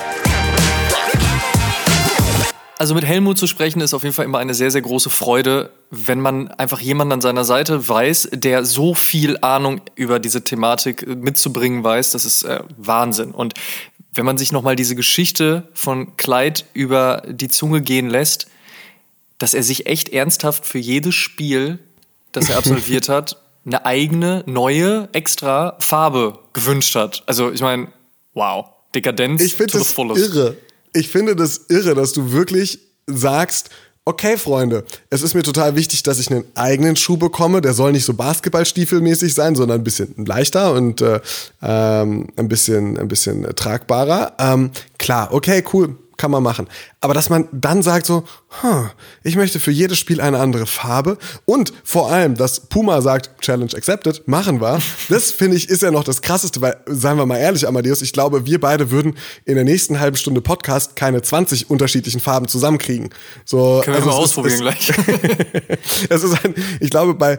Also 2.76 2.94
mit 2.94 3.04
Helmut 3.04 3.38
zu 3.38 3.46
sprechen 3.46 3.80
ist 3.80 3.94
auf 3.94 4.02
jeden 4.02 4.14
Fall 4.14 4.24
immer 4.24 4.40
eine 4.40 4.52
sehr, 4.52 4.70
sehr 4.70 4.82
große 4.82 5.08
Freude, 5.08 5.70
wenn 5.90 6.20
man 6.20 6.48
einfach 6.48 6.80
jemanden 6.80 7.14
an 7.14 7.20
seiner 7.20 7.44
Seite 7.44 7.88
weiß, 7.88 8.30
der 8.32 8.64
so 8.64 8.94
viel 8.94 9.38
Ahnung 9.40 9.80
über 9.94 10.18
diese 10.18 10.42
Thematik 10.42 11.06
mitzubringen 11.06 11.84
weiß. 11.84 12.10
Das 12.10 12.24
ist 12.24 12.42
äh, 12.42 12.60
Wahnsinn. 12.76 13.30
Und 13.30 13.54
wenn 14.14 14.24
man 14.24 14.38
sich 14.38 14.52
nochmal 14.52 14.76
diese 14.76 14.94
Geschichte 14.94 15.68
von 15.74 16.16
Clyde 16.16 16.62
über 16.72 17.22
die 17.28 17.48
Zunge 17.48 17.82
gehen 17.82 18.08
lässt, 18.08 18.46
dass 19.38 19.54
er 19.54 19.62
sich 19.62 19.86
echt 19.86 20.08
ernsthaft 20.08 20.64
für 20.66 20.78
jedes 20.78 21.14
Spiel, 21.14 21.78
das 22.32 22.48
er 22.48 22.56
absolviert 22.56 23.08
hat, 23.08 23.40
eine 23.66 23.84
eigene, 23.86 24.44
neue, 24.46 25.08
extra 25.12 25.76
Farbe 25.80 26.38
gewünscht 26.52 26.94
hat. 26.94 27.22
Also 27.26 27.50
ich 27.50 27.60
meine, 27.60 27.88
wow, 28.34 28.66
Dekadenz 28.94 29.42
ich 29.42 29.56
to 29.56 29.78
the 29.78 29.84
fullest. 29.84 30.34
Irre 30.34 30.56
ich 30.94 31.08
finde 31.08 31.36
das 31.36 31.66
irre, 31.68 31.94
dass 31.94 32.12
du 32.12 32.32
wirklich 32.32 32.78
sagst, 33.06 33.70
okay, 34.04 34.36
Freunde, 34.36 34.84
es 35.10 35.22
ist 35.22 35.34
mir 35.34 35.42
total 35.42 35.76
wichtig, 35.76 36.02
dass 36.02 36.18
ich 36.18 36.30
einen 36.30 36.44
eigenen 36.54 36.96
Schuh 36.96 37.16
bekomme. 37.16 37.60
Der 37.60 37.74
soll 37.74 37.92
nicht 37.92 38.04
so 38.04 38.14
Basketballstiefelmäßig 38.14 39.34
sein, 39.34 39.54
sondern 39.54 39.80
ein 39.80 39.84
bisschen 39.84 40.14
leichter 40.26 40.72
und 40.72 41.00
äh, 41.00 41.20
ähm, 41.62 42.28
ein 42.36 42.48
bisschen, 42.48 42.98
ein 42.98 43.08
bisschen 43.08 43.44
tragbarer. 43.56 44.34
Ähm, 44.38 44.70
klar, 44.98 45.32
okay, 45.32 45.64
cool 45.72 45.96
kann 46.16 46.30
man 46.30 46.42
machen. 46.42 46.68
Aber 47.00 47.14
dass 47.14 47.30
man 47.30 47.48
dann 47.52 47.82
sagt 47.82 48.06
so, 48.06 48.24
huh, 48.62 48.86
ich 49.22 49.36
möchte 49.36 49.60
für 49.60 49.70
jedes 49.70 49.98
Spiel 49.98 50.20
eine 50.20 50.38
andere 50.38 50.66
Farbe 50.66 51.18
und 51.44 51.72
vor 51.84 52.10
allem, 52.10 52.34
dass 52.36 52.60
Puma 52.60 53.00
sagt, 53.00 53.40
Challenge 53.40 53.72
accepted, 53.74 54.26
machen 54.26 54.60
wir, 54.60 54.78
das 55.08 55.30
finde 55.30 55.56
ich 55.56 55.68
ist 55.68 55.82
ja 55.82 55.90
noch 55.90 56.04
das 56.04 56.22
Krasseste, 56.22 56.60
weil, 56.60 56.76
seien 56.86 57.16
wir 57.16 57.26
mal 57.26 57.38
ehrlich, 57.38 57.66
Amadeus, 57.66 58.02
ich 58.02 58.12
glaube, 58.12 58.46
wir 58.46 58.60
beide 58.60 58.90
würden 58.90 59.16
in 59.44 59.56
der 59.56 59.64
nächsten 59.64 60.00
halben 60.00 60.16
Stunde 60.16 60.40
Podcast 60.40 60.96
keine 60.96 61.22
20 61.22 61.70
unterschiedlichen 61.70 62.20
Farben 62.20 62.48
zusammenkriegen. 62.48 63.10
So, 63.44 63.80
Können 63.84 63.96
wir 63.96 64.02
also 64.02 64.10
mal 64.10 64.16
ausprobieren 64.16 64.54
ist, 64.54 64.60
gleich. 64.60 64.92
es 66.08 66.22
ist 66.22 66.44
ein, 66.44 66.54
ich 66.80 66.90
glaube, 66.90 67.14
bei 67.14 67.38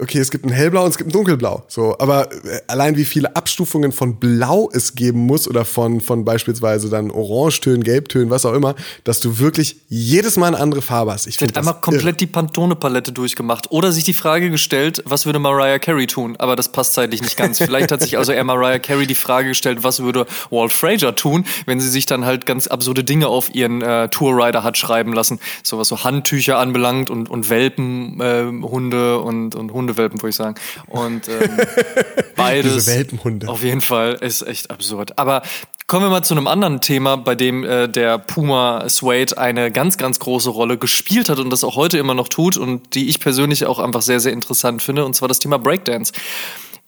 okay, 0.00 0.18
es 0.18 0.30
gibt 0.30 0.44
ein 0.44 0.50
hellblau 0.50 0.84
und 0.84 0.90
es 0.90 0.98
gibt 0.98 1.10
ein 1.10 1.12
dunkelblau. 1.12 1.64
So, 1.68 1.96
aber 1.98 2.32
äh, 2.32 2.60
allein 2.66 2.96
wie 2.96 3.04
viele 3.04 3.34
Abstufungen 3.36 3.92
von 3.92 4.16
Blau 4.16 4.70
es 4.72 4.94
geben 4.94 5.20
muss 5.20 5.48
oder 5.48 5.64
von, 5.64 6.00
von 6.00 6.24
beispielsweise 6.24 6.88
dann 6.88 7.10
Orangetönen, 7.10 7.82
Gelbtönen, 7.82 8.30
was 8.30 8.46
auch 8.46 8.54
immer, 8.54 8.74
dass 9.04 9.20
du 9.20 9.38
wirklich 9.38 9.76
jedes 9.88 10.36
Mal 10.36 10.48
eine 10.48 10.58
andere 10.58 10.82
Farbe 10.82 11.12
hast. 11.12 11.26
Ich 11.26 11.38
finde 11.38 11.56
einmal 11.56 11.74
komplett 11.74 12.04
irre. 12.04 12.12
die 12.14 12.26
Pantone-Palette 12.26 13.12
durchgemacht 13.12 13.70
oder 13.70 13.92
sich 13.92 14.04
die 14.04 14.12
Frage 14.12 14.50
gestellt, 14.50 15.02
was 15.04 15.26
würde 15.26 15.38
Mariah 15.38 15.78
Carey 15.78 16.06
tun? 16.06 16.36
Aber 16.38 16.56
das 16.56 16.70
passt 16.70 16.94
zeitlich 16.94 17.22
nicht 17.22 17.36
ganz. 17.36 17.58
Vielleicht 17.58 17.92
hat 17.92 18.02
sich 18.02 18.18
also 18.18 18.32
eher 18.32 18.44
Mariah 18.44 18.78
Carey 18.78 19.06
die 19.06 19.14
Frage 19.14 19.48
gestellt, 19.48 19.82
was 19.82 20.00
würde 20.00 20.26
Walt 20.50 20.72
Frazier 20.72 21.14
tun, 21.14 21.44
wenn 21.66 21.80
sie 21.80 21.88
sich 21.88 22.06
dann 22.06 22.24
halt 22.24 22.46
ganz 22.46 22.66
absurde 22.66 23.04
Dinge 23.04 23.28
auf 23.28 23.54
ihren 23.54 23.82
äh, 23.82 24.08
Tourrider 24.08 24.62
hat 24.62 24.78
schreiben 24.78 25.12
lassen, 25.12 25.40
so 25.62 25.78
was 25.78 25.88
so 25.88 26.04
Handtücher 26.04 26.58
anbelangt 26.58 27.10
und, 27.10 27.28
und 27.30 27.50
Welpenhunde 27.50 29.14
äh, 29.14 29.16
und, 29.16 29.54
und 29.54 29.72
Hunde 29.72 29.87
Hundewelpen, 29.88 30.20
würde 30.20 30.30
ich 30.30 30.36
sagen. 30.36 30.54
Und 30.86 31.28
ähm, 31.28 31.50
beides. 32.36 32.74
Diese 32.74 32.96
Welpenhunde. 32.98 33.48
Auf 33.48 33.62
jeden 33.62 33.80
Fall 33.80 34.14
ist 34.14 34.42
echt 34.42 34.70
absurd. 34.70 35.18
Aber 35.18 35.42
kommen 35.86 36.04
wir 36.04 36.10
mal 36.10 36.22
zu 36.22 36.34
einem 36.34 36.46
anderen 36.46 36.80
Thema, 36.80 37.16
bei 37.16 37.34
dem 37.34 37.64
äh, 37.64 37.88
der 37.88 38.18
Puma 38.18 38.88
Suede 38.88 39.38
eine 39.38 39.70
ganz, 39.72 39.96
ganz 39.96 40.18
große 40.18 40.50
Rolle 40.50 40.78
gespielt 40.78 41.28
hat 41.28 41.38
und 41.38 41.50
das 41.50 41.64
auch 41.64 41.76
heute 41.76 41.98
immer 41.98 42.14
noch 42.14 42.28
tut 42.28 42.56
und 42.56 42.94
die 42.94 43.08
ich 43.08 43.20
persönlich 43.20 43.64
auch 43.66 43.78
einfach 43.78 44.02
sehr, 44.02 44.20
sehr 44.20 44.32
interessant 44.32 44.82
finde, 44.82 45.04
und 45.04 45.14
zwar 45.14 45.28
das 45.28 45.38
Thema 45.38 45.58
Breakdance. 45.58 46.12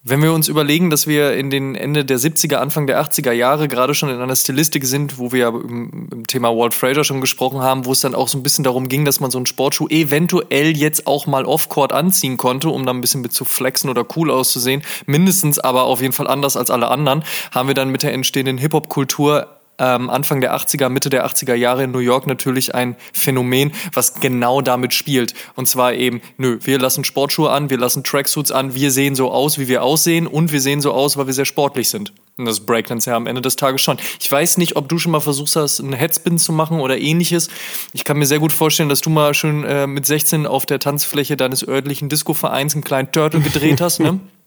Wenn 0.03 0.23
wir 0.23 0.33
uns 0.33 0.49
überlegen, 0.49 0.89
dass 0.89 1.07
wir 1.07 1.35
in 1.35 1.51
den 1.51 1.75
Ende 1.75 2.07
der 2.07 2.19
70er, 2.19 2.55
Anfang 2.55 2.87
der 2.87 3.05
80er 3.05 3.33
Jahre 3.33 3.69
gerade 3.69 3.95
schon 3.95 4.09
in 4.09 4.19
einer 4.19 4.35
Stilistik 4.35 4.87
sind, 4.87 5.19
wo 5.19 5.31
wir 5.31 5.41
ja 5.41 5.49
im, 5.51 6.09
im, 6.11 6.27
Thema 6.27 6.49
Walt 6.57 6.73
Fraser 6.73 7.05
schon 7.05 7.21
gesprochen 7.21 7.61
haben, 7.61 7.85
wo 7.85 7.93
es 7.93 8.01
dann 8.01 8.15
auch 8.15 8.29
so 8.29 8.39
ein 8.39 8.43
bisschen 8.43 8.65
darum 8.65 8.89
ging, 8.89 9.05
dass 9.05 9.21
man 9.21 9.31
so 9.31 9.37
einen 9.37 9.45
Sportschuh 9.45 9.89
eventuell 9.89 10.75
jetzt 10.75 11.07
auch 11.07 11.27
mal 11.27 11.45
off-court 11.45 11.93
anziehen 11.93 12.39
konnte, 12.39 12.71
um 12.71 12.87
dann 12.87 12.97
ein 12.97 13.01
bisschen 13.03 13.21
mit 13.21 13.35
zu 13.35 13.45
flexen 13.45 13.91
oder 13.91 14.07
cool 14.17 14.31
auszusehen, 14.31 14.81
mindestens 15.05 15.59
aber 15.59 15.85
auf 15.85 16.01
jeden 16.01 16.15
Fall 16.15 16.29
anders 16.29 16.57
als 16.57 16.71
alle 16.71 16.89
anderen, 16.89 17.23
haben 17.51 17.69
wir 17.69 17.75
dann 17.75 17.91
mit 17.91 18.03
der 18.03 18.15
entstehenden 18.15 18.57
Hip-Hop-Kultur 18.57 19.60
ähm, 19.81 20.11
Anfang 20.11 20.41
der 20.41 20.55
80er, 20.55 20.89
Mitte 20.89 21.11
der 21.11 21.27
80er 21.27 21.55
Jahre 21.55 21.85
in 21.85 21.91
New 21.91 21.99
York 21.99 22.27
natürlich 22.27 22.75
ein 22.75 22.97
Phänomen, 23.13 23.73
was 23.93 24.15
genau 24.21 24.61
damit 24.61 24.95
spielt. 24.95 25.35
Und 25.57 25.67
zwar 25.67 25.95
eben, 25.95 26.21
nö, 26.37 26.59
wir 26.63 26.79
lassen 26.79 27.03
Sportschuhe 27.03 27.51
an, 27.51 27.71
wir 27.71 27.79
lassen 27.79 28.05
Tracksuits 28.05 28.53
an, 28.53 28.75
wir 28.75 28.91
sehen 28.91 29.15
so 29.15 29.31
aus, 29.33 29.59
wie 29.59 29.67
wir 29.67 29.83
aussehen 29.83 30.27
und 30.27 30.53
wir 30.53 30.61
sehen 30.61 30.81
so 30.81 30.93
aus, 30.93 31.17
weil 31.17 31.27
wir 31.27 31.35
sehr 31.35 31.47
sportlich 31.47 31.89
sind. 31.89 32.13
Und 32.37 32.45
das 32.45 32.61
Breakdance 32.61 33.09
ja 33.09 33.17
am 33.17 33.27
Ende 33.27 33.43
des 33.43 33.57
Tages 33.57 33.83
schon. 33.83 33.99
Ich 34.21 34.31
weiß 34.31 34.59
nicht, 34.59 34.77
ob 34.77 34.89
du 34.89 34.99
schon 34.99 35.13
mal 35.13 35.21
versucht 35.21 35.57
hast, 35.57 35.81
einen 35.81 35.93
Headspin 35.93 36.39
zu 36.39 36.53
machen 36.53 36.81
oder 36.81 36.99
ähnliches. 36.99 37.49
Ich 37.93 38.05
kann 38.05 38.19
mir 38.19 38.27
sehr 38.27 38.39
gut 38.39 38.53
vorstellen, 38.53 38.89
dass 38.89 39.01
du 39.01 39.11
mal 39.11 39.35
schon 39.35 39.65
äh, 39.65 39.87
mit 39.87 40.07
16 40.07 40.47
auf 40.47 40.67
der 40.67 40.79
Tanzfläche 40.79 41.37
deines 41.37 41.67
örtlichen 41.67 42.09
Disco-Vereins 42.09 42.75
einen 42.75 42.85
kleinen 42.85 43.13
Turtle 43.13 43.41
gedreht 43.41 43.81
hast, 43.81 44.01
ne? 44.01 44.21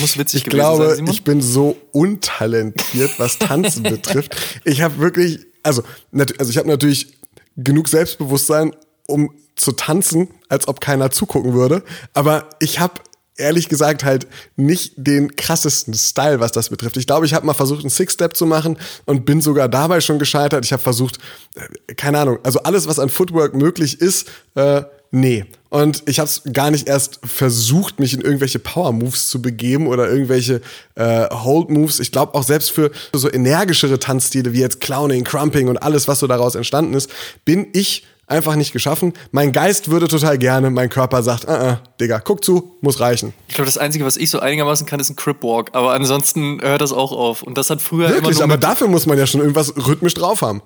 Muss 0.00 0.18
witzig 0.18 0.42
ich 0.42 0.50
glaube, 0.50 0.96
sein, 0.96 1.06
ich 1.06 1.24
bin 1.24 1.40
so 1.40 1.76
untalentiert, 1.92 3.18
was 3.18 3.38
Tanzen 3.38 3.82
betrifft. 3.84 4.36
Ich 4.64 4.82
habe 4.82 4.98
wirklich, 4.98 5.40
also, 5.62 5.82
also 6.12 6.50
ich 6.50 6.58
habe 6.58 6.68
natürlich 6.68 7.16
genug 7.56 7.88
Selbstbewusstsein, 7.88 8.74
um 9.06 9.30
zu 9.54 9.72
tanzen, 9.72 10.28
als 10.48 10.68
ob 10.68 10.80
keiner 10.80 11.10
zugucken 11.10 11.54
würde. 11.54 11.82
Aber 12.12 12.48
ich 12.60 12.78
habe 12.78 13.00
ehrlich 13.36 13.68
gesagt 13.68 14.04
halt 14.04 14.26
nicht 14.56 14.94
den 14.96 15.36
krassesten 15.36 15.94
Style, 15.94 16.40
was 16.40 16.52
das 16.52 16.70
betrifft. 16.70 16.96
Ich 16.96 17.06
glaube, 17.06 17.26
ich 17.26 17.34
habe 17.34 17.46
mal 17.46 17.54
versucht, 17.54 17.80
einen 17.80 17.90
Six-Step 17.90 18.36
zu 18.36 18.46
machen 18.46 18.78
und 19.04 19.24
bin 19.24 19.40
sogar 19.40 19.68
dabei 19.68 20.00
schon 20.00 20.18
gescheitert. 20.18 20.64
Ich 20.64 20.72
habe 20.72 20.82
versucht, 20.82 21.18
äh, 21.54 21.94
keine 21.94 22.18
Ahnung, 22.18 22.38
also 22.42 22.60
alles, 22.62 22.86
was 22.88 22.98
an 22.98 23.08
Footwork 23.08 23.54
möglich 23.54 24.00
ist, 24.00 24.28
äh, 24.54 24.82
nee. 25.10 25.44
Und 25.68 26.02
ich 26.06 26.18
habe 26.18 26.28
es 26.28 26.42
gar 26.52 26.70
nicht 26.70 26.88
erst 26.88 27.20
versucht, 27.24 27.98
mich 27.98 28.14
in 28.14 28.20
irgendwelche 28.20 28.58
Power-Moves 28.58 29.28
zu 29.28 29.42
begeben 29.42 29.86
oder 29.88 30.08
irgendwelche 30.08 30.60
äh, 30.94 31.28
Hold-Moves. 31.30 32.00
Ich 32.00 32.12
glaube 32.12 32.34
auch 32.34 32.44
selbst 32.44 32.70
für 32.70 32.90
so 33.12 33.30
energischere 33.30 33.98
Tanzstile 33.98 34.52
wie 34.52 34.60
jetzt 34.60 34.80
Clowning, 34.80 35.24
Crumping 35.24 35.68
und 35.68 35.78
alles, 35.78 36.08
was 36.08 36.20
so 36.20 36.26
daraus 36.26 36.54
entstanden 36.54 36.94
ist, 36.94 37.10
bin 37.44 37.68
ich 37.72 38.04
einfach 38.26 38.56
nicht 38.56 38.72
geschaffen. 38.72 39.12
Mein 39.30 39.52
Geist 39.52 39.90
würde 39.90 40.08
total 40.08 40.38
gerne, 40.38 40.70
mein 40.70 40.88
Körper 40.88 41.22
sagt, 41.22 41.44
äh, 41.44 41.48
uh, 41.48 41.72
uh, 41.72 41.76
Digga, 42.00 42.20
guck 42.20 42.44
zu, 42.44 42.76
muss 42.80 43.00
reichen. 43.00 43.32
Ich 43.48 43.54
glaube, 43.54 43.66
das 43.66 43.78
Einzige, 43.78 44.04
was 44.04 44.16
ich 44.16 44.30
so 44.30 44.40
einigermaßen 44.40 44.86
kann, 44.86 45.00
ist 45.00 45.10
ein 45.10 45.16
Crip 45.16 45.42
Walk. 45.42 45.70
Aber 45.72 45.92
ansonsten 45.92 46.60
hört 46.60 46.80
das 46.80 46.92
auch 46.92 47.12
auf. 47.12 47.42
Und 47.42 47.56
das 47.56 47.70
hat 47.70 47.80
früher 47.80 48.08
Wirklich, 48.08 48.42
aber 48.42 48.56
dafür 48.56 48.88
muss 48.88 49.06
man 49.06 49.18
ja 49.18 49.26
schon 49.26 49.40
irgendwas 49.40 49.74
rhythmisch 49.76 50.14
drauf 50.14 50.42
haben. 50.42 50.62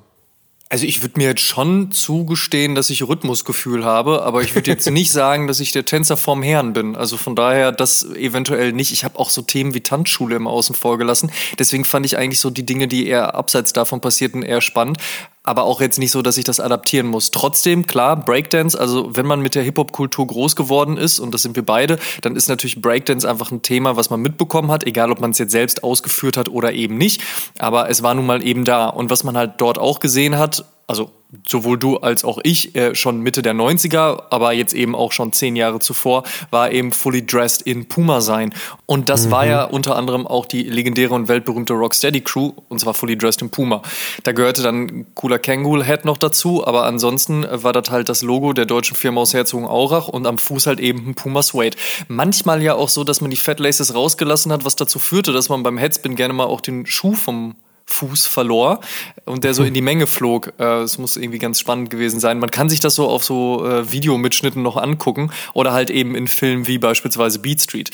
Also 0.73 0.87
ich 0.87 1.03
würde 1.03 1.19
mir 1.19 1.31
jetzt 1.31 1.43
schon 1.43 1.91
zugestehen, 1.91 2.77
dass 2.77 2.91
ich 2.91 3.03
Rhythmusgefühl 3.03 3.85
habe, 3.85 4.23
aber 4.23 4.43
ich 4.43 4.55
würde 4.55 4.71
jetzt 4.71 4.89
nicht 4.91 5.11
sagen, 5.11 5.49
dass 5.49 5.59
ich 5.59 5.73
der 5.73 5.85
Tänzer 5.85 6.17
vorm 6.17 6.45
Herrn 6.45 6.73
bin. 6.73 6.95
Also 6.95 7.17
von 7.17 7.35
daher 7.35 7.73
das 7.73 8.05
eventuell 8.05 8.73
nicht. 8.73 8.93
Ich 8.93 9.03
habe 9.03 9.19
auch 9.19 9.31
so 9.31 9.43
Themen 9.43 9.75
wie 9.75 9.81
Tanzschule 9.81 10.37
im 10.37 10.47
Außen 10.47 10.77
vorgelassen. 10.77 11.33
Deswegen 11.59 11.85
fand 11.85 12.07
ich 12.07 12.17
eigentlich 12.17 12.39
so 12.39 12.51
die 12.51 12.65
Dinge, 12.65 12.87
die 12.87 13.09
eher 13.09 13.35
abseits 13.35 13.73
davon 13.73 14.01
passierten, 14.01 14.45
eher 14.45 14.61
spannend 14.61 14.99
aber 15.42 15.64
auch 15.64 15.81
jetzt 15.81 15.98
nicht 15.98 16.11
so, 16.11 16.20
dass 16.20 16.37
ich 16.37 16.44
das 16.44 16.61
adaptieren 16.61 17.07
muss. 17.07 17.31
Trotzdem, 17.31 17.87
klar, 17.87 18.16
Breakdance, 18.16 18.79
also 18.79 19.16
wenn 19.16 19.26
man 19.26 19.40
mit 19.40 19.55
der 19.55 19.62
Hip-Hop-Kultur 19.62 20.26
groß 20.26 20.55
geworden 20.55 20.98
ist, 20.98 21.18
und 21.18 21.33
das 21.33 21.42
sind 21.42 21.57
wir 21.57 21.64
beide, 21.64 21.98
dann 22.20 22.37
ist 22.37 22.48
natürlich 22.48 22.83
Breakdance 22.83 23.29
einfach 23.29 23.50
ein 23.50 23.62
Thema, 23.62 23.96
was 23.96 24.11
man 24.11 24.20
mitbekommen 24.20 24.70
hat, 24.70 24.85
egal 24.85 25.11
ob 25.11 25.20
man 25.20 25.31
es 25.31 25.38
jetzt 25.38 25.53
selbst 25.53 25.83
ausgeführt 25.83 26.37
hat 26.37 26.50
oder 26.50 26.72
eben 26.72 26.98
nicht. 26.98 27.22
Aber 27.59 27.88
es 27.88 28.03
war 28.03 28.14
nun 28.14 28.26
mal 28.26 28.46
eben 28.46 28.64
da. 28.64 28.88
Und 28.88 29.09
was 29.09 29.24
man 29.24 29.37
halt 29.37 29.55
dort 29.59 29.79
auch 29.79 29.98
gesehen 30.00 30.37
hat, 30.37 30.64
also 30.90 31.12
sowohl 31.48 31.79
du 31.79 31.98
als 31.98 32.24
auch 32.24 32.40
ich 32.42 32.74
äh, 32.74 32.94
schon 32.96 33.20
Mitte 33.20 33.42
der 33.42 33.55
90er, 33.55 34.24
aber 34.31 34.53
jetzt 34.53 34.74
eben 34.74 34.96
auch 34.96 35.12
schon 35.12 35.33
zehn 35.33 35.55
Jahre 35.55 35.79
zuvor, 35.79 36.24
war 36.50 36.72
eben 36.72 36.90
Fully 36.90 37.24
Dressed 37.24 37.62
in 37.62 37.87
Puma 37.87 38.20
sein. 38.20 38.53
Und 38.87 39.09
das 39.09 39.26
mhm. 39.26 39.31
war 39.31 39.46
ja 39.46 39.64
unter 39.64 39.94
anderem 39.94 40.26
auch 40.26 40.44
die 40.46 40.64
legendäre 40.64 41.14
und 41.14 41.29
weltberühmte 41.29 41.72
Rocksteady 41.72 42.22
Crew, 42.22 42.53
und 42.68 42.81
zwar 42.81 42.94
Fully 42.94 43.16
Dressed 43.16 43.42
in 43.42 43.50
Puma. 43.50 43.83
Da 44.24 44.33
gehörte 44.33 44.62
dann 44.62 45.07
cooler 45.14 45.38
Kangol-Head 45.38 46.05
noch 46.05 46.18
dazu, 46.18 46.66
aber 46.66 46.85
ansonsten 46.85 47.46
war 47.48 47.72
das 47.72 47.90
halt 47.90 48.09
das 48.09 48.22
Logo 48.22 48.53
der 48.53 48.66
deutschen 48.66 48.96
Firma 48.96 49.20
aus 49.20 49.33
Herzogenaurach 49.33 50.09
und 50.09 50.26
am 50.26 50.37
Fuß 50.37 50.66
halt 50.66 50.81
eben 50.81 51.11
ein 51.11 51.14
Puma 51.14 51.42
Suede. 51.42 51.76
Manchmal 52.09 52.61
ja 52.61 52.74
auch 52.74 52.88
so, 52.88 53.05
dass 53.05 53.20
man 53.20 53.31
die 53.31 53.37
Fat 53.37 53.61
Laces 53.61 53.94
rausgelassen 53.94 54.50
hat, 54.50 54.64
was 54.64 54.74
dazu 54.74 54.98
führte, 54.98 55.33
dass 55.33 55.48
man 55.48 55.62
beim 55.62 55.79
Headspin 55.79 56.16
gerne 56.16 56.35
mal 56.35 56.46
auch 56.46 56.61
den 56.61 56.87
Schuh 56.87 57.14
vom 57.14 57.55
Fuß 57.90 58.26
verlor 58.26 58.81
und 59.24 59.44
der 59.44 59.53
so 59.53 59.64
in 59.64 59.74
die 59.74 59.83
Menge 59.83 60.07
flog. 60.07 60.53
Äh, 60.59 60.83
es 60.83 60.98
muss 60.98 61.16
irgendwie 61.16 61.38
ganz 61.38 61.61
spannend 61.61 61.90
gewesen 61.90 62.20
sein. 62.20 62.38
Man 62.38 62.50
kann 62.50 62.68
sich 62.68 62.81
das 62.81 62.94
so 62.94 63.09
auf 63.09 63.24
so 63.24 63.66
äh, 63.66 63.92
Videomitschnitten 63.92 64.62
noch 64.62 64.76
angucken 64.76 65.31
oder 65.55 65.72
halt 65.72 65.90
eben 65.90 66.14
in 66.14 66.29
Filmen 66.29 66.66
wie 66.66 66.79
beispielsweise 66.79 67.40
Beat 67.40 67.61
Street. 67.61 67.90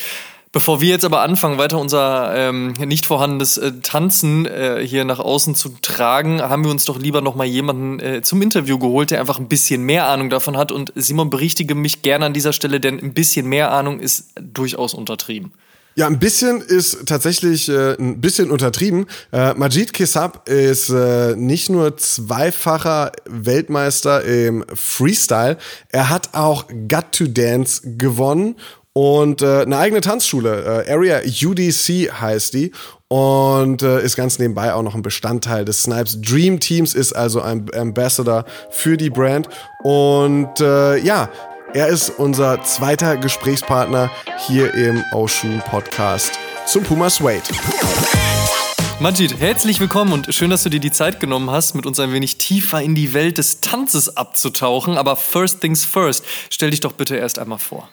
Bevor 0.53 0.79
wir 0.81 0.89
jetzt 0.89 1.03
aber 1.03 1.21
anfangen, 1.21 1.57
weiter 1.57 1.77
unser 1.77 2.33
ähm, 2.33 2.73
nicht 2.73 3.05
vorhandenes 3.05 3.57
äh, 3.57 3.73
Tanzen 3.83 4.45
äh, 4.45 4.81
hier 4.85 5.03
nach 5.03 5.19
außen 5.19 5.55
zu 5.55 5.69
tragen, 5.81 6.41
haben 6.41 6.63
wir 6.63 6.71
uns 6.71 6.85
doch 6.85 6.97
lieber 6.97 7.21
noch 7.21 7.35
mal 7.35 7.45
jemanden 7.45 7.99
äh, 7.99 8.21
zum 8.21 8.41
Interview 8.41 8.79
geholt, 8.79 9.11
der 9.11 9.19
einfach 9.19 9.39
ein 9.39 9.49
bisschen 9.49 9.83
mehr 9.83 10.07
Ahnung 10.07 10.29
davon 10.29 10.55
hat. 10.57 10.71
Und 10.71 10.93
Simon, 10.95 11.29
berichtige 11.29 11.75
mich 11.75 12.01
gerne 12.01 12.25
an 12.25 12.33
dieser 12.33 12.53
Stelle, 12.53 12.79
denn 12.79 12.99
ein 12.99 13.13
bisschen 13.13 13.47
mehr 13.47 13.71
Ahnung 13.71 13.99
ist 13.99 14.31
durchaus 14.39 14.93
untertrieben. 14.93 15.51
Ja, 15.99 16.05
ein 16.05 16.19
bisschen 16.19 16.61
ist 16.61 17.07
tatsächlich 17.07 17.69
äh, 17.69 17.95
ein 17.95 18.21
bisschen 18.21 18.51
untertrieben. 18.51 19.07
Äh, 19.33 19.55
Majid 19.55 19.93
Kissab 19.93 20.47
ist 20.47 20.89
äh, 20.89 21.35
nicht 21.35 21.71
nur 21.71 21.97
zweifacher 21.97 23.13
Weltmeister 23.25 24.23
im 24.23 24.63
Freestyle, 24.75 25.57
er 25.89 26.11
hat 26.11 26.35
auch 26.35 26.65
Got 26.87 27.13
to 27.13 27.25
Dance 27.25 27.81
gewonnen 27.97 28.57
und 28.93 29.41
äh, 29.41 29.61
eine 29.61 29.79
eigene 29.79 30.01
Tanzschule, 30.01 30.85
äh, 30.85 30.91
Area 30.91 31.19
UDC 31.19 32.11
heißt 32.13 32.53
die 32.53 32.73
und 33.07 33.81
äh, 33.81 34.03
ist 34.03 34.15
ganz 34.15 34.37
nebenbei 34.37 34.75
auch 34.75 34.83
noch 34.83 34.93
ein 34.93 35.01
Bestandteil 35.01 35.65
des 35.65 35.81
Snipes 35.81 36.21
Dream 36.21 36.59
Teams, 36.59 36.93
ist 36.93 37.13
also 37.13 37.41
ein 37.41 37.73
Ambassador 37.73 38.45
für 38.69 38.97
die 38.97 39.09
Brand 39.09 39.49
und 39.83 40.59
äh, 40.59 40.97
ja, 40.99 41.31
er 41.73 41.87
ist 41.87 42.09
unser 42.09 42.63
zweiter 42.63 43.17
Gesprächspartner 43.17 44.11
hier 44.37 44.73
im 44.73 45.03
Ocean 45.11 45.61
Podcast 45.65 46.39
zum 46.65 46.83
Puma 46.83 47.09
Suede. 47.09 47.43
Majid, 48.99 49.39
herzlich 49.39 49.79
willkommen 49.79 50.13
und 50.13 50.33
schön, 50.33 50.49
dass 50.49 50.63
du 50.63 50.69
dir 50.69 50.79
die 50.79 50.91
Zeit 50.91 51.19
genommen 51.19 51.51
hast, 51.51 51.75
mit 51.75 51.85
uns 51.85 51.99
ein 51.99 52.13
wenig 52.13 52.37
tiefer 52.37 52.81
in 52.81 52.95
die 52.95 53.13
Welt 53.13 53.37
des 53.37 53.61
Tanzes 53.61 54.17
abzutauchen. 54.17 54.97
Aber 54.97 55.15
first 55.15 55.61
things 55.61 55.85
first, 55.85 56.25
stell 56.49 56.71
dich 56.71 56.79
doch 56.79 56.93
bitte 56.93 57.15
erst 57.15 57.37
einmal 57.37 57.59
vor. 57.59 57.89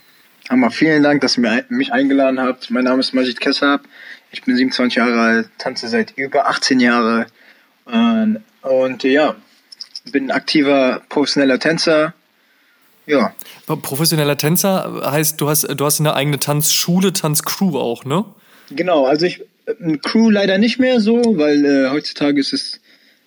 Hammer, 0.49 0.70
vielen 0.70 1.03
Dank, 1.03 1.20
dass 1.20 1.37
ihr 1.37 1.64
mich 1.68 1.93
eingeladen 1.93 2.41
habt. 2.41 2.70
Mein 2.70 2.85
Name 2.85 3.01
ist 3.01 3.12
Majid 3.12 3.41
Kessab. 3.41 3.83
Ich 4.31 4.43
bin 4.43 4.57
27 4.57 4.97
Jahre 4.97 5.20
alt, 5.20 5.49
tanze 5.59 5.89
seit 5.89 6.12
über 6.16 6.49
18 6.49 6.81
Jahren. 6.81 7.27
Und 8.62 9.03
ja, 9.03 9.37
bin 10.11 10.31
aktiver 10.31 11.03
professioneller 11.09 11.59
Tänzer. 11.59 12.14
Ja. 13.07 13.34
Professioneller 13.66 14.36
Tänzer 14.36 15.02
heißt, 15.05 15.40
du 15.40 15.48
hast, 15.48 15.64
du 15.64 15.84
hast 15.84 16.00
eine 16.00 16.14
eigene 16.14 16.38
Tanzschule, 16.38 17.12
Tanzcrew 17.12 17.78
auch, 17.78 18.05
ne? 18.05 18.24
Genau, 18.70 19.07
also 19.07 19.26
ich, 19.26 19.42
eine 19.82 19.98
Crew 19.98 20.30
leider 20.30 20.59
nicht 20.59 20.78
mehr 20.78 21.00
so, 21.00 21.36
weil 21.36 21.64
äh, 21.64 21.90
heutzutage 21.90 22.40
ist 22.40 22.52
es 22.52 22.80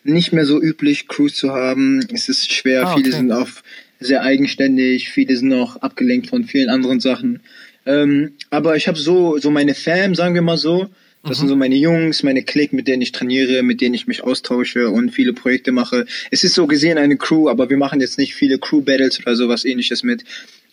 nicht 0.03 0.33
mehr 0.33 0.45
so 0.45 0.61
üblich, 0.61 1.07
Crews 1.07 1.35
zu 1.35 1.51
haben. 1.51 2.05
Es 2.13 2.29
ist 2.29 2.51
schwer, 2.51 2.87
ah, 2.87 2.93
okay. 2.93 3.03
viele 3.03 3.15
sind 3.15 3.31
auf 3.31 3.63
sehr 3.99 4.21
eigenständig, 4.23 5.09
viele 5.09 5.35
sind 5.35 5.49
noch 5.49 5.77
abgelenkt 5.77 6.29
von 6.29 6.45
vielen 6.45 6.69
anderen 6.69 6.99
Sachen. 6.99 7.41
Ähm, 7.85 8.33
aber 8.49 8.75
ich 8.75 8.87
habe 8.87 8.97
so, 8.97 9.37
so 9.37 9.51
meine 9.51 9.75
Fam, 9.75 10.15
sagen 10.15 10.35
wir 10.35 10.41
mal 10.41 10.57
so. 10.57 10.89
Das 11.27 11.37
mhm. 11.37 11.41
sind 11.41 11.47
so 11.49 11.55
meine 11.55 11.75
Jungs, 11.75 12.23
meine 12.23 12.43
Clique, 12.43 12.75
mit 12.75 12.87
denen 12.87 13.01
ich 13.01 13.11
trainiere, 13.11 13.63
mit 13.63 13.81
denen 13.81 13.95
ich 13.95 14.07
mich 14.07 14.23
austausche 14.23 14.89
und 14.89 15.11
viele 15.11 15.33
Projekte 15.33 15.71
mache. 15.71 16.05
Es 16.31 16.43
ist 16.43 16.53
so 16.53 16.67
gesehen 16.67 16.97
eine 16.97 17.17
Crew, 17.17 17.49
aber 17.49 17.69
wir 17.69 17.77
machen 17.77 17.99
jetzt 17.99 18.17
nicht 18.17 18.33
viele 18.35 18.57
Crew-Battles 18.57 19.19
oder 19.19 19.35
sowas 19.35 19.65
ähnliches 19.65 20.03
mit. 20.03 20.23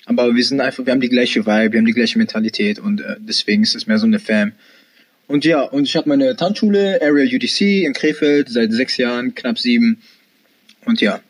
Aber 0.07 0.34
wir 0.34 0.44
sind 0.44 0.61
einfach, 0.61 0.84
wir 0.84 0.92
haben 0.92 1.00
die 1.00 1.09
gleiche 1.09 1.46
Vibe, 1.46 1.72
wir 1.72 1.78
haben 1.78 1.86
die 1.86 1.92
gleiche 1.92 2.18
Mentalität 2.18 2.78
und 2.78 3.00
äh, 3.00 3.16
deswegen 3.18 3.62
ist 3.62 3.74
es 3.74 3.86
mehr 3.86 3.98
so 3.98 4.07
eine 4.07 4.20
Fam. 4.20 4.52
Und 5.26 5.44
ja, 5.44 5.62
und 5.62 5.84
ich 5.84 5.96
habe 5.96 6.09
meine 6.09 6.36
Tanzschule, 6.36 7.00
Area 7.00 7.24
UDC 7.24 7.84
in 7.84 7.94
Krefeld, 7.94 8.50
seit 8.50 8.72
sechs 8.72 8.98
Jahren, 8.98 9.34
knapp 9.34 9.59
sieben. 9.59 10.02
Und 10.84 11.00
ja, 11.00 11.20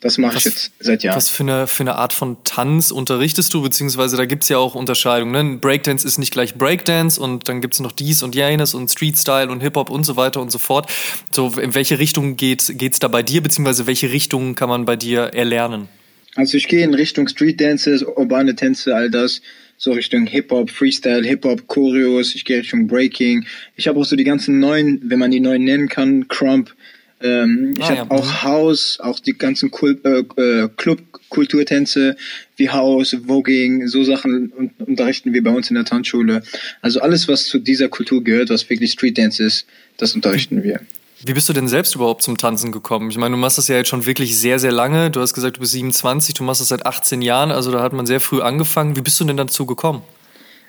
das 0.00 0.16
mache 0.16 0.38
ich 0.38 0.44
jetzt 0.44 0.72
seit 0.80 1.02
Jahren. 1.02 1.16
Was 1.16 1.28
für 1.28 1.42
eine, 1.42 1.66
für 1.66 1.82
eine 1.82 1.96
Art 1.96 2.14
von 2.14 2.38
Tanz 2.42 2.90
unterrichtest 2.90 3.52
du? 3.52 3.60
Beziehungsweise 3.60 4.16
da 4.16 4.24
gibt's 4.24 4.48
ja 4.48 4.56
auch 4.56 4.74
Unterscheidungen. 4.74 5.32
Ne? 5.32 5.58
Breakdance 5.58 6.06
ist 6.06 6.16
nicht 6.16 6.32
gleich 6.32 6.54
Breakdance 6.54 7.20
und 7.20 7.48
dann 7.48 7.60
gibt's 7.60 7.80
noch 7.80 7.92
dies 7.92 8.22
und 8.22 8.34
jenes 8.34 8.72
und 8.72 8.90
Streetstyle 8.90 9.50
und 9.50 9.60
Hip-Hop 9.60 9.90
und 9.90 10.04
so 10.04 10.16
weiter 10.16 10.40
und 10.40 10.50
so 10.50 10.58
fort. 10.58 10.90
So, 11.30 11.52
in 11.60 11.74
welche 11.74 11.98
Richtung 11.98 12.36
geht, 12.36 12.78
geht's 12.78 12.98
da 12.98 13.08
bei 13.08 13.22
dir? 13.22 13.42
Beziehungsweise 13.42 13.86
welche 13.86 14.10
Richtung 14.10 14.54
kann 14.54 14.70
man 14.70 14.86
bei 14.86 14.96
dir 14.96 15.34
erlernen? 15.34 15.88
Also 16.34 16.56
ich 16.56 16.68
gehe 16.68 16.82
in 16.82 16.94
Richtung 16.94 17.28
Street 17.28 17.60
Dances, 17.60 18.02
urbane 18.02 18.54
Tänze, 18.54 18.94
all 18.94 19.10
das. 19.10 19.42
So 19.76 19.92
Richtung 19.92 20.26
Hip-Hop, 20.26 20.70
Freestyle, 20.70 21.26
Hip-Hop, 21.26 21.66
Choreos. 21.66 22.34
Ich 22.34 22.46
gehe 22.46 22.58
Richtung 22.58 22.86
Breaking. 22.86 23.44
Ich 23.76 23.86
habe 23.86 23.98
auch 23.98 24.04
so 24.04 24.16
die 24.16 24.24
ganzen 24.24 24.60
neuen, 24.60 25.00
wenn 25.04 25.18
man 25.18 25.30
die 25.30 25.40
neuen 25.40 25.64
nennen 25.64 25.88
kann, 25.88 26.28
Crump, 26.28 26.74
ähm, 27.22 27.74
ich 27.76 27.84
ah, 27.84 27.96
habe 27.96 27.96
ja. 27.96 28.10
auch 28.10 28.42
House, 28.42 28.98
auch 29.00 29.20
die 29.20 29.36
ganzen 29.36 29.70
Kult, 29.70 30.04
äh, 30.04 30.20
äh, 30.36 30.68
Club-Kulturtänze 30.76 32.16
wie 32.56 32.70
House, 32.70 33.16
Voging, 33.26 33.86
so 33.88 34.04
Sachen 34.04 34.72
unterrichten 34.78 35.32
wir 35.32 35.42
bei 35.42 35.50
uns 35.50 35.68
in 35.68 35.74
der 35.74 35.84
Tanzschule. 35.84 36.42
Also 36.80 37.00
alles, 37.00 37.28
was 37.28 37.46
zu 37.46 37.58
dieser 37.58 37.88
Kultur 37.88 38.24
gehört, 38.24 38.50
was 38.50 38.68
wirklich 38.70 38.92
Street 38.92 39.18
Dance 39.18 39.42
ist, 39.42 39.66
das 39.98 40.14
unterrichten 40.14 40.62
wir. 40.62 40.80
Wie 41.22 41.34
bist 41.34 41.48
du 41.50 41.52
denn 41.52 41.68
selbst 41.68 41.94
überhaupt 41.94 42.22
zum 42.22 42.38
Tanzen 42.38 42.72
gekommen? 42.72 43.10
Ich 43.10 43.18
meine, 43.18 43.34
du 43.34 43.40
machst 43.40 43.58
das 43.58 43.68
ja 43.68 43.76
jetzt 43.76 43.88
schon 43.88 44.06
wirklich 44.06 44.38
sehr, 44.38 44.58
sehr 44.58 44.72
lange. 44.72 45.10
Du 45.10 45.20
hast 45.20 45.34
gesagt, 45.34 45.56
du 45.56 45.60
bist 45.60 45.72
27, 45.72 46.34
du 46.34 46.42
machst 46.44 46.62
das 46.62 46.68
seit 46.68 46.86
18 46.86 47.20
Jahren, 47.20 47.50
also 47.50 47.70
da 47.70 47.82
hat 47.82 47.92
man 47.92 48.06
sehr 48.06 48.20
früh 48.20 48.40
angefangen. 48.40 48.96
Wie 48.96 49.02
bist 49.02 49.20
du 49.20 49.24
denn 49.24 49.36
dazu 49.36 49.66
gekommen? 49.66 50.02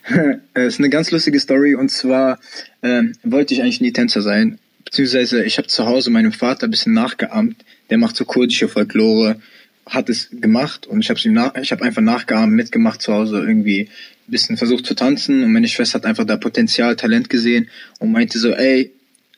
Es 0.54 0.74
ist 0.74 0.80
eine 0.80 0.90
ganz 0.90 1.12
lustige 1.12 1.40
Story 1.40 1.76
und 1.76 1.90
zwar 1.90 2.40
ähm, 2.84 3.14
wollte 3.24 3.54
ich 3.54 3.62
eigentlich 3.62 3.80
nie 3.80 3.94
Tänzer 3.94 4.22
sein 4.22 4.60
beziehungsweise 4.92 5.44
ich 5.44 5.58
habe 5.58 5.70
zu 5.70 5.86
Hause 5.86 6.12
meinem 6.12 6.34
Vater 6.34 6.68
ein 6.68 6.72
bisschen 6.72 6.94
nachgeahmt. 6.94 7.56
Der 7.90 7.98
macht 7.98 8.16
so 8.18 8.26
kurdische 8.26 8.68
Folklore, 8.68 9.42
hat 9.86 10.10
es 10.10 10.30
gemacht 10.32 10.86
und 10.86 11.00
ich 11.00 11.10
habe 11.10 11.20
ihm 11.24 11.34
nach, 11.34 11.56
ich 11.56 11.72
habe 11.72 11.84
einfach 11.84 12.02
nachgeahmt, 12.02 12.54
mitgemacht 12.54 13.02
zu 13.02 13.14
Hause 13.14 13.40
irgendwie 13.40 13.90
ein 14.28 14.32
bisschen 14.32 14.58
versucht 14.58 14.86
zu 14.86 14.94
tanzen 14.94 15.44
und 15.44 15.54
meine 15.54 15.70
Schwester 15.70 15.96
hat 15.96 16.06
einfach 16.06 16.26
da 16.26 16.36
Potenzial, 16.36 16.98
Talent 16.98 17.30
gesehen 17.30 17.70
und 18.00 18.12
meinte 18.12 18.38
so, 18.38 18.52
ey, 18.52 18.92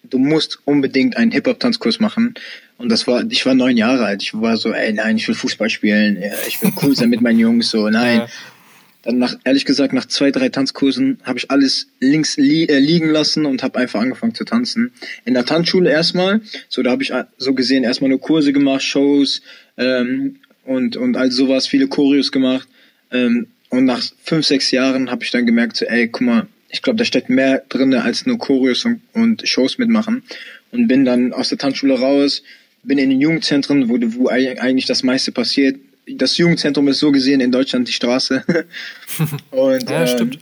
du 0.03 0.17
musst 0.17 0.59
unbedingt 0.65 1.17
einen 1.17 1.31
Hip-Hop-Tanzkurs 1.31 1.99
machen. 1.99 2.33
Und 2.77 2.89
das 2.89 3.07
war, 3.07 3.23
ich 3.29 3.45
war 3.45 3.53
neun 3.53 3.77
Jahre 3.77 4.05
alt. 4.05 4.23
Ich 4.23 4.33
war 4.33 4.57
so, 4.57 4.73
ey, 4.73 4.91
nein, 4.91 5.15
ich 5.15 5.27
will 5.27 5.35
Fußball 5.35 5.69
spielen. 5.69 6.21
Ich 6.47 6.61
will 6.61 6.73
cool 6.81 6.95
sein 6.95 7.09
mit 7.09 7.21
meinen 7.21 7.39
Jungs. 7.39 7.69
So, 7.69 7.89
nein. 7.89 8.19
Ja. 8.19 8.27
Dann 9.03 9.17
nach, 9.17 9.35
ehrlich 9.43 9.65
gesagt, 9.65 9.93
nach 9.93 10.05
zwei, 10.05 10.31
drei 10.31 10.49
Tanzkursen 10.49 11.19
habe 11.23 11.37
ich 11.37 11.51
alles 11.51 11.87
links 11.99 12.37
li 12.37 12.65
äh, 12.65 12.79
liegen 12.79 13.09
lassen 13.09 13.45
und 13.45 13.61
habe 13.61 13.77
einfach 13.79 14.01
angefangen 14.01 14.33
zu 14.33 14.45
tanzen. 14.45 14.91
In 15.25 15.33
der 15.33 15.45
Tanzschule 15.45 15.91
erstmal, 15.91 16.41
so 16.69 16.81
da 16.81 16.91
habe 16.91 17.03
ich 17.03 17.11
äh, 17.11 17.25
so 17.37 17.53
gesehen 17.53 17.83
erstmal 17.83 18.09
nur 18.09 18.21
Kurse 18.21 18.53
gemacht, 18.53 18.81
Shows 18.81 19.41
ähm, 19.77 20.37
und 20.63 20.95
und 20.95 21.17
all 21.17 21.31
sowas, 21.31 21.67
viele 21.67 21.87
Choreos 21.87 22.31
gemacht. 22.31 22.67
Ähm, 23.11 23.47
und 23.69 23.85
nach 23.85 24.03
fünf, 24.23 24.45
sechs 24.45 24.71
Jahren 24.71 25.11
habe 25.11 25.23
ich 25.23 25.31
dann 25.31 25.45
gemerkt, 25.45 25.77
so, 25.77 25.85
ey, 25.85 26.07
guck 26.07 26.21
mal, 26.21 26.47
ich 26.69 26.81
glaube, 26.81 26.97
da 26.97 27.05
steckt 27.05 27.29
mehr 27.29 27.63
drinne 27.69 28.03
als 28.03 28.25
nur 28.25 28.37
Choreos 28.37 28.85
und, 28.85 29.01
und 29.13 29.47
Shows 29.47 29.77
mitmachen. 29.77 30.23
Und 30.71 30.87
bin 30.87 31.05
dann 31.05 31.33
aus 31.33 31.49
der 31.49 31.57
Tanzschule 31.57 31.99
raus, 31.99 32.41
bin 32.83 32.97
in 32.97 33.09
den 33.09 33.21
Jugendzentren, 33.21 33.89
wo, 33.89 33.97
wo 33.99 34.27
eigentlich 34.27 34.85
das 34.85 35.03
meiste 35.03 35.31
passiert, 35.31 35.77
das 36.07 36.37
Jugendzentrum 36.37 36.87
ist 36.87 36.99
so 36.99 37.11
gesehen 37.11 37.41
in 37.41 37.51
Deutschland 37.51 37.87
die 37.87 37.93
Straße. 37.93 38.43
und, 39.51 39.89
ja, 39.89 40.07
stimmt. 40.07 40.35
Ähm, 40.35 40.41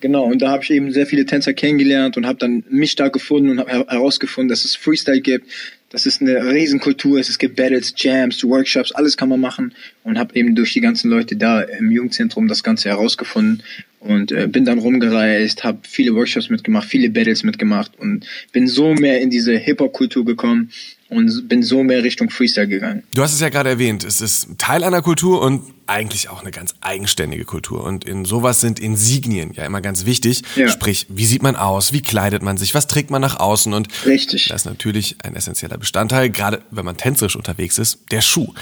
genau, 0.00 0.24
und 0.24 0.40
da 0.40 0.50
habe 0.50 0.62
ich 0.62 0.70
eben 0.70 0.92
sehr 0.92 1.06
viele 1.06 1.26
Tänzer 1.26 1.52
kennengelernt 1.52 2.16
und 2.16 2.26
habe 2.26 2.38
dann 2.38 2.64
mich 2.68 2.96
da 2.96 3.08
gefunden 3.08 3.50
und 3.50 3.60
habe 3.60 3.86
herausgefunden, 3.88 4.48
dass 4.48 4.64
es 4.64 4.76
Freestyle 4.76 5.20
gibt, 5.20 5.46
dass 5.90 6.06
es 6.06 6.20
eine 6.20 6.46
Riesenkultur 6.46 7.18
ist, 7.18 7.28
es 7.28 7.38
gibt 7.38 7.56
Battles, 7.56 7.94
Jams, 7.96 8.44
Workshops, 8.44 8.92
alles 8.92 9.16
kann 9.16 9.28
man 9.28 9.40
machen 9.40 9.74
und 10.04 10.18
habe 10.18 10.36
eben 10.36 10.54
durch 10.54 10.72
die 10.72 10.80
ganzen 10.80 11.10
Leute 11.10 11.34
da 11.34 11.62
im 11.62 11.90
Jugendzentrum 11.90 12.46
das 12.46 12.62
Ganze 12.62 12.90
herausgefunden 12.90 13.64
und 13.98 14.30
äh, 14.30 14.46
bin 14.46 14.64
dann 14.64 14.78
rumgereist, 14.78 15.64
habe 15.64 15.80
viele 15.82 16.14
Workshops 16.14 16.48
mitgemacht, 16.48 16.88
viele 16.88 17.10
Battles 17.10 17.42
mitgemacht 17.42 17.98
und 17.98 18.24
bin 18.52 18.68
so 18.68 18.94
mehr 18.94 19.20
in 19.20 19.30
diese 19.30 19.56
Hip-Hop-Kultur 19.56 20.24
gekommen 20.24 20.70
und 21.10 21.48
bin 21.48 21.62
so 21.62 21.82
mehr 21.82 22.02
Richtung 22.02 22.30
Freestyle 22.30 22.68
gegangen. 22.68 23.02
Du 23.14 23.22
hast 23.22 23.34
es 23.34 23.40
ja 23.40 23.48
gerade 23.48 23.68
erwähnt, 23.68 24.04
es 24.04 24.20
ist 24.20 24.48
Teil 24.58 24.84
einer 24.84 25.02
Kultur 25.02 25.42
und 25.42 25.62
eigentlich 25.86 26.28
auch 26.28 26.40
eine 26.40 26.52
ganz 26.52 26.74
eigenständige 26.80 27.44
Kultur. 27.44 27.82
Und 27.84 28.04
in 28.04 28.24
sowas 28.24 28.60
sind 28.60 28.78
Insignien 28.78 29.52
ja 29.54 29.66
immer 29.66 29.80
ganz 29.80 30.06
wichtig. 30.06 30.42
Ja. 30.54 30.68
Sprich, 30.68 31.06
wie 31.08 31.26
sieht 31.26 31.42
man 31.42 31.56
aus, 31.56 31.92
wie 31.92 32.00
kleidet 32.00 32.42
man 32.42 32.56
sich, 32.56 32.74
was 32.74 32.86
trägt 32.86 33.10
man 33.10 33.20
nach 33.20 33.38
außen 33.40 33.74
und 33.74 33.88
Richtig. 34.06 34.48
das 34.48 34.62
ist 34.62 34.66
natürlich 34.66 35.16
ein 35.24 35.34
essentieller 35.34 35.78
Bestandteil, 35.78 36.30
gerade 36.30 36.62
wenn 36.70 36.84
man 36.84 36.96
tänzerisch 36.96 37.34
unterwegs 37.34 37.78
ist, 37.78 37.98
der 38.12 38.20
Schuh. 38.20 38.54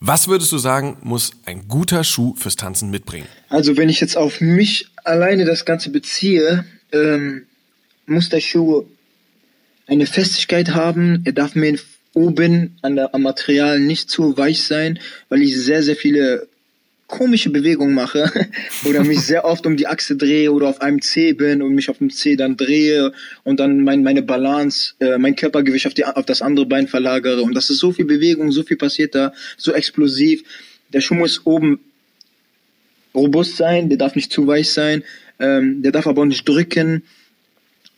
Was 0.00 0.26
würdest 0.26 0.50
du 0.50 0.58
sagen, 0.58 0.96
muss 1.02 1.30
ein 1.46 1.68
guter 1.68 2.02
Schuh 2.02 2.34
fürs 2.34 2.56
Tanzen 2.56 2.90
mitbringen? 2.90 3.28
Also 3.48 3.76
wenn 3.76 3.88
ich 3.88 4.00
jetzt 4.00 4.16
auf 4.16 4.40
mich 4.40 4.88
alleine 5.04 5.44
das 5.44 5.64
Ganze 5.64 5.90
beziehe, 5.90 6.64
ähm, 6.90 7.46
muss 8.06 8.28
der 8.28 8.40
Schuh 8.40 8.84
eine 9.86 10.06
Festigkeit 10.06 10.70
haben. 10.74 11.22
Er 11.24 11.32
darf 11.32 11.54
mir 11.54 11.78
oben 12.14 12.76
an 12.82 12.96
der, 12.96 13.14
am 13.14 13.22
Material 13.22 13.80
nicht 13.80 14.10
zu 14.10 14.36
weich 14.36 14.62
sein, 14.62 14.98
weil 15.28 15.42
ich 15.42 15.56
sehr, 15.56 15.82
sehr 15.82 15.96
viele 15.96 16.48
komische 17.06 17.50
Bewegungen 17.50 17.94
mache 17.94 18.30
oder 18.84 19.04
mich 19.04 19.20
sehr 19.20 19.44
oft 19.44 19.66
um 19.66 19.76
die 19.76 19.86
Achse 19.86 20.16
drehe 20.16 20.50
oder 20.50 20.68
auf 20.68 20.80
einem 20.80 21.02
C 21.02 21.34
bin 21.34 21.60
und 21.60 21.74
mich 21.74 21.90
auf 21.90 21.98
dem 21.98 22.10
C 22.10 22.36
dann 22.36 22.56
drehe 22.56 23.12
und 23.44 23.60
dann 23.60 23.84
mein, 23.84 24.02
meine 24.02 24.22
Balance, 24.22 24.94
äh, 24.98 25.18
mein 25.18 25.36
Körpergewicht 25.36 25.86
auf, 25.86 25.94
die, 25.94 26.06
auf 26.06 26.24
das 26.24 26.40
andere 26.40 26.64
Bein 26.64 26.88
verlagere. 26.88 27.42
Und 27.42 27.54
das 27.54 27.68
ist 27.68 27.78
so 27.78 27.92
viel 27.92 28.06
Bewegung, 28.06 28.50
so 28.50 28.62
viel 28.62 28.78
passiert 28.78 29.14
da, 29.14 29.32
so 29.58 29.72
explosiv. 29.72 30.42
Der 30.92 31.02
Schuh 31.02 31.14
muss 31.14 31.44
oben 31.44 31.80
robust 33.14 33.58
sein, 33.58 33.90
der 33.90 33.98
darf 33.98 34.16
nicht 34.16 34.32
zu 34.32 34.46
weich 34.46 34.70
sein, 34.70 35.04
ähm, 35.38 35.82
der 35.82 35.92
darf 35.92 36.06
aber 36.06 36.22
auch 36.22 36.26
nicht 36.26 36.48
drücken. 36.48 37.02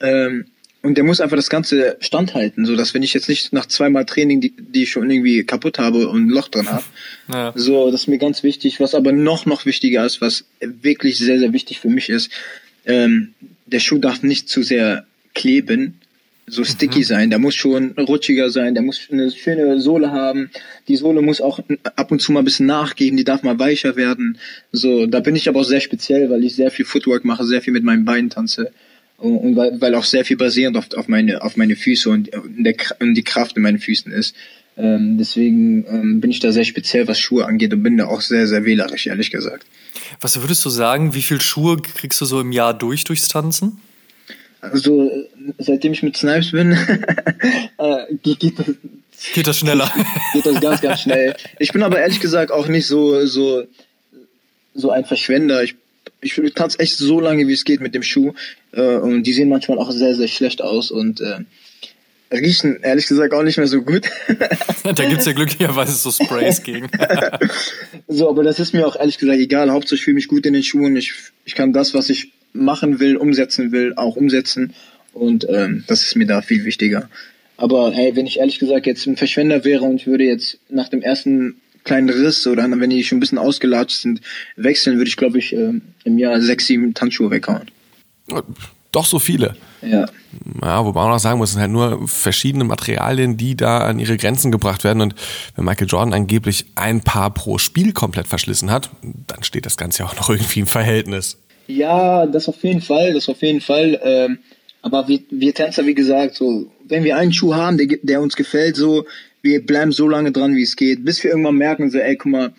Ähm, 0.00 0.46
und 0.84 0.96
der 0.96 1.04
muss 1.04 1.22
einfach 1.22 1.36
das 1.36 1.48
Ganze 1.48 1.96
standhalten, 2.00 2.66
so 2.66 2.76
dass 2.76 2.92
wenn 2.92 3.02
ich 3.02 3.14
jetzt 3.14 3.30
nicht 3.30 3.54
nach 3.54 3.64
zweimal 3.64 4.04
Training, 4.04 4.42
die, 4.42 4.52
die 4.54 4.82
ich 4.82 4.90
schon 4.90 5.10
irgendwie 5.10 5.42
kaputt 5.42 5.78
habe 5.78 6.08
und 6.08 6.26
ein 6.26 6.28
Loch 6.28 6.48
drin 6.48 6.70
habe, 6.70 6.84
ja. 7.32 7.52
so, 7.56 7.90
das 7.90 8.02
ist 8.02 8.06
mir 8.06 8.18
ganz 8.18 8.42
wichtig. 8.42 8.80
Was 8.80 8.94
aber 8.94 9.10
noch, 9.10 9.46
noch 9.46 9.64
wichtiger 9.64 10.04
ist, 10.04 10.20
was 10.20 10.44
wirklich 10.60 11.16
sehr, 11.16 11.38
sehr 11.38 11.54
wichtig 11.54 11.80
für 11.80 11.88
mich 11.88 12.10
ist, 12.10 12.30
ähm, 12.84 13.32
der 13.64 13.80
Schuh 13.80 13.96
darf 13.96 14.22
nicht 14.22 14.50
zu 14.50 14.62
sehr 14.62 15.06
kleben, 15.32 16.02
so 16.46 16.60
mhm. 16.60 16.66
sticky 16.66 16.98
mhm. 16.98 17.04
sein. 17.04 17.30
Der 17.30 17.38
muss 17.38 17.54
schon 17.54 17.92
rutschiger 17.92 18.50
sein, 18.50 18.74
der 18.74 18.82
muss 18.82 19.08
eine 19.10 19.30
schöne 19.30 19.80
Sohle 19.80 20.12
haben. 20.12 20.50
Die 20.88 20.96
Sohle 20.96 21.22
muss 21.22 21.40
auch 21.40 21.60
ab 21.96 22.12
und 22.12 22.20
zu 22.20 22.30
mal 22.30 22.40
ein 22.40 22.44
bisschen 22.44 22.66
nachgeben, 22.66 23.16
die 23.16 23.24
darf 23.24 23.42
mal 23.42 23.58
weicher 23.58 23.96
werden. 23.96 24.36
So, 24.70 25.06
da 25.06 25.20
bin 25.20 25.34
ich 25.34 25.48
aber 25.48 25.60
auch 25.60 25.64
sehr 25.64 25.80
speziell, 25.80 26.28
weil 26.28 26.44
ich 26.44 26.54
sehr 26.54 26.70
viel 26.70 26.84
Footwork 26.84 27.24
mache, 27.24 27.46
sehr 27.46 27.62
viel 27.62 27.72
mit 27.72 27.84
meinen 27.84 28.04
Beinen 28.04 28.28
tanze 28.28 28.70
und 29.18 29.56
weil, 29.56 29.80
weil 29.80 29.94
auch 29.94 30.04
sehr 30.04 30.24
viel 30.24 30.36
basierend 30.36 30.76
auf, 30.76 30.92
auf 30.96 31.08
meine 31.08 31.42
auf 31.42 31.56
meine 31.56 31.76
Füße 31.76 32.10
und, 32.10 32.30
der, 32.32 32.74
und 33.00 33.14
die 33.14 33.22
Kraft 33.22 33.56
in 33.56 33.62
meinen 33.62 33.78
Füßen 33.78 34.12
ist. 34.12 34.34
Ähm, 34.76 35.18
deswegen 35.18 35.86
ähm, 35.86 36.20
bin 36.20 36.30
ich 36.30 36.40
da 36.40 36.50
sehr 36.50 36.64
speziell, 36.64 37.06
was 37.06 37.20
Schuhe 37.20 37.46
angeht 37.46 37.72
und 37.72 37.82
bin 37.82 37.96
da 37.96 38.06
auch 38.06 38.20
sehr, 38.20 38.48
sehr 38.48 38.64
wählerisch, 38.64 39.06
ehrlich 39.06 39.30
gesagt. 39.30 39.66
Was 40.20 40.40
würdest 40.40 40.64
du 40.64 40.70
sagen, 40.70 41.14
wie 41.14 41.22
viel 41.22 41.40
Schuhe 41.40 41.76
kriegst 41.76 42.20
du 42.20 42.24
so 42.24 42.40
im 42.40 42.50
Jahr 42.50 42.76
durch 42.76 43.04
durchs 43.04 43.28
Tanzen? 43.28 43.80
Also, 44.60 45.10
seitdem 45.58 45.92
ich 45.92 46.02
mit 46.02 46.16
Snipes 46.16 46.50
bin, 46.50 46.72
äh, 47.78 48.14
geht, 48.22 48.58
das, 48.58 48.66
geht 49.32 49.46
das 49.46 49.58
schneller. 49.58 49.92
geht 50.32 50.46
das 50.46 50.60
ganz, 50.60 50.80
ganz 50.80 51.00
schnell. 51.02 51.36
Ich 51.58 51.72
bin 51.72 51.82
aber 51.82 52.00
ehrlich 52.00 52.20
gesagt 52.20 52.50
auch 52.50 52.66
nicht 52.66 52.86
so, 52.86 53.26
so, 53.26 53.64
so 54.74 54.90
ein 54.90 55.04
Verschwender. 55.04 55.62
Ich 55.62 55.76
ich 56.24 56.54
tanze 56.54 56.78
echt 56.78 56.96
so 56.96 57.20
lange, 57.20 57.46
wie 57.48 57.52
es 57.52 57.64
geht 57.64 57.80
mit 57.80 57.94
dem 57.94 58.02
Schuh. 58.02 58.32
Äh, 58.72 58.96
und 58.96 59.24
die 59.24 59.32
sehen 59.32 59.48
manchmal 59.48 59.78
auch 59.78 59.90
sehr, 59.90 60.14
sehr 60.14 60.28
schlecht 60.28 60.62
aus 60.62 60.90
und 60.90 61.20
äh, 61.20 61.40
riechen 62.32 62.80
ehrlich 62.82 63.06
gesagt 63.06 63.32
auch 63.32 63.42
nicht 63.42 63.58
mehr 63.58 63.66
so 63.66 63.82
gut. 63.82 64.10
da 64.82 65.04
gibt's 65.04 65.26
ja 65.26 65.32
glücklicherweise 65.32 65.92
so 65.92 66.10
Sprays 66.10 66.62
gegen. 66.62 66.90
so, 68.08 68.28
aber 68.28 68.42
das 68.42 68.58
ist 68.58 68.74
mir 68.74 68.86
auch 68.86 68.96
ehrlich 68.96 69.18
gesagt 69.18 69.38
egal. 69.38 69.70
Hauptsache 69.70 69.96
ich 69.96 70.04
fühle 70.04 70.14
mich 70.14 70.28
gut 70.28 70.46
in 70.46 70.54
den 70.54 70.62
Schuhen. 70.62 70.96
Ich, 70.96 71.14
ich 71.44 71.54
kann 71.54 71.72
das, 71.72 71.94
was 71.94 72.10
ich 72.10 72.32
machen 72.52 73.00
will, 73.00 73.16
umsetzen 73.16 73.72
will, 73.72 73.94
auch 73.96 74.16
umsetzen. 74.16 74.74
Und 75.12 75.46
ähm, 75.48 75.84
das 75.86 76.02
ist 76.02 76.16
mir 76.16 76.26
da 76.26 76.42
viel 76.42 76.64
wichtiger. 76.64 77.08
Aber 77.56 77.92
hey, 77.92 78.16
wenn 78.16 78.26
ich 78.26 78.40
ehrlich 78.40 78.58
gesagt 78.58 78.86
jetzt 78.86 79.06
ein 79.06 79.16
Verschwender 79.16 79.64
wäre 79.64 79.84
und 79.84 79.96
ich 79.96 80.06
würde 80.06 80.24
jetzt 80.24 80.58
nach 80.68 80.88
dem 80.88 81.02
ersten 81.02 81.56
kleinen 81.84 82.08
Riss 82.08 82.46
oder 82.46 82.68
wenn 82.68 82.90
die 82.90 83.04
schon 83.04 83.18
ein 83.18 83.20
bisschen 83.20 83.38
ausgelatscht 83.38 84.00
sind, 84.00 84.20
wechseln, 84.56 84.96
würde 84.96 85.08
ich, 85.08 85.16
glaube 85.16 85.38
ich, 85.38 85.54
äh, 85.54 85.72
im 86.04 86.18
Jahr 86.18 86.40
sechs, 86.40 86.66
sieben 86.66 86.94
Tanzschuhe 86.94 87.30
weghauen. 87.30 87.70
Doch 88.90 89.06
so 89.06 89.18
viele. 89.18 89.56
Ja. 89.82 90.06
Ja, 90.62 90.84
wobei 90.84 91.02
man 91.02 91.12
auch 91.12 91.18
sagen 91.18 91.38
muss, 91.38 91.50
es 91.50 91.54
sind 91.54 91.62
halt 91.62 91.72
nur 91.72 92.06
verschiedene 92.06 92.64
Materialien, 92.64 93.36
die 93.36 93.56
da 93.56 93.78
an 93.78 93.98
ihre 93.98 94.16
Grenzen 94.16 94.52
gebracht 94.52 94.84
werden. 94.84 95.02
Und 95.02 95.14
wenn 95.56 95.64
Michael 95.64 95.88
Jordan 95.88 96.14
angeblich 96.14 96.66
ein 96.76 97.00
Paar 97.00 97.34
pro 97.34 97.58
Spiel 97.58 97.92
komplett 97.92 98.28
verschlissen 98.28 98.70
hat, 98.70 98.90
dann 99.26 99.42
steht 99.42 99.66
das 99.66 99.76
Ganze 99.76 100.04
ja 100.04 100.08
auch 100.08 100.16
noch 100.16 100.30
irgendwie 100.30 100.60
im 100.60 100.66
Verhältnis. 100.66 101.38
Ja, 101.66 102.26
das 102.26 102.48
auf 102.48 102.62
jeden 102.62 102.82
Fall, 102.82 103.14
das 103.14 103.28
auf 103.28 103.42
jeden 103.42 103.60
Fall. 103.60 104.00
Ähm, 104.02 104.38
aber 104.82 105.08
wir, 105.08 105.20
wir 105.30 105.54
Tänzer, 105.54 105.86
wie 105.86 105.94
gesagt, 105.94 106.36
so, 106.36 106.70
wenn 106.86 107.04
wir 107.04 107.16
einen 107.16 107.32
Schuh 107.32 107.54
haben, 107.54 107.78
der, 107.78 107.88
der 108.02 108.20
uns 108.20 108.36
gefällt, 108.36 108.76
so, 108.76 109.06
wir 109.44 109.64
bleiben 109.64 109.92
so 109.92 110.08
lange 110.08 110.32
dran, 110.32 110.56
wie 110.56 110.62
es 110.62 110.74
geht, 110.74 111.04
bis 111.04 111.22
wir 111.22 111.30
irgendwann 111.30 111.56
merken, 111.56 111.90
so, 111.90 111.98
ey, 111.98 112.16
guck 112.16 112.32
mal, 112.32 112.52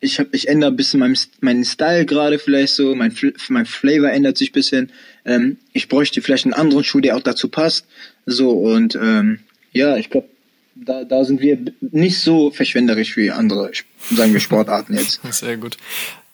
ich 0.00 0.20
hab, 0.20 0.32
ich 0.34 0.48
ändere 0.48 0.70
ein 0.70 0.76
bisschen 0.76 1.00
meinen, 1.00 1.16
meinen 1.40 1.64
Style 1.64 2.04
gerade 2.04 2.38
vielleicht 2.38 2.74
so, 2.74 2.94
mein, 2.94 3.16
mein 3.48 3.66
Flavor 3.66 4.10
ändert 4.10 4.36
sich 4.36 4.50
ein 4.50 4.52
bisschen. 4.52 4.92
Ähm, 5.24 5.56
ich 5.72 5.88
bräuchte 5.88 6.20
vielleicht 6.20 6.44
einen 6.44 6.52
anderen 6.52 6.84
Schuh, 6.84 7.00
der 7.00 7.16
auch 7.16 7.22
dazu 7.22 7.48
passt. 7.48 7.86
So, 8.26 8.50
und 8.50 8.94
ähm, 8.96 9.40
ja, 9.72 9.96
ich 9.96 10.10
glaube, 10.10 10.28
da, 10.74 11.04
da 11.04 11.24
sind 11.24 11.40
wir 11.40 11.58
nicht 11.80 12.20
so 12.20 12.50
verschwenderisch 12.50 13.16
wie 13.16 13.30
andere, 13.30 13.72
sagen 14.10 14.34
wir, 14.34 14.40
Sportarten 14.40 14.94
jetzt. 14.94 15.20
Sehr 15.30 15.56
gut. 15.56 15.78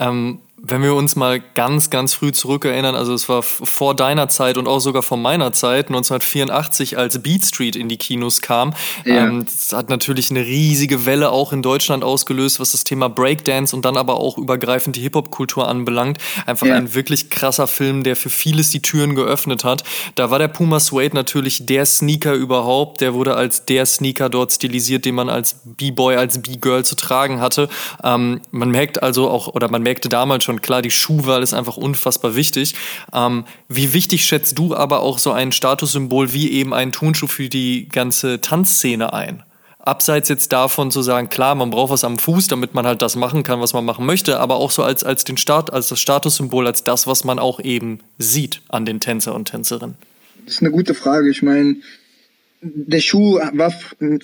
Ähm, 0.00 0.40
wenn 0.64 0.80
wir 0.80 0.94
uns 0.94 1.16
mal 1.16 1.42
ganz, 1.54 1.90
ganz 1.90 2.14
früh 2.14 2.30
zurückerinnern, 2.30 2.94
also 2.94 3.12
es 3.14 3.28
war 3.28 3.42
vor 3.42 3.96
deiner 3.96 4.28
Zeit 4.28 4.56
und 4.56 4.68
auch 4.68 4.78
sogar 4.78 5.02
vor 5.02 5.16
meiner 5.16 5.52
Zeit, 5.52 5.88
1984, 5.88 6.96
als 6.96 7.20
Beat 7.20 7.44
Street 7.44 7.74
in 7.74 7.88
die 7.88 7.96
Kinos 7.96 8.40
kam. 8.40 8.72
Ja. 9.04 9.26
Ähm, 9.26 9.44
das 9.44 9.72
hat 9.72 9.90
natürlich 9.90 10.30
eine 10.30 10.46
riesige 10.46 11.04
Welle 11.04 11.32
auch 11.32 11.52
in 11.52 11.62
Deutschland 11.62 12.04
ausgelöst, 12.04 12.60
was 12.60 12.72
das 12.72 12.84
Thema 12.84 13.08
Breakdance 13.08 13.74
und 13.74 13.84
dann 13.84 13.96
aber 13.96 14.20
auch 14.20 14.38
übergreifend 14.38 14.94
die 14.94 15.00
Hip-Hop-Kultur 15.00 15.66
anbelangt. 15.68 16.18
Einfach 16.46 16.68
ja. 16.68 16.76
ein 16.76 16.94
wirklich 16.94 17.28
krasser 17.28 17.66
Film, 17.66 18.04
der 18.04 18.14
für 18.14 18.30
vieles 18.30 18.70
die 18.70 18.82
Türen 18.82 19.16
geöffnet 19.16 19.64
hat. 19.64 19.82
Da 20.14 20.30
war 20.30 20.38
der 20.38 20.48
Puma 20.48 20.78
Suede 20.78 21.16
natürlich 21.16 21.66
der 21.66 21.86
Sneaker 21.86 22.34
überhaupt. 22.34 23.00
Der 23.00 23.14
wurde 23.14 23.34
als 23.34 23.64
der 23.64 23.84
Sneaker 23.84 24.28
dort 24.28 24.52
stilisiert, 24.52 25.06
den 25.06 25.16
man 25.16 25.28
als 25.28 25.56
B-Boy, 25.64 26.14
als 26.14 26.40
B-Girl 26.40 26.84
zu 26.84 26.94
tragen 26.94 27.40
hatte. 27.40 27.68
Ähm, 28.04 28.40
man 28.52 28.70
merkt 28.70 29.02
also 29.02 29.28
auch, 29.28 29.48
oder 29.48 29.68
man 29.68 29.82
merkte 29.82 30.08
damals 30.08 30.44
schon, 30.44 30.51
schon 30.52 30.62
klar, 30.62 30.82
die 30.82 30.90
Schuhwahl 30.90 31.42
ist 31.42 31.54
einfach 31.54 31.76
unfassbar 31.76 32.36
wichtig. 32.36 32.74
Ähm, 33.14 33.44
wie 33.68 33.92
wichtig 33.92 34.24
schätzt 34.24 34.58
du 34.58 34.74
aber 34.74 35.00
auch 35.00 35.18
so 35.18 35.32
ein 35.32 35.52
Statussymbol 35.52 36.32
wie 36.32 36.50
eben 36.50 36.74
ein 36.74 36.92
Turnschuh 36.92 37.26
für 37.26 37.48
die 37.48 37.88
ganze 37.88 38.40
Tanzszene 38.40 39.12
ein? 39.12 39.42
Abseits 39.78 40.28
jetzt 40.28 40.52
davon 40.52 40.92
zu 40.92 41.02
sagen, 41.02 41.28
klar, 41.28 41.56
man 41.56 41.70
braucht 41.70 41.90
was 41.90 42.04
am 42.04 42.16
Fuß, 42.16 42.46
damit 42.46 42.72
man 42.72 42.86
halt 42.86 43.02
das 43.02 43.16
machen 43.16 43.42
kann, 43.42 43.60
was 43.60 43.72
man 43.72 43.84
machen 43.84 44.06
möchte, 44.06 44.38
aber 44.38 44.56
auch 44.56 44.70
so 44.70 44.84
als, 44.84 45.02
als 45.02 45.24
den 45.24 45.36
Start, 45.36 45.72
als 45.72 45.88
das 45.88 45.98
Statussymbol, 45.98 46.68
als 46.68 46.84
das, 46.84 47.08
was 47.08 47.24
man 47.24 47.40
auch 47.40 47.58
eben 47.58 47.98
sieht 48.16 48.60
an 48.68 48.84
den 48.84 49.00
Tänzer 49.00 49.34
und 49.34 49.46
Tänzerinnen. 49.46 49.96
Das 50.44 50.54
ist 50.54 50.60
eine 50.60 50.70
gute 50.70 50.94
Frage. 50.94 51.30
Ich 51.30 51.42
meine, 51.42 51.76
der 52.60 53.00
Schuh 53.00 53.40
war 53.54 53.74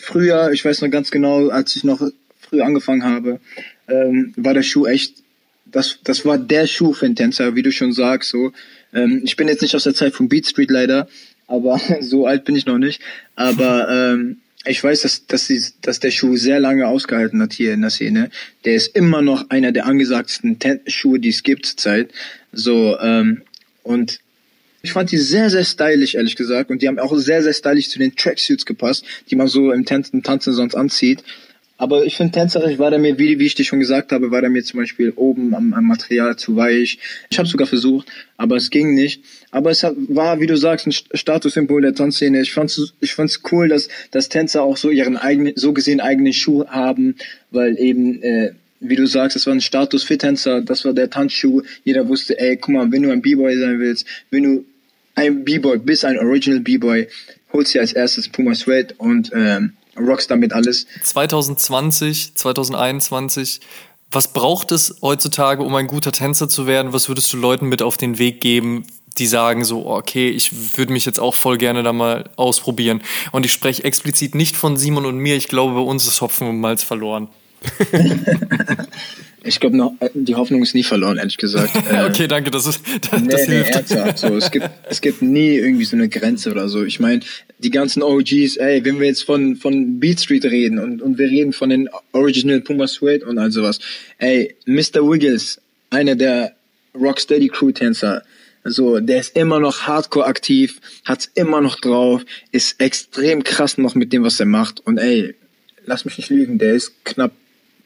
früher, 0.00 0.52
ich 0.52 0.64
weiß 0.64 0.82
noch 0.82 0.90
ganz 0.90 1.10
genau, 1.10 1.48
als 1.48 1.74
ich 1.74 1.82
noch 1.82 2.02
früh 2.40 2.62
angefangen 2.62 3.02
habe, 3.02 3.40
ähm, 3.88 4.34
war 4.36 4.54
der 4.54 4.62
Schuh 4.62 4.86
echt 4.86 5.14
das, 5.70 5.98
das 6.04 6.24
war 6.24 6.38
der 6.38 6.66
Schuh 6.66 6.92
für 6.92 7.06
einen 7.06 7.16
Tänzer, 7.16 7.54
wie 7.54 7.62
du 7.62 7.72
schon 7.72 7.92
sagst. 7.92 8.30
So, 8.30 8.52
ähm, 8.92 9.22
ich 9.24 9.36
bin 9.36 9.48
jetzt 9.48 9.62
nicht 9.62 9.74
aus 9.74 9.84
der 9.84 9.94
Zeit 9.94 10.14
von 10.14 10.28
Beat 10.28 10.46
Street 10.46 10.70
leider, 10.70 11.08
aber 11.46 11.80
so 12.00 12.26
alt 12.26 12.44
bin 12.44 12.56
ich 12.56 12.66
noch 12.66 12.78
nicht. 12.78 13.00
Aber 13.36 13.88
ähm, 14.14 14.38
ich 14.64 14.82
weiß, 14.82 15.02
dass, 15.02 15.26
dass, 15.26 15.46
die, 15.46 15.62
dass 15.82 16.00
der 16.00 16.10
Schuh 16.10 16.36
sehr 16.36 16.60
lange 16.60 16.86
ausgehalten 16.86 17.40
hat 17.40 17.52
hier 17.52 17.72
in 17.72 17.80
der 17.80 17.90
Szene. 17.90 18.30
Der 18.64 18.74
ist 18.74 18.94
immer 18.94 19.22
noch 19.22 19.50
einer 19.50 19.72
der 19.72 19.86
angesagtesten 19.86 20.58
Ten 20.58 20.80
Schuhe, 20.86 21.20
die 21.20 21.30
es 21.30 21.42
gibt 21.42 21.66
zurzeit. 21.66 22.10
So, 22.52 22.98
ähm, 23.00 23.42
und 23.82 24.20
ich 24.82 24.92
fand 24.92 25.10
die 25.10 25.18
sehr, 25.18 25.50
sehr 25.50 25.64
stylisch, 25.64 26.14
ehrlich 26.14 26.36
gesagt. 26.36 26.70
Und 26.70 26.82
die 26.82 26.88
haben 26.88 26.98
auch 26.98 27.16
sehr, 27.16 27.42
sehr 27.42 27.52
stylisch 27.52 27.88
zu 27.88 27.98
den 27.98 28.14
Tracksuits 28.14 28.64
gepasst, 28.64 29.04
die 29.30 29.36
man 29.36 29.48
so 29.48 29.72
im 29.72 29.84
Tanzen, 29.84 30.22
Tanzen 30.22 30.52
sonst 30.52 30.74
anzieht. 30.74 31.22
Aber 31.80 32.04
ich 32.04 32.16
finde 32.16 32.32
tänzerisch 32.32 32.78
war 32.78 32.90
der 32.90 32.98
mir, 32.98 33.18
wie, 33.18 33.38
wie 33.38 33.46
ich 33.46 33.54
dir 33.54 33.64
schon 33.64 33.78
gesagt 33.78 34.10
habe, 34.10 34.32
war 34.32 34.40
der 34.40 34.50
mir 34.50 34.64
zum 34.64 34.80
Beispiel 34.80 35.12
oben 35.14 35.54
am, 35.54 35.72
am 35.72 35.84
Material 35.84 36.36
zu 36.36 36.56
weich. 36.56 36.98
Ich 37.30 37.38
habe 37.38 37.48
sogar 37.48 37.68
versucht, 37.68 38.08
aber 38.36 38.56
es 38.56 38.70
ging 38.70 38.94
nicht. 38.94 39.22
Aber 39.52 39.70
es 39.70 39.84
war, 39.84 40.40
wie 40.40 40.48
du 40.48 40.56
sagst, 40.56 40.88
ein 40.88 40.92
Statussymbol 40.92 41.82
der 41.82 41.94
Tanzszene. 41.94 42.40
Ich 42.40 42.52
fand's, 42.52 42.94
ich 43.00 43.14
fand's 43.14 43.42
cool, 43.52 43.68
dass, 43.68 43.88
dass 44.10 44.28
Tänzer 44.28 44.64
auch 44.64 44.76
so 44.76 44.90
ihren 44.90 45.16
eigenen, 45.16 45.52
so 45.54 45.72
gesehen 45.72 46.00
eigenen 46.00 46.32
Schuh 46.32 46.66
haben, 46.66 47.14
weil 47.52 47.78
eben, 47.78 48.22
äh, 48.22 48.54
wie 48.80 48.96
du 48.96 49.06
sagst, 49.06 49.36
es 49.36 49.46
war 49.46 49.54
ein 49.54 49.60
Status 49.60 50.02
für 50.02 50.18
Tänzer, 50.18 50.60
das 50.60 50.84
war 50.84 50.92
der 50.92 51.10
Tanzschuh. 51.10 51.62
Jeder 51.84 52.08
wusste, 52.08 52.40
ey, 52.40 52.56
guck 52.56 52.74
mal, 52.74 52.90
wenn 52.90 53.04
du 53.04 53.12
ein 53.12 53.22
B-Boy 53.22 53.56
sein 53.56 53.78
willst, 53.78 54.04
wenn 54.30 54.42
du 54.42 54.64
ein 55.14 55.44
B-Boy 55.44 55.78
bist, 55.78 56.04
ein 56.04 56.18
Original 56.18 56.60
B-Boy, 56.60 57.06
holst 57.52 57.74
dir 57.74 57.80
als 57.80 57.92
erstes 57.92 58.28
Puma 58.28 58.56
Sweat 58.56 58.96
und 58.98 59.30
ähm, 59.32 59.74
rockst 60.06 60.30
damit 60.30 60.52
alles. 60.52 60.86
2020, 61.02 62.34
2021, 62.34 63.60
was 64.10 64.32
braucht 64.32 64.72
es 64.72 64.96
heutzutage, 65.02 65.62
um 65.62 65.74
ein 65.74 65.86
guter 65.86 66.12
Tänzer 66.12 66.48
zu 66.48 66.66
werden? 66.66 66.92
Was 66.92 67.08
würdest 67.08 67.32
du 67.32 67.36
Leuten 67.36 67.66
mit 67.66 67.82
auf 67.82 67.96
den 67.96 68.18
Weg 68.18 68.40
geben, 68.40 68.86
die 69.18 69.26
sagen 69.26 69.64
so, 69.64 69.86
okay, 69.86 70.28
ich 70.28 70.78
würde 70.78 70.92
mich 70.92 71.04
jetzt 71.04 71.20
auch 71.20 71.34
voll 71.34 71.58
gerne 71.58 71.82
da 71.82 71.92
mal 71.92 72.30
ausprobieren. 72.36 73.02
Und 73.32 73.44
ich 73.44 73.52
spreche 73.52 73.84
explizit 73.84 74.34
nicht 74.34 74.56
von 74.56 74.76
Simon 74.76 75.06
und 75.06 75.18
mir. 75.18 75.36
Ich 75.36 75.48
glaube, 75.48 75.74
bei 75.74 75.80
uns 75.80 76.06
ist 76.06 76.20
Hopfen 76.20 76.48
und 76.48 76.60
Malz 76.60 76.82
verloren. 76.82 77.28
ich 79.42 79.58
glaube, 79.58 79.92
die 80.14 80.36
Hoffnung 80.36 80.62
ist 80.62 80.74
nie 80.74 80.84
verloren, 80.84 81.18
ehrlich 81.18 81.36
gesagt. 81.36 81.72
okay, 82.08 82.28
danke, 82.28 82.50
das 82.50 82.66
ist 82.66 82.80
das, 83.10 83.20
nee, 83.20 83.28
das 83.28 83.48
nee, 83.48 83.54
hilft. 83.54 83.74
Ernsthaft, 83.74 84.18
so, 84.18 84.36
es, 84.36 84.50
gibt, 84.50 84.70
es 84.88 85.00
gibt 85.00 85.22
nie 85.22 85.56
irgendwie 85.56 85.84
so 85.84 85.96
eine 85.96 86.08
Grenze 86.08 86.52
oder 86.52 86.68
so. 86.68 86.84
Ich 86.84 87.00
meine, 87.00 87.20
die 87.58 87.70
ganzen 87.70 88.02
OGs, 88.02 88.56
ey, 88.56 88.84
wenn 88.84 89.00
wir 89.00 89.08
jetzt 89.08 89.24
von, 89.24 89.56
von 89.56 89.98
Beat 89.98 90.20
Street 90.20 90.44
reden 90.44 90.78
und, 90.78 91.02
und 91.02 91.18
wir 91.18 91.28
reden 91.28 91.52
von 91.52 91.70
den 91.70 91.88
Original 92.12 92.60
Puma 92.60 92.86
Suede 92.86 93.26
und 93.26 93.38
all 93.38 93.50
sowas, 93.50 93.80
ey, 94.18 94.54
Mr. 94.66 95.02
Wiggles, 95.02 95.60
einer 95.90 96.14
der 96.14 96.54
Rocksteady 96.94 97.48
Crew 97.48 97.72
Tänzer, 97.72 98.22
so, 98.64 99.00
der 99.00 99.20
ist 99.20 99.36
immer 99.36 99.60
noch 99.60 99.82
hardcore 99.82 100.26
aktiv, 100.26 100.80
hat's 101.04 101.30
immer 101.34 101.60
noch 101.60 101.80
drauf, 101.80 102.24
ist 102.52 102.80
extrem 102.80 103.42
krass 103.42 103.78
noch 103.78 103.94
mit 103.94 104.12
dem, 104.12 104.24
was 104.24 104.40
er 104.40 104.46
macht 104.46 104.80
und 104.80 104.98
ey, 104.98 105.34
lass 105.86 106.04
mich 106.04 106.18
nicht 106.18 106.30
lügen, 106.30 106.58
der 106.58 106.74
ist 106.74 106.92
knapp 107.04 107.32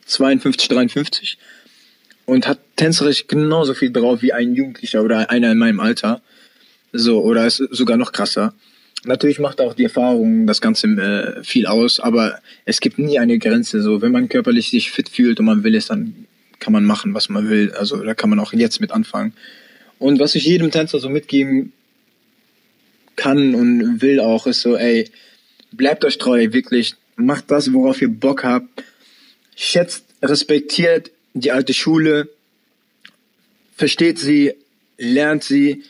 52, 0.06 0.68
53 0.68 1.38
und 2.26 2.46
hat 2.46 2.58
tänzerisch 2.76 3.26
genauso 3.26 3.74
viel 3.74 3.92
drauf 3.92 4.22
wie 4.22 4.32
ein 4.32 4.54
Jugendlicher 4.54 5.02
oder 5.02 5.30
einer 5.30 5.52
in 5.52 5.58
meinem 5.58 5.80
Alter. 5.80 6.22
So, 6.92 7.22
oder 7.22 7.46
ist 7.46 7.56
sogar 7.70 7.96
noch 7.96 8.12
krasser. 8.12 8.54
Natürlich 9.04 9.40
macht 9.40 9.60
auch 9.60 9.74
die 9.74 9.84
Erfahrung 9.84 10.46
das 10.46 10.60
Ganze 10.60 10.86
äh, 10.86 11.44
viel 11.44 11.66
aus, 11.66 11.98
aber 11.98 12.38
es 12.64 12.80
gibt 12.80 12.98
nie 12.98 13.18
eine 13.18 13.38
Grenze. 13.38 13.82
So, 13.82 14.00
wenn 14.00 14.12
man 14.12 14.28
körperlich 14.28 14.70
sich 14.70 14.92
fit 14.92 15.08
fühlt 15.08 15.40
und 15.40 15.46
man 15.46 15.64
will 15.64 15.74
es, 15.74 15.86
dann 15.86 16.26
kann 16.60 16.72
man 16.72 16.84
machen, 16.84 17.12
was 17.12 17.28
man 17.28 17.50
will. 17.50 17.72
Also 17.72 18.02
da 18.02 18.14
kann 18.14 18.30
man 18.30 18.38
auch 18.38 18.52
jetzt 18.52 18.80
mit 18.80 18.92
anfangen. 18.92 19.32
Und 19.98 20.20
was 20.20 20.36
ich 20.36 20.44
jedem 20.44 20.70
Tänzer 20.70 21.00
so 21.00 21.08
mitgeben 21.08 21.72
kann 23.16 23.54
und 23.54 24.02
will 24.02 24.20
auch, 24.20 24.46
ist 24.46 24.60
so, 24.60 24.76
ey, 24.76 25.10
bleibt 25.72 26.04
euch 26.04 26.18
treu, 26.18 26.52
wirklich. 26.52 26.94
Macht 27.16 27.50
das, 27.50 27.72
worauf 27.72 28.00
ihr 28.00 28.08
Bock 28.08 28.44
habt. 28.44 28.84
Schätzt, 29.56 30.04
respektiert 30.22 31.10
die 31.34 31.52
alte 31.52 31.74
Schule, 31.74 32.28
versteht 33.76 34.18
sie, 34.18 34.54
lernt 34.98 35.44
sie, 35.44 35.82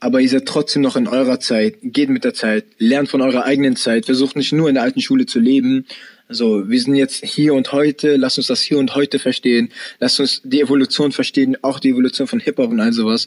aber 0.00 0.20
ihr 0.20 0.28
seid 0.28 0.46
trotzdem 0.46 0.82
noch 0.82 0.96
in 0.96 1.08
eurer 1.08 1.40
Zeit, 1.40 1.76
geht 1.82 2.08
mit 2.08 2.24
der 2.24 2.34
Zeit, 2.34 2.64
lernt 2.78 3.08
von 3.08 3.20
eurer 3.20 3.44
eigenen 3.44 3.76
Zeit, 3.76 4.06
versucht 4.06 4.36
nicht 4.36 4.52
nur 4.52 4.68
in 4.68 4.76
der 4.76 4.84
alten 4.84 5.00
Schule 5.00 5.26
zu 5.26 5.40
leben. 5.40 5.86
Also 6.28 6.68
wir 6.68 6.80
sind 6.80 6.94
jetzt 6.94 7.24
hier 7.24 7.54
und 7.54 7.72
heute, 7.72 8.16
lasst 8.16 8.38
uns 8.38 8.46
das 8.46 8.62
hier 8.62 8.78
und 8.78 8.94
heute 8.94 9.18
verstehen, 9.18 9.70
lasst 9.98 10.20
uns 10.20 10.42
die 10.44 10.60
Evolution 10.60 11.10
verstehen, 11.10 11.56
auch 11.62 11.80
die 11.80 11.90
Evolution 11.90 12.28
von 12.28 12.38
Hip-Hop 12.38 12.70
und 12.70 12.80
all 12.80 12.92
sowas. 12.92 13.26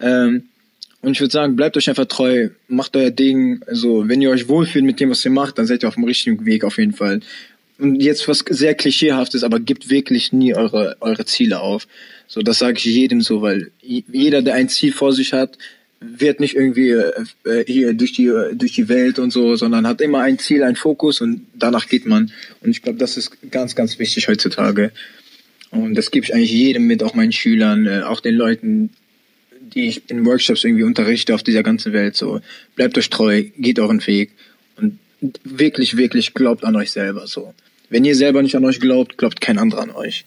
Ähm, 0.00 0.44
und 1.02 1.12
ich 1.12 1.20
würde 1.20 1.32
sagen, 1.32 1.56
bleibt 1.56 1.76
euch 1.78 1.88
einfach 1.88 2.04
treu, 2.04 2.50
macht 2.68 2.94
euer 2.96 3.10
Ding. 3.10 3.62
Also 3.66 4.06
wenn 4.06 4.20
ihr 4.20 4.30
euch 4.30 4.48
wohlfühlt 4.48 4.84
mit 4.84 5.00
dem, 5.00 5.10
was 5.10 5.24
ihr 5.24 5.30
macht, 5.30 5.58
dann 5.58 5.66
seid 5.66 5.82
ihr 5.82 5.88
auf 5.88 5.94
dem 5.94 6.04
richtigen 6.04 6.44
Weg 6.44 6.64
auf 6.64 6.76
jeden 6.76 6.92
Fall. 6.92 7.20
Und 7.78 8.02
jetzt 8.02 8.28
was 8.28 8.44
sehr 8.46 8.74
klischeehaftes, 8.74 9.42
aber 9.42 9.58
gibt 9.58 9.88
wirklich 9.88 10.34
nie 10.34 10.54
eure, 10.54 10.96
eure 11.00 11.24
Ziele 11.24 11.60
auf. 11.60 11.88
So, 12.26 12.42
das 12.42 12.58
sage 12.58 12.76
ich 12.76 12.84
jedem 12.84 13.22
so, 13.22 13.40
weil 13.40 13.70
jeder, 13.80 14.42
der 14.42 14.54
ein 14.54 14.68
Ziel 14.68 14.92
vor 14.92 15.14
sich 15.14 15.32
hat, 15.32 15.56
wird 16.00 16.40
nicht 16.40 16.56
irgendwie 16.56 16.90
äh, 16.90 17.64
hier 17.66 17.92
durch 17.92 18.12
die 18.12 18.32
durch 18.54 18.72
die 18.72 18.88
Welt 18.88 19.18
und 19.18 19.30
so, 19.30 19.56
sondern 19.56 19.86
hat 19.86 20.00
immer 20.00 20.20
ein 20.20 20.38
Ziel, 20.38 20.62
ein 20.62 20.76
Fokus 20.76 21.20
und 21.20 21.46
danach 21.54 21.88
geht 21.88 22.06
man. 22.06 22.32
Und 22.60 22.70
ich 22.70 22.82
glaube, 22.82 22.98
das 22.98 23.16
ist 23.16 23.36
ganz, 23.50 23.74
ganz 23.74 23.98
wichtig 23.98 24.28
heutzutage. 24.28 24.92
Und 25.70 25.94
das 25.94 26.10
gebe 26.10 26.24
ich 26.24 26.34
eigentlich 26.34 26.52
jedem 26.52 26.86
mit, 26.86 27.02
auch 27.02 27.14
meinen 27.14 27.32
Schülern, 27.32 27.86
äh, 27.86 28.00
auch 28.02 28.20
den 28.20 28.34
Leuten, 28.34 28.90
die 29.60 29.88
ich 29.88 30.10
in 30.10 30.24
Workshops 30.24 30.64
irgendwie 30.64 30.82
unterrichte 30.82 31.34
auf 31.34 31.42
dieser 31.42 31.62
ganzen 31.62 31.92
Welt. 31.92 32.16
So, 32.16 32.40
bleibt 32.76 32.96
euch 32.98 33.10
treu, 33.10 33.44
geht 33.56 33.78
euren 33.78 34.04
Weg 34.06 34.32
und 34.76 34.98
wirklich, 35.44 35.96
wirklich 35.96 36.34
glaubt 36.34 36.64
an 36.64 36.76
euch 36.76 36.90
selber. 36.90 37.26
So, 37.26 37.54
wenn 37.90 38.04
ihr 38.04 38.16
selber 38.16 38.42
nicht 38.42 38.56
an 38.56 38.64
euch 38.64 38.80
glaubt, 38.80 39.18
glaubt 39.18 39.40
kein 39.40 39.58
anderer 39.58 39.82
an 39.82 39.90
euch. 39.90 40.24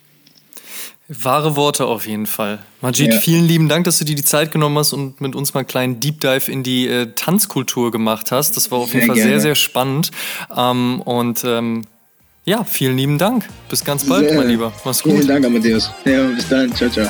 Wahre 1.22 1.56
Worte 1.56 1.86
auf 1.86 2.08
jeden 2.08 2.26
Fall. 2.26 2.60
Majid, 2.82 3.14
ja. 3.14 3.20
vielen 3.20 3.48
lieben 3.48 3.70
Dank, 3.70 3.86
dass 3.86 4.00
du 4.00 4.06
dir 4.06 4.16
die 4.16 4.24
Zeit 4.24 4.52
genommen 4.52 4.78
hast 4.78 4.94
und 4.94 5.22
mit 5.22 5.36
uns 5.36 5.54
mal 5.54 5.62
einen 5.62 5.68
kleinen 5.68 6.00
Deep 6.00 6.22
Dive 6.22 6.52
in 6.52 6.64
die 6.64 6.88
äh, 6.88 7.08
Tanzkultur 7.16 7.92
gemacht 7.92 8.32
hast. 8.32 8.58
Das 8.58 8.72
war 8.72 8.80
auf 8.80 8.94
jeden 8.94 9.08
Fall 9.08 9.16
gerne. 9.16 9.32
sehr, 9.32 9.40
sehr 9.40 9.56
spannend. 9.56 10.12
Ähm, 10.56 11.02
und 11.02 11.44
ähm, 11.44 11.84
ja, 12.46 12.64
vielen 12.64 12.98
lieben 12.98 13.18
Dank. 13.18 13.48
Bis 13.70 13.86
ganz 13.86 14.06
bald, 14.06 14.30
sehr. 14.30 14.38
mein 14.38 14.48
Lieber. 14.48 14.74
Mach's 14.84 15.04
gut. 15.04 15.14
Vielen 15.14 15.28
Dank, 15.28 15.46
Amadeus. 15.46 15.92
Ja, 16.06 16.24
bis 16.28 16.48
dann. 16.50 16.74
Ciao, 16.74 16.90
ciao. 16.90 17.10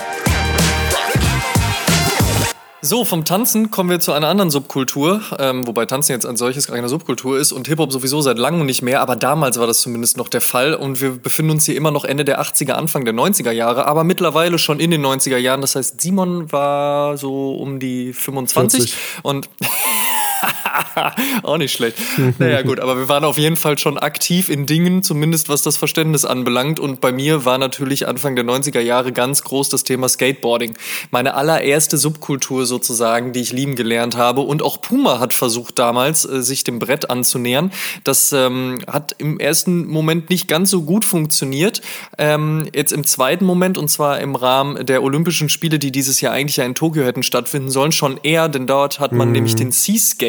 So, 2.85 3.05
vom 3.05 3.23
Tanzen 3.23 3.71
kommen 3.71 3.89
wir 3.89 4.01
zu 4.01 4.11
einer 4.11 4.27
anderen 4.27 4.49
Subkultur, 4.49 5.21
ähm, 5.39 5.65
wobei 5.65 5.85
Tanzen 5.85 6.11
jetzt 6.11 6.25
ein 6.25 6.35
solches 6.35 6.67
keine 6.67 6.89
Subkultur 6.89 7.39
ist 7.39 7.53
und 7.53 7.65
Hip-Hop 7.69 7.93
sowieso 7.93 8.19
seit 8.19 8.37
langem 8.37 8.65
nicht 8.65 8.81
mehr, 8.81 8.99
aber 8.99 9.15
damals 9.15 9.57
war 9.57 9.67
das 9.67 9.79
zumindest 9.79 10.17
noch 10.17 10.27
der 10.27 10.41
Fall 10.41 10.73
und 10.73 10.99
wir 10.99 11.11
befinden 11.11 11.51
uns 11.51 11.65
hier 11.65 11.77
immer 11.77 11.91
noch 11.91 12.03
Ende 12.03 12.25
der 12.25 12.41
80er, 12.41 12.73
Anfang 12.73 13.05
der 13.05 13.13
90er 13.13 13.51
Jahre, 13.51 13.87
aber 13.87 14.03
mittlerweile 14.03 14.59
schon 14.59 14.81
in 14.81 14.91
den 14.91 15.01
90er 15.01 15.37
Jahren. 15.37 15.61
Das 15.61 15.77
heißt, 15.77 16.01
Simon 16.01 16.51
war 16.51 17.15
so 17.15 17.55
um 17.55 17.79
die 17.79 18.11
25 18.11 18.93
40. 18.93 18.97
und 19.23 19.49
Auch 21.43 21.57
nicht 21.57 21.73
schlecht. 21.73 21.97
Naja, 22.39 22.61
gut, 22.61 22.79
aber 22.79 22.97
wir 22.97 23.09
waren 23.09 23.23
auf 23.23 23.37
jeden 23.37 23.55
Fall 23.55 23.77
schon 23.77 23.97
aktiv 23.97 24.49
in 24.49 24.65
Dingen, 24.65 25.03
zumindest 25.03 25.49
was 25.49 25.61
das 25.61 25.77
Verständnis 25.77 26.25
anbelangt. 26.25 26.79
Und 26.79 27.01
bei 27.01 27.11
mir 27.11 27.45
war 27.45 27.57
natürlich 27.57 28.07
Anfang 28.07 28.35
der 28.35 28.45
90er 28.45 28.79
Jahre 28.79 29.11
ganz 29.11 29.43
groß 29.43 29.69
das 29.69 29.83
Thema 29.83 30.09
Skateboarding. 30.09 30.77
Meine 31.11 31.35
allererste 31.35 31.97
Subkultur 31.97 32.65
sozusagen, 32.65 33.33
die 33.33 33.41
ich 33.41 33.51
lieben 33.51 33.75
gelernt 33.75 34.17
habe. 34.17 34.41
Und 34.41 34.61
auch 34.61 34.81
Puma 34.81 35.19
hat 35.19 35.33
versucht 35.33 35.79
damals, 35.79 36.25
äh, 36.25 36.41
sich 36.41 36.63
dem 36.63 36.79
Brett 36.79 37.09
anzunähern. 37.09 37.71
Das 38.03 38.33
ähm, 38.33 38.79
hat 38.87 39.15
im 39.17 39.39
ersten 39.39 39.87
Moment 39.87 40.29
nicht 40.29 40.47
ganz 40.47 40.69
so 40.69 40.83
gut 40.83 41.05
funktioniert. 41.05 41.81
Ähm, 42.17 42.67
jetzt 42.73 42.91
im 42.91 43.05
zweiten 43.05 43.45
Moment, 43.45 43.77
und 43.77 43.89
zwar 43.89 44.19
im 44.19 44.35
Rahmen 44.35 44.85
der 44.85 45.03
Olympischen 45.03 45.49
Spiele, 45.49 45.79
die 45.79 45.91
dieses 45.91 46.21
Jahr 46.21 46.33
eigentlich 46.33 46.57
ja 46.57 46.65
in 46.65 46.75
Tokio 46.75 47.03
hätten 47.03 47.23
stattfinden 47.23 47.69
sollen, 47.69 47.91
schon 47.91 48.19
eher, 48.23 48.49
denn 48.49 48.67
dort 48.67 48.99
hat 48.99 49.11
man 49.11 49.29
mhm. 49.29 49.33
nämlich 49.33 49.55
den 49.55 49.71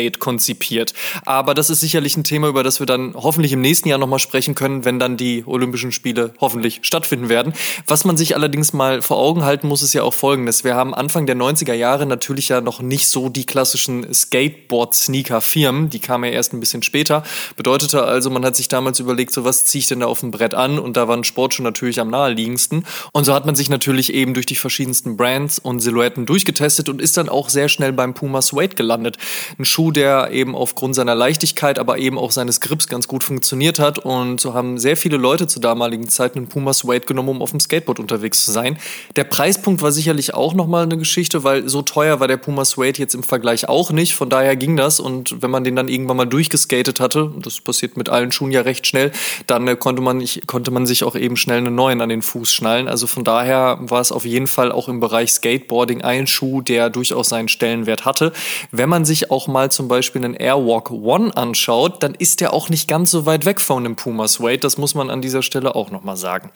Seaskate 0.04 0.18
konzipiert. 0.18 0.94
Aber 1.24 1.54
das 1.54 1.70
ist 1.70 1.80
sicherlich 1.80 2.16
ein 2.16 2.24
Thema, 2.24 2.48
über 2.48 2.62
das 2.62 2.80
wir 2.80 2.86
dann 2.86 3.14
hoffentlich 3.14 3.52
im 3.52 3.60
nächsten 3.60 3.88
Jahr 3.88 3.98
nochmal 3.98 4.18
sprechen 4.18 4.54
können, 4.54 4.84
wenn 4.84 4.98
dann 4.98 5.16
die 5.16 5.44
Olympischen 5.46 5.92
Spiele 5.92 6.34
hoffentlich 6.40 6.80
stattfinden 6.82 7.28
werden. 7.28 7.54
Was 7.86 8.04
man 8.04 8.16
sich 8.16 8.36
allerdings 8.36 8.72
mal 8.72 9.02
vor 9.02 9.18
Augen 9.18 9.44
halten 9.44 9.68
muss, 9.68 9.82
ist 9.82 9.92
ja 9.92 10.02
auch 10.02 10.14
folgendes. 10.14 10.64
Wir 10.64 10.74
haben 10.74 10.94
Anfang 10.94 11.26
der 11.26 11.36
90er 11.36 11.74
Jahre 11.74 12.06
natürlich 12.06 12.48
ja 12.48 12.60
noch 12.60 12.80
nicht 12.80 13.08
so 13.08 13.28
die 13.28 13.44
klassischen 13.44 14.12
Skateboard-Sneaker-Firmen. 14.12 15.90
Die 15.90 16.00
kamen 16.00 16.24
ja 16.24 16.30
erst 16.30 16.52
ein 16.52 16.60
bisschen 16.60 16.82
später. 16.82 17.24
Bedeutete 17.56 18.04
also, 18.04 18.30
man 18.30 18.44
hat 18.44 18.56
sich 18.56 18.68
damals 18.68 19.00
überlegt, 19.00 19.32
so 19.32 19.44
was 19.44 19.64
ziehe 19.64 19.80
ich 19.80 19.86
denn 19.86 20.00
da 20.00 20.06
auf 20.06 20.20
dem 20.20 20.30
Brett 20.30 20.54
an? 20.54 20.78
Und 20.78 20.96
da 20.96 21.08
waren 21.08 21.24
Sportschuhe 21.24 21.64
natürlich 21.64 22.00
am 22.00 22.10
naheliegendsten. 22.10 22.84
Und 23.12 23.24
so 23.24 23.34
hat 23.34 23.46
man 23.46 23.54
sich 23.54 23.70
natürlich 23.70 24.12
eben 24.12 24.34
durch 24.34 24.46
die 24.46 24.56
verschiedensten 24.56 25.16
Brands 25.16 25.58
und 25.58 25.80
Silhouetten 25.80 26.26
durchgetestet 26.26 26.88
und 26.88 27.00
ist 27.00 27.16
dann 27.16 27.28
auch 27.28 27.48
sehr 27.48 27.68
schnell 27.68 27.92
beim 27.92 28.14
Puma 28.14 28.42
Suede 28.42 28.74
gelandet. 28.74 29.18
Ein 29.58 29.64
Schuh, 29.64 29.90
der 29.94 30.30
eben 30.32 30.54
aufgrund 30.54 30.94
seiner 30.94 31.14
Leichtigkeit, 31.14 31.78
aber 31.78 31.98
eben 31.98 32.18
auch 32.18 32.32
seines 32.32 32.60
Grips 32.60 32.88
ganz 32.88 33.08
gut 33.08 33.24
funktioniert 33.24 33.78
hat. 33.78 33.98
Und 33.98 34.40
so 34.40 34.54
haben 34.54 34.78
sehr 34.78 34.96
viele 34.96 35.16
Leute 35.16 35.46
zur 35.46 35.62
damaligen 35.62 36.08
Zeit 36.08 36.36
einen 36.36 36.48
Puma 36.48 36.72
Suede 36.72 37.06
genommen, 37.06 37.30
um 37.30 37.42
auf 37.42 37.50
dem 37.50 37.60
Skateboard 37.60 37.98
unterwegs 38.00 38.44
zu 38.44 38.52
sein. 38.52 38.78
Der 39.16 39.24
Preispunkt 39.24 39.82
war 39.82 39.92
sicherlich 39.92 40.34
auch 40.34 40.54
nochmal 40.54 40.84
eine 40.84 40.98
Geschichte, 40.98 41.44
weil 41.44 41.68
so 41.68 41.82
teuer 41.82 42.20
war 42.20 42.28
der 42.28 42.36
Puma 42.36 42.64
Suede 42.64 42.98
jetzt 42.98 43.14
im 43.14 43.22
Vergleich 43.22 43.68
auch 43.68 43.90
nicht. 43.90 44.14
Von 44.14 44.28
daher 44.28 44.56
ging 44.56 44.76
das. 44.76 45.00
Und 45.00 45.40
wenn 45.42 45.50
man 45.50 45.64
den 45.64 45.76
dann 45.76 45.88
irgendwann 45.88 46.16
mal 46.16 46.26
durchgeskatet 46.26 47.00
hatte, 47.00 47.32
das 47.38 47.60
passiert 47.60 47.96
mit 47.96 48.08
allen 48.08 48.32
Schuhen 48.32 48.52
ja 48.52 48.62
recht 48.62 48.86
schnell, 48.86 49.12
dann 49.46 49.66
äh, 49.68 49.76
konnte 49.76 50.02
man, 50.02 50.22
konnte 50.46 50.70
man 50.70 50.86
sich 50.86 51.04
auch 51.04 51.16
eben 51.16 51.36
schnell 51.36 51.58
einen 51.58 51.74
neuen 51.74 52.00
an 52.00 52.08
den 52.08 52.22
Fuß 52.22 52.52
schnallen. 52.52 52.88
Also 52.88 53.06
von 53.06 53.24
daher 53.24 53.78
war 53.80 54.00
es 54.00 54.12
auf 54.12 54.24
jeden 54.24 54.46
Fall 54.46 54.72
auch 54.72 54.88
im 54.88 55.00
Bereich 55.00 55.32
Skateboarding 55.32 56.02
ein 56.02 56.26
Schuh, 56.26 56.60
der 56.60 56.90
durchaus 56.90 57.28
seinen 57.28 57.48
Stellenwert 57.48 58.04
hatte. 58.04 58.32
Wenn 58.70 58.88
man 58.88 59.04
sich 59.04 59.30
auch 59.30 59.46
mal 59.48 59.70
zum 59.70 59.83
Beispiel 59.88 60.14
Beispiel 60.14 60.24
einen 60.24 60.34
Airwalk 60.34 60.90
One 60.90 61.36
anschaut, 61.36 62.02
dann 62.02 62.14
ist 62.14 62.40
der 62.40 62.52
auch 62.52 62.68
nicht 62.68 62.88
ganz 62.88 63.10
so 63.10 63.26
weit 63.26 63.46
weg 63.46 63.60
von 63.60 63.84
dem 63.84 63.96
Puma 63.96 64.28
Suede. 64.28 64.58
Das 64.58 64.78
muss 64.78 64.94
man 64.94 65.10
an 65.10 65.22
dieser 65.22 65.42
Stelle 65.42 65.74
auch 65.74 65.90
nochmal 65.90 66.16
sagen. 66.16 66.50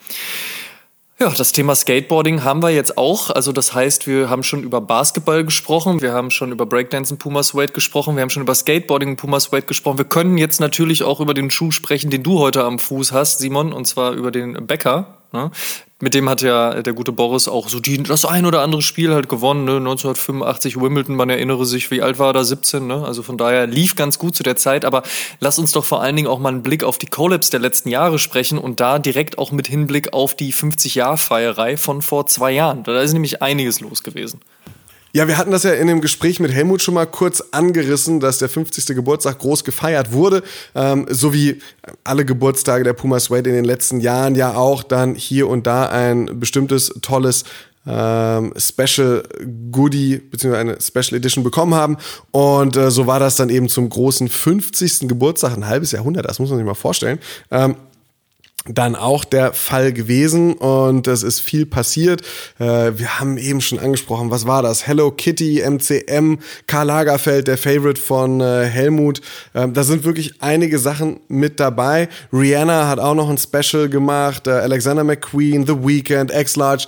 Ja, 1.19 1.29
das 1.29 1.51
Thema 1.51 1.75
Skateboarding 1.75 2.45
haben 2.45 2.63
wir 2.63 2.69
jetzt 2.69 2.97
auch. 2.97 3.29
Also 3.29 3.51
das 3.51 3.73
heißt, 3.73 4.07
wir 4.07 4.29
haben 4.29 4.43
schon 4.43 4.63
über 4.63 4.79
Basketball 4.79 5.43
gesprochen, 5.43 6.01
wir 6.01 6.13
haben 6.13 6.31
schon 6.31 6.51
über 6.51 6.65
Breakdance 6.65 7.13
und 7.13 7.17
Puma 7.17 7.43
Suede 7.43 7.73
gesprochen, 7.73 8.15
wir 8.15 8.21
haben 8.21 8.29
schon 8.29 8.43
über 8.43 8.55
Skateboarding 8.55 9.09
und 9.09 9.15
Puma 9.17 9.39
Suede 9.41 9.65
gesprochen. 9.65 9.97
Wir 9.97 10.05
können 10.05 10.37
jetzt 10.37 10.61
natürlich 10.61 11.03
auch 11.03 11.19
über 11.19 11.33
den 11.33 11.51
Schuh 11.51 11.71
sprechen, 11.71 12.09
den 12.09 12.23
du 12.23 12.39
heute 12.39 12.63
am 12.63 12.79
Fuß 12.79 13.11
hast, 13.11 13.39
Simon, 13.39 13.73
und 13.73 13.85
zwar 13.85 14.13
über 14.13 14.31
den 14.31 14.67
Becker. 14.67 15.18
Ne? 15.31 15.51
Mit 16.01 16.13
dem 16.13 16.29
hat 16.29 16.41
ja 16.41 16.81
der 16.81 16.93
gute 16.93 17.11
Boris 17.11 17.47
auch 17.47 17.67
so 17.67 17.79
die, 17.79 18.01
das 18.01 18.23
ein 18.23 18.45
oder 18.45 18.61
andere 18.61 18.81
Spiel 18.81 19.13
halt 19.13 19.27
gewonnen. 19.27 19.65
Ne? 19.65 19.77
1985 19.77 20.79
Wimbledon, 20.79 21.15
man 21.15 21.29
erinnere 21.29 21.65
sich, 21.65 21.91
wie 21.91 22.01
alt 22.01 22.19
war 22.19 22.27
er 22.27 22.33
da? 22.33 22.43
17. 22.43 22.87
Ne? 22.87 23.03
Also 23.05 23.21
von 23.21 23.37
daher 23.37 23.67
lief 23.67 23.95
ganz 23.95 24.17
gut 24.17 24.35
zu 24.35 24.43
der 24.43 24.55
Zeit. 24.55 24.85
Aber 24.85 25.03
lass 25.39 25.59
uns 25.59 25.73
doch 25.73 25.83
vor 25.83 26.01
allen 26.01 26.15
Dingen 26.15 26.27
auch 26.27 26.39
mal 26.39 26.49
einen 26.49 26.63
Blick 26.63 26.83
auf 26.83 26.97
die 26.97 27.07
Collabs 27.07 27.49
der 27.49 27.59
letzten 27.59 27.89
Jahre 27.89 28.17
sprechen 28.17 28.57
und 28.57 28.79
da 28.79 28.97
direkt 28.97 29.37
auch 29.37 29.51
mit 29.51 29.67
Hinblick 29.67 30.13
auf 30.13 30.35
die 30.35 30.53
50-Jahr-Feierei 30.53 31.75
von 31.75 32.01
vor 32.01 32.27
zwei 32.27 32.51
Jahren. 32.51 32.83
Da 32.83 32.99
ist 33.01 33.13
nämlich 33.13 33.41
einiges 33.41 33.81
los 33.81 34.01
gewesen. 34.01 34.39
Ja, 35.11 35.27
wir 35.27 35.39
hatten 35.39 35.49
das 35.49 35.63
ja 35.63 35.71
in 35.71 35.87
dem 35.87 36.01
Gespräch 36.01 36.39
mit 36.39 36.51
Helmut 36.51 36.83
schon 36.83 36.93
mal 36.93 37.07
kurz 37.07 37.41
angerissen, 37.51 38.19
dass 38.19 38.37
der 38.37 38.47
50. 38.47 38.95
Geburtstag 38.95 39.39
groß 39.39 39.63
gefeiert 39.63 40.11
wurde, 40.11 40.43
ähm, 40.75 41.07
so 41.09 41.33
wie 41.33 41.61
alle 42.03 42.25
Geburtstage 42.25 42.83
der 42.83 42.93
Puma 42.93 43.19
Suede 43.19 43.49
in 43.49 43.55
den 43.55 43.65
letzten 43.65 44.01
Jahren 44.01 44.35
ja 44.35 44.53
auch 44.53 44.83
dann 44.83 45.15
hier 45.15 45.47
und 45.47 45.65
da 45.65 45.89
ein 45.89 46.39
bestimmtes 46.39 46.93
tolles 47.01 47.43
ähm, 47.87 48.53
Special 48.55 49.23
Goodie 49.71 50.17
beziehungsweise 50.17 50.61
eine 50.61 50.77
Special 50.79 51.17
Edition 51.17 51.43
bekommen 51.43 51.73
haben. 51.73 51.97
Und 52.29 52.77
äh, 52.77 52.91
so 52.91 53.07
war 53.07 53.19
das 53.19 53.35
dann 53.35 53.49
eben 53.49 53.67
zum 53.67 53.89
großen 53.89 54.29
50. 54.29 55.07
Geburtstag, 55.07 55.57
ein 55.57 55.65
halbes 55.65 55.91
Jahrhundert, 55.91 56.29
das 56.29 56.37
muss 56.37 56.49
man 56.49 56.59
sich 56.59 56.65
mal 56.67 56.75
vorstellen. 56.75 57.17
Ähm, 57.49 57.75
dann 58.65 58.95
auch 58.95 59.23
der 59.23 59.53
Fall 59.53 59.93
gewesen 59.93 60.53
und 60.53 61.07
es 61.07 61.23
ist 61.23 61.39
viel 61.39 61.65
passiert. 61.65 62.21
Äh, 62.59 62.91
wir 62.97 63.19
haben 63.19 63.37
eben 63.37 63.61
schon 63.61 63.79
angesprochen, 63.79 64.31
was 64.31 64.45
war 64.45 64.61
das? 64.61 64.85
Hello 64.85 65.11
Kitty, 65.11 65.61
MCM, 65.61 66.39
Karl 66.67 66.87
Lagerfeld, 66.87 67.47
der 67.47 67.57
Favorite 67.57 67.99
von 67.99 68.41
äh, 68.41 68.65
Helmut. 68.65 69.21
Ähm, 69.55 69.73
da 69.73 69.83
sind 69.83 70.03
wirklich 70.03 70.41
einige 70.41 70.77
Sachen 70.77 71.21
mit 71.27 71.59
dabei. 71.59 72.09
Rihanna 72.33 72.87
hat 72.87 72.99
auch 72.99 73.15
noch 73.15 73.29
ein 73.29 73.37
Special 73.37 73.89
gemacht, 73.89 74.47
äh, 74.47 74.51
Alexander 74.51 75.03
McQueen, 75.03 75.65
The 75.65 75.75
Weeknd, 75.75 76.31
X-Large, 76.31 76.85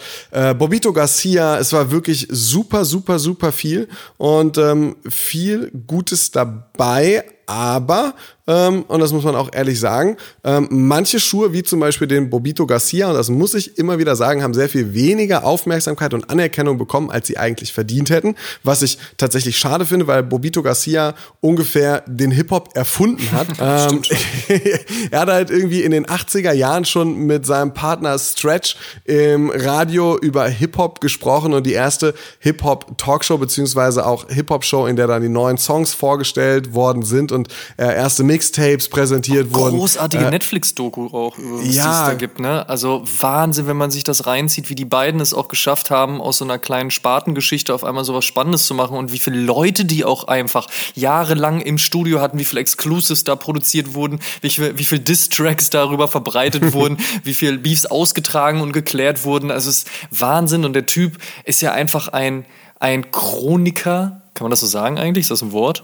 Bobito 0.58 0.94
Garcia. 0.94 1.58
Es 1.58 1.74
war 1.74 1.92
wirklich 1.92 2.28
super, 2.30 2.86
super, 2.86 3.20
super 3.20 3.52
viel 3.52 3.88
und 4.18 4.58
ähm, 4.58 4.96
viel 5.10 5.72
Gutes 5.88 6.32
dabei, 6.32 7.24
aber 7.52 8.14
ähm, 8.52 8.84
und 8.88 9.00
das 9.00 9.14
muss 9.14 9.24
man 9.24 9.36
auch 9.36 9.50
ehrlich 9.54 9.80
sagen. 9.80 10.18
Ähm, 10.44 10.68
manche 10.72 11.20
Schuhe, 11.20 11.54
wie 11.54 11.64
zum 11.64 11.80
Beispiel 11.80 12.08
den 12.08 12.30
Bobito 12.30 12.66
Garcia, 12.66 13.10
und 13.10 13.16
das 13.16 13.30
muss 13.30 13.54
ich 13.54 13.78
immer 13.78 13.98
wieder 14.00 14.16
sagen, 14.16 14.44
haben 14.44 14.54
sehr 14.54 14.68
viel 14.68 14.94
weniger 14.94 15.46
Aufmerksamkeit 15.46 16.14
und 16.14 16.30
Anerkennung 16.30 16.78
bekommen, 16.78 17.12
als 17.12 17.28
sie 17.28 17.38
eigentlich 17.38 17.72
verdient 17.72 18.10
hätten. 18.10 18.36
Was 18.64 18.82
ich 18.82 18.98
tatsächlich 19.18 19.58
schade 19.58 19.86
finde, 19.86 20.08
weil 20.08 20.24
Bobito 20.24 20.64
Garcia 20.64 21.14
ungefähr 21.40 22.04
den 22.08 22.32
Hip-Hop 22.32 22.70
erfunden 22.74 23.32
hat. 23.32 23.48
ähm, 23.60 24.02
er 25.12 25.20
hat 25.20 25.30
halt 25.30 25.50
irgendwie 25.50 25.84
in 25.84 25.92
den 25.92 26.06
80er 26.06 26.52
Jahren 26.52 26.86
schon 26.86 27.26
mit 27.26 27.46
seinem 27.46 27.74
Partner 27.74 28.18
Stretch 28.18 28.76
im 29.06 29.50
Radio 29.50 30.18
über 30.18 30.48
Hip-Hop 30.48 31.00
gesprochen 31.00 31.54
und 31.54 31.66
die 31.66 31.74
erste 31.74 32.14
Hip-Hop-Talkshow 32.40 33.38
beziehungsweise 33.38 34.06
auch 34.06 34.28
Hip-Hop-Show, 34.30 34.88
in 34.88 34.96
der 34.96 35.08
dann 35.08 35.22
die 35.22 35.30
neuen 35.30 35.58
Songs 35.58 35.94
vorgestellt 35.94 36.74
worden 36.74 37.04
sind 37.04 37.32
und 37.32 37.41
äh, 37.78 37.84
erste 37.96 38.24
Mixtapes 38.24 38.90
präsentiert 38.90 39.50
auch 39.54 39.60
wurden. 39.60 39.78
Großartige 39.78 40.26
äh, 40.26 40.32
Netflix-Doku 40.32 41.08
auch, 41.08 41.38
was 41.38 41.76
ja, 41.76 42.04
es 42.04 42.10
da 42.10 42.14
gibt, 42.16 42.40
ne? 42.40 42.68
Also 42.68 43.04
Wahnsinn, 43.20 43.68
wenn 43.68 43.78
man 43.78 43.92
sich 43.92 44.04
das 44.04 44.26
reinzieht, 44.26 44.70
wie 44.70 44.76
die 44.76 44.86
beiden 44.86 45.22
es 45.22 45.34
auch 45.34 45.48
geschafft 45.48 45.90
haben, 45.90 46.22
aus 46.22 46.40
so 46.40 46.46
einer 46.46 46.60
kleinen 46.60 46.92
Spartengeschichte 46.92 47.74
auf 47.74 47.84
einmal 47.84 48.04
sowas 48.04 48.26
Spannendes 48.26 48.66
zu 48.66 48.74
machen 48.74 48.98
und 48.98 49.12
wie 49.12 49.20
viele 49.20 49.40
Leute 49.40 49.86
die 49.86 50.06
auch 50.06 50.26
einfach 50.26 50.68
jahrelang 50.96 51.62
im 51.62 51.78
Studio 51.78 52.22
hatten, 52.22 52.40
wie 52.40 52.46
viele 52.46 52.62
Exclusives 52.62 53.24
da 53.24 53.36
produziert 53.36 53.94
wurden, 53.94 54.20
wie 54.42 54.50
viele, 54.50 54.78
wie 54.78 54.86
viele 54.86 55.02
Diss-Tracks 55.02 55.70
darüber 55.70 56.08
verbreitet 56.08 56.74
wurden, 56.74 56.98
wie 57.24 57.34
viele 57.34 57.58
Beefs 57.58 57.86
ausgetragen 57.86 58.62
und 58.62 58.72
geklärt 58.72 59.26
wurden. 59.26 59.52
Also 59.52 59.70
es 59.70 59.80
ist 59.80 59.88
Wahnsinn 60.12 60.66
und 60.66 60.74
der 60.74 60.86
Typ 60.86 61.18
ist 61.46 61.62
ja 61.62 61.72
einfach 61.72 62.10
ein, 62.10 62.46
ein 62.80 63.12
Chroniker, 63.12 64.22
kann 64.34 64.46
man 64.46 64.52
das 64.52 64.62
so 64.62 64.68
sagen 64.68 64.98
eigentlich? 64.98 65.24
Ist 65.24 65.32
das 65.32 65.42
ein 65.42 65.52
Wort? 65.52 65.84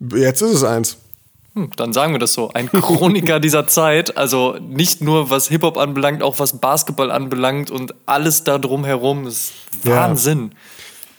Jetzt 0.00 0.42
ist 0.42 0.54
es 0.54 0.64
eins. 0.64 0.98
Hm, 1.54 1.70
dann 1.76 1.92
sagen 1.92 2.12
wir 2.12 2.18
das 2.18 2.34
so. 2.34 2.50
Ein 2.52 2.68
Chroniker 2.70 3.40
dieser 3.40 3.66
Zeit. 3.66 4.16
Also 4.16 4.56
nicht 4.60 5.00
nur 5.00 5.30
was 5.30 5.48
Hip-Hop 5.48 5.76
anbelangt, 5.76 6.22
auch 6.22 6.38
was 6.38 6.58
Basketball 6.60 7.10
anbelangt 7.10 7.70
und 7.70 7.94
alles 8.06 8.44
da 8.44 8.58
drumherum. 8.58 9.24
Das 9.24 9.34
ist 9.34 9.52
Wahnsinn. 9.84 10.50
Ja. 10.52 10.58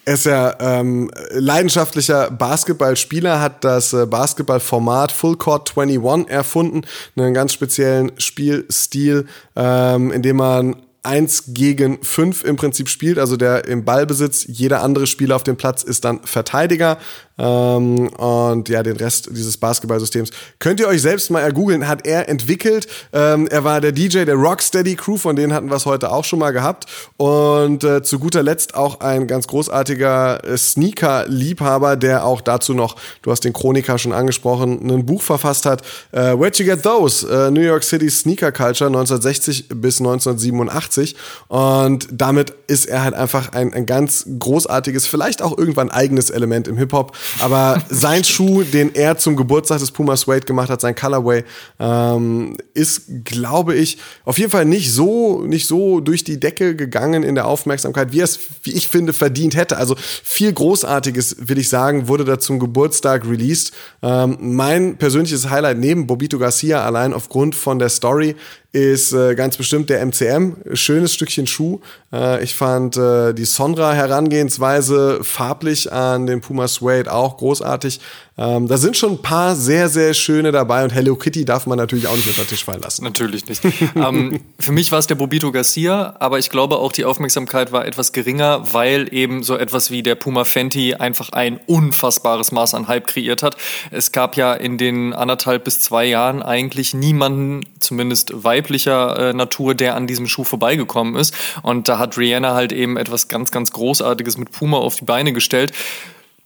Er 0.08 0.14
ist 0.14 0.26
ja 0.28 0.56
ähm, 0.60 1.10
leidenschaftlicher 1.32 2.30
Basketballspieler, 2.30 3.42
hat 3.42 3.64
das 3.64 3.92
äh, 3.92 4.06
Basketballformat 4.06 5.12
Full 5.12 5.36
Court 5.36 5.76
21 5.76 6.30
erfunden, 6.30 6.82
einen 7.16 7.34
ganz 7.34 7.54
speziellen 7.54 8.12
Spielstil, 8.20 9.26
ähm, 9.56 10.12
in 10.12 10.22
dem 10.22 10.36
man 10.36 10.76
eins 11.02 11.46
gegen 11.48 12.04
fünf 12.04 12.44
im 12.44 12.56
Prinzip 12.56 12.90
spielt, 12.90 13.18
also 13.18 13.36
der 13.36 13.68
im 13.68 13.84
Ballbesitz, 13.84 14.46
jeder 14.48 14.84
andere 14.84 15.08
Spieler 15.08 15.36
auf 15.36 15.44
dem 15.44 15.56
Platz 15.56 15.82
ist 15.82 16.06
dann 16.06 16.20
Verteidiger 16.24 16.98
ähm, 17.38 18.08
und 18.10 18.70
ja, 18.70 18.82
den 18.84 18.96
Rest 18.96 19.30
dieses 19.32 19.58
Basketballsystems 19.58 20.30
könnt 20.60 20.80
ihr 20.80 20.88
euch 20.88 21.02
selbst 21.02 21.30
mal 21.32 21.42
ergoogeln, 21.42 21.88
hat 21.88 22.08
er 22.08 22.30
entwickelt. 22.30 22.88
Ähm, 23.12 23.48
er 23.48 23.64
war 23.64 23.82
der 23.82 23.92
DJ 23.92 24.24
der 24.24 24.36
Rocksteady 24.36 24.96
Crew, 24.96 25.18
von 25.18 25.36
denen 25.36 25.54
hatten 25.54 25.70
wir 25.70 25.76
es 25.76 25.86
heute 25.86 26.12
auch 26.12 26.24
schon 26.24 26.40
mal 26.40 26.52
gehabt. 26.52 26.86
Und 27.18 27.84
äh, 27.84 28.04
zu 28.04 28.20
guter 28.20 28.42
Letzt 28.42 28.76
auch 28.76 29.02
ein 29.02 29.28
ganz 29.28 29.48
großartiger 29.48 30.44
äh, 30.46 30.58
Sneaker-Liebhaber, 30.58 31.98
der 31.98 32.26
auch 32.26 32.42
dazu 32.42 32.74
noch, 32.74 32.96
du 33.22 33.32
hast 33.32 33.44
den 33.44 33.54
Chroniker 33.54 33.98
schon 33.98 34.14
angesprochen, 34.14 34.90
ein 34.90 35.06
Buch 35.06 35.22
verfasst 35.22 35.66
hat. 35.66 35.82
Äh, 36.12 36.34
Where'd 36.34 36.58
You 36.58 36.66
Get 36.66 36.84
Those? 36.84 37.28
Äh, 37.28 37.52
New 37.52 37.62
York 37.62 37.84
City 37.84 38.10
Sneaker 38.10 38.52
Culture 38.52 38.88
1960 38.88 39.70
bis 39.70 40.00
1987. 40.00 41.16
Und 41.48 42.08
damit 42.12 42.54
ist 42.68 42.86
er 42.86 43.04
halt 43.04 43.14
einfach 43.14 43.52
ein, 43.52 43.74
ein 43.74 43.86
ganz 43.86 44.26
großartiges, 44.40 45.06
vielleicht 45.08 45.42
auch 45.42 45.58
irgendwann 45.58 45.92
eigenes 45.92 46.30
Element 46.30 46.68
im 46.68 46.78
Hip-Hop. 46.78 47.16
Aber 47.40 47.82
sein 47.90 48.24
Schuh, 48.24 48.64
den 48.64 48.94
er 48.96 49.18
zum 49.18 49.36
Geburtstag 49.36 49.80
des 49.80 49.92
Puma 49.92 50.16
Suede 50.16 50.46
gemacht 50.46 50.70
hat, 50.70 50.82
sein 50.82 50.96
Colorway, 50.96 51.44
ähm, 51.80 52.58
ist, 52.74 53.04
glaube 53.24 53.76
ich, 53.76 53.98
auf 54.24 54.38
jeden 54.38 54.52
Fall 54.52 54.66
nicht 54.66 54.92
so, 54.92 55.42
nicht 55.42 55.68
so 55.68 56.00
durch 56.00 56.24
die 56.24 56.40
Decke 56.40 56.76
gegangen 56.76 57.24
in 57.24 57.36
der 57.36 57.48
Aufmerksamkeit, 57.48 58.12
wie 58.12 58.22
er 58.22 58.26
es, 58.26 58.40
wie 58.64 58.74
ich 58.74 58.88
finde, 58.88 59.14
verdient 59.14 59.56
hätte. 59.56 59.78
Also 59.78 59.96
viel 60.24 60.54
Großartiges, 60.54 61.38
will 61.40 61.58
ich 61.58 61.70
sagen, 61.70 62.08
wurde 62.08 62.26
da 62.26 62.40
zum 62.40 62.60
Geburtstag 62.60 63.26
released. 63.26 63.74
Ähm, 64.02 64.38
mein 64.40 64.98
persönliches 64.98 65.50
Highlight 65.50 65.78
neben 65.78 66.08
Bobito 66.08 66.40
Garcia 66.40 66.84
allein 66.84 67.14
aufgrund 67.14 67.56
von 67.56 67.80
der 67.80 67.90
Story 67.90 68.36
ist 68.76 69.14
äh, 69.14 69.36
ganz 69.36 69.56
bestimmt 69.56 69.90
der 69.90 70.06
MCM. 70.06 70.58
Schönes 70.74 71.14
Stückchen 71.14 71.48
Schuh. 71.48 71.80
Äh, 72.12 72.44
ich 72.44 72.56
fand 72.56 72.98
äh, 72.98 73.32
die 73.34 73.46
Sonra-Herangehensweise 73.46 75.20
farblich 75.24 75.94
an 75.94 76.28
den 76.28 76.42
Puma 76.42 76.68
Suede 76.68 77.14
auch 77.14 77.38
großartig. 77.38 78.02
Ähm, 78.38 78.68
da 78.68 78.76
sind 78.76 78.98
schon 78.98 79.14
ein 79.14 79.22
paar 79.22 79.56
sehr, 79.56 79.88
sehr 79.88 80.14
schöne 80.14 80.52
dabei 80.52 80.84
und 80.84 80.90
Hello 80.90 81.16
Kitty 81.16 81.46
darf 81.46 81.68
man 81.68 81.78
natürlich 81.78 82.08
auch 82.08 82.18
nicht 82.18 82.28
unter 82.28 82.44
den 82.44 82.50
Tisch 82.50 82.66
fallen 82.66 82.82
lassen. 82.82 83.06
Natürlich 83.06 83.48
nicht. 83.48 83.62
ähm, 83.96 84.42
für 84.60 84.74
mich 84.74 84.92
war 84.92 85.00
es 85.00 85.08
der 85.08 85.16
Bobito 85.16 85.54
Garcia, 85.54 86.18
aber 86.20 86.38
ich 86.38 86.50
glaube 86.50 86.78
auch 86.78 86.92
die 86.92 87.06
Aufmerksamkeit 87.06 87.72
war 87.72 87.86
etwas 87.86 88.12
geringer, 88.12 88.74
weil 88.74 89.14
eben 89.14 89.42
so 89.42 89.56
etwas 89.56 89.90
wie 89.90 90.04
der 90.04 90.16
Puma 90.16 90.44
Fenty 90.44 90.96
einfach 90.96 91.30
ein 91.30 91.62
unfassbares 91.66 92.52
Maß 92.52 92.74
an 92.74 92.90
Hype 92.90 93.08
kreiert 93.08 93.42
hat. 93.42 93.56
Es 93.92 94.12
gab 94.12 94.36
ja 94.36 94.54
in 94.54 94.78
den 94.78 95.14
anderthalb 95.14 95.64
bis 95.64 95.80
zwei 95.80 96.06
Jahren 96.06 96.44
eigentlich 96.44 96.94
niemanden, 96.94 97.62
zumindest 97.80 98.44
weiblicher 98.44 99.30
äh, 99.30 99.34
Natur, 99.34 99.76
der 99.76 99.96
an 99.96 100.08
diesem 100.08 100.28
Schuh 100.28 100.44
vorbeigekommen 100.44 101.16
ist. 101.16 101.34
Und 101.64 101.88
da 101.88 102.00
hat 102.00 102.18
Rihanna 102.18 102.54
halt 102.54 102.74
eben 102.74 102.98
etwas 102.98 103.30
ganz, 103.30 103.52
ganz 103.52 103.72
Großartiges 103.72 104.38
mit 104.38 104.52
Puma 104.52 104.78
auf 104.78 104.98
die 104.98 105.06
Beine 105.06 105.32
gestellt 105.32 105.72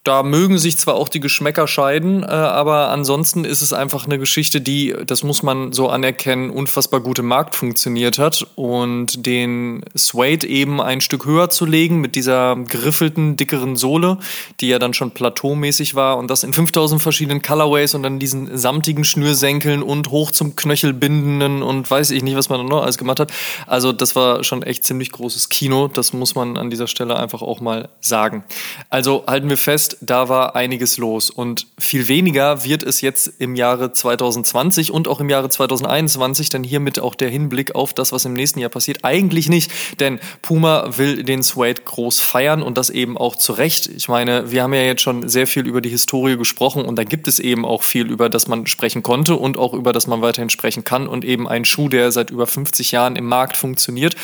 da 0.04 0.24
mögen 0.24 0.58
sich 0.58 0.78
zwar 0.78 0.96
auch 0.96 1.10
die 1.10 1.20
Geschmäcker 1.20 1.68
scheiden, 1.68 2.24
äh, 2.24 2.28
aber 2.28 2.90
ansonsten 2.90 3.44
ist 3.44 3.62
es 3.62 3.74
einfach 3.74 4.06
eine 4.06 4.18
Geschichte, 4.18 4.62
die, 4.62 4.96
das 5.06 5.24
muss 5.24 5.44
man 5.44 5.74
so 5.74 5.90
anerkennen, 5.90 6.50
unfassbar 6.50 7.02
gut 7.02 7.20
im 7.20 7.28
Markt 7.28 7.56
funktioniert 7.56 8.18
hat. 8.18 8.48
Und 8.56 9.26
den 9.26 9.84
Suede 9.94 10.48
eben 10.48 10.82
ein 10.82 11.02
Stück 11.02 11.26
höher 11.26 11.50
zu 11.50 11.66
legen 11.66 11.98
mit 11.98 12.16
dieser 12.16 12.56
geriffelten, 12.56 13.36
dickeren 13.36 13.76
Sohle, 13.76 14.20
die 14.62 14.70
ja 14.70 14.80
dann 14.80 14.94
schon 14.94 15.12
plateaumäßig 15.12 15.96
war 15.96 16.18
und 16.18 16.30
das 16.30 16.44
in 16.44 16.54
5000 16.54 17.02
verschiedenen 17.02 17.42
Colorways 17.42 17.94
und 17.94 18.04
dann 18.04 18.20
diesen 18.20 18.58
samtigen 18.58 19.04
Schnürsenkeln 19.04 19.84
und 19.84 20.12
hoch 20.12 20.32
zum 20.32 20.56
Knöchel 20.56 20.94
bindenden 20.94 21.62
und 21.62 21.90
weiß 21.90 22.12
ich 22.12 22.24
nicht, 22.24 22.38
was 22.38 22.50
man 22.50 22.66
noch 22.66 22.84
alles 22.84 22.98
gemacht 22.98 23.20
hat. 23.20 23.34
Also 23.68 23.92
das 23.92 24.16
war 24.16 24.44
schon 24.44 24.64
echt 24.64 24.86
ziemlich 24.86 25.12
großes 25.12 25.50
Kino. 25.50 25.90
Das 25.90 26.14
muss 26.14 26.36
man 26.36 26.58
an 26.58 26.70
dieser 26.70 26.88
Stelle 26.88 27.18
einfach 27.18 27.42
auch 27.42 27.60
mal 27.60 27.90
sagen. 28.00 28.46
Also 28.90 29.26
halten 29.28 29.50
wir 29.50 29.58
fest, 29.58 29.89
da 30.02 30.30
war 30.30 30.56
einiges 30.56 30.98
los. 30.98 31.30
Und 31.30 31.68
viel 31.78 32.08
weniger 32.08 32.64
wird 32.64 32.84
es 32.84 33.02
jetzt 33.02 33.34
im 33.40 33.56
Jahre 33.56 33.94
2020 33.94 34.92
und 34.92 35.08
auch 35.08 35.20
im 35.20 35.30
Jahre 35.30 35.50
2021, 35.50 36.50
denn 36.50 36.64
hiermit 36.64 37.00
auch 37.00 37.16
der 37.16 37.30
Hinblick 37.30 37.76
auf 37.76 37.94
das, 37.94 38.12
was 38.12 38.26
im 38.26 38.34
nächsten 38.34 38.60
Jahr 38.60 38.70
passiert, 38.70 39.04
eigentlich 39.04 39.50
nicht, 39.50 39.72
denn 40.00 40.20
Puma 40.42 40.98
will 40.98 41.24
den 41.24 41.42
Suede 41.42 41.82
groß 41.84 42.20
feiern 42.20 42.62
und 42.62 42.78
das 42.78 42.90
eben 42.90 43.18
auch 43.18 43.36
zu 43.36 43.54
Recht. 43.54 43.88
Ich 43.88 44.08
meine, 44.08 44.52
wir 44.52 44.64
haben 44.64 44.74
ja 44.74 44.82
jetzt 44.82 45.02
schon 45.02 45.28
sehr 45.28 45.48
viel 45.48 45.68
über 45.68 45.82
die 45.82 45.90
Historie 45.90 46.38
gesprochen 46.38 46.86
und 46.86 46.96
da 46.98 47.04
gibt 47.04 47.28
es 47.28 47.40
eben 47.40 47.66
auch 47.66 47.84
viel, 47.84 48.10
über 48.10 48.30
das 48.30 48.48
man 48.48 48.68
sprechen 48.68 49.04
konnte 49.04 49.36
und 49.36 49.58
auch 49.58 49.74
über 49.74 49.94
das 49.94 50.08
man 50.08 50.22
weiterhin 50.22 50.50
sprechen 50.50 50.84
kann. 50.84 51.08
Und 51.08 51.26
eben 51.26 51.48
ein 51.48 51.66
Schuh, 51.66 51.90
der 51.90 52.12
seit 52.12 52.32
über 52.32 52.48
50 52.48 52.92
Jahren 52.92 53.16
im 53.16 53.26
Markt 53.26 53.58
funktioniert. 53.58 54.16